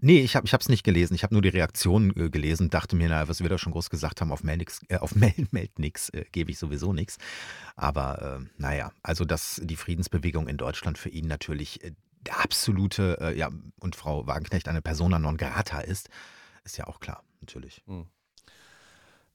Nee, 0.00 0.20
ich 0.20 0.36
habe 0.36 0.46
es 0.46 0.68
nicht 0.68 0.84
gelesen. 0.84 1.14
Ich 1.14 1.24
habe 1.24 1.34
nur 1.34 1.42
die 1.42 1.48
Reaktion 1.48 2.14
äh, 2.16 2.30
gelesen, 2.30 2.70
dachte 2.70 2.94
mir, 2.94 3.08
naja, 3.08 3.28
was 3.28 3.40
wir 3.40 3.48
da 3.48 3.58
schon 3.58 3.72
groß 3.72 3.90
gesagt 3.90 4.20
haben, 4.20 4.30
auf 4.30 4.44
Melnix, 4.44 4.80
äh, 4.88 4.98
auf 4.98 5.14
Mel, 5.16 5.34
Meld 5.50 5.78
nix, 5.78 6.08
äh, 6.10 6.24
gebe 6.30 6.52
ich 6.52 6.58
sowieso 6.58 6.92
nichts. 6.92 7.18
Aber 7.74 8.40
äh, 8.40 8.46
naja, 8.58 8.92
also 9.02 9.24
dass 9.24 9.60
die 9.64 9.76
Friedensbewegung 9.76 10.46
in 10.46 10.56
Deutschland 10.56 10.98
für 10.98 11.08
ihn 11.08 11.26
natürlich 11.26 11.82
äh, 11.82 11.92
der 12.20 12.40
absolute, 12.40 13.18
äh, 13.20 13.36
ja, 13.36 13.50
und 13.80 13.96
Frau 13.96 14.26
Wagenknecht 14.26 14.68
eine 14.68 14.82
Persona 14.82 15.18
non 15.18 15.36
grata 15.36 15.80
ist, 15.80 16.08
ist 16.64 16.76
ja 16.76 16.86
auch 16.86 17.00
klar, 17.00 17.24
natürlich. 17.40 17.82
Hm. 17.86 18.06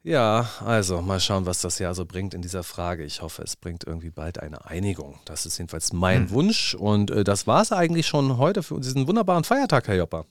Ja, 0.02 0.50
also 0.60 1.02
mal 1.02 1.22
schauen, 1.22 1.46
was 1.46 1.62
das 1.62 1.80
Jahr 1.80 1.96
so 1.96 2.06
bringt 2.06 2.34
in 2.34 2.42
dieser 2.42 2.64
Frage. 2.64 3.06
Ich 3.06 3.22
hoffe, 3.22 3.42
es 3.42 3.56
bringt 3.56 3.86
irgendwie 3.86 4.10
bald 4.10 4.38
eine 4.38 4.66
Einigung. 4.66 5.20
Das 5.24 5.46
ist 5.46 5.58
jedenfalls 5.58 5.94
mein 5.94 6.24
hm. 6.24 6.30
Wunsch. 6.32 6.74
Und 6.74 7.12
äh, 7.12 7.24
das 7.24 7.48
war 7.48 7.62
es 7.62 7.72
eigentlich 7.72 8.08
schon 8.08 8.38
heute 8.38 8.64
für 8.64 8.80
diesen 8.80 9.08
wunderbaren 9.08 9.44
Feiertag, 9.44 9.88
Herr 9.88 9.96
Jopper. 9.96 10.26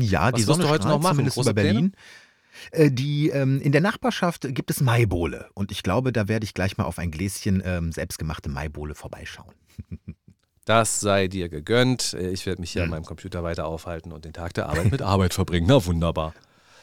Ja, 0.00 0.32
Was 0.32 0.34
die 0.34 0.42
Sonne 0.42 0.68
heute 0.68 0.86
noch 0.86 1.00
machen, 1.00 1.16
zumindest 1.16 1.38
über 1.38 1.54
Berlin. 1.54 1.92
Äh, 2.70 2.90
die, 2.90 3.30
ähm, 3.30 3.60
in 3.60 3.72
der 3.72 3.80
Nachbarschaft 3.80 4.46
gibt 4.54 4.70
es 4.70 4.80
Maibohle 4.80 5.48
und 5.54 5.70
ich 5.70 5.82
glaube, 5.82 6.12
da 6.12 6.28
werde 6.28 6.44
ich 6.44 6.54
gleich 6.54 6.76
mal 6.76 6.84
auf 6.84 6.98
ein 6.98 7.10
Gläschen 7.10 7.62
ähm, 7.64 7.92
selbstgemachte 7.92 8.48
Maibohle 8.48 8.94
vorbeischauen. 8.94 9.54
Das 10.64 11.00
sei 11.00 11.28
dir 11.28 11.48
gegönnt. 11.48 12.12
Ich 12.12 12.44
werde 12.44 12.60
mich 12.60 12.72
hier 12.72 12.82
hm. 12.82 12.92
an 12.92 12.98
meinem 12.98 13.06
Computer 13.06 13.42
weiter 13.42 13.64
aufhalten 13.64 14.12
und 14.12 14.26
den 14.26 14.34
Tag 14.34 14.52
der 14.52 14.68
Arbeit 14.68 14.90
mit 14.90 15.00
Arbeit 15.00 15.32
verbringen. 15.32 15.66
Na 15.66 15.82
wunderbar. 15.86 16.34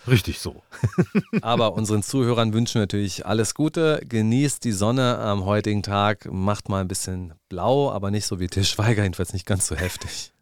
Richtig 0.08 0.40
so. 0.40 0.64
Aber 1.42 1.74
unseren 1.74 2.02
Zuhörern 2.02 2.52
wünschen 2.52 2.76
wir 2.76 2.82
natürlich 2.82 3.28
alles 3.28 3.54
Gute. 3.54 4.02
Genießt 4.10 4.64
die 4.64 4.72
Sonne 4.72 5.20
am 5.20 5.46
heutigen 5.46 5.84
Tag. 5.84 6.28
Macht 6.32 6.68
mal 6.68 6.82
ein 6.82 6.88
bisschen 6.88 7.36
blau, 7.48 7.92
aber 7.92 8.10
nicht 8.10 8.26
so 8.26 8.40
wie 8.40 8.48
Til 8.48 8.66
Schweiger, 8.66 9.04
jedenfalls 9.04 9.34
nicht 9.34 9.46
ganz 9.46 9.68
so 9.68 9.76
heftig. 9.76 10.34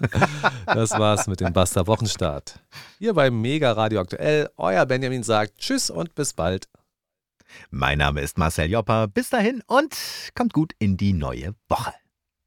Das 0.66 0.90
war's 0.92 1.26
mit 1.26 1.40
dem 1.40 1.52
Basta 1.52 1.86
Wochenstart. 1.86 2.60
Hier 2.98 3.14
beim 3.14 3.40
Mega 3.40 3.72
Radio 3.72 4.00
Aktuell. 4.00 4.50
Euer 4.56 4.86
Benjamin 4.86 5.22
sagt 5.22 5.58
Tschüss 5.58 5.90
und 5.90 6.14
bis 6.14 6.32
bald. 6.32 6.68
Mein 7.70 7.98
Name 7.98 8.20
ist 8.20 8.38
Marcel 8.38 8.70
Jopper. 8.70 9.08
Bis 9.08 9.30
dahin 9.30 9.62
und 9.66 9.96
kommt 10.34 10.52
gut 10.52 10.72
in 10.78 10.96
die 10.96 11.12
neue 11.12 11.54
Woche. 11.68 11.92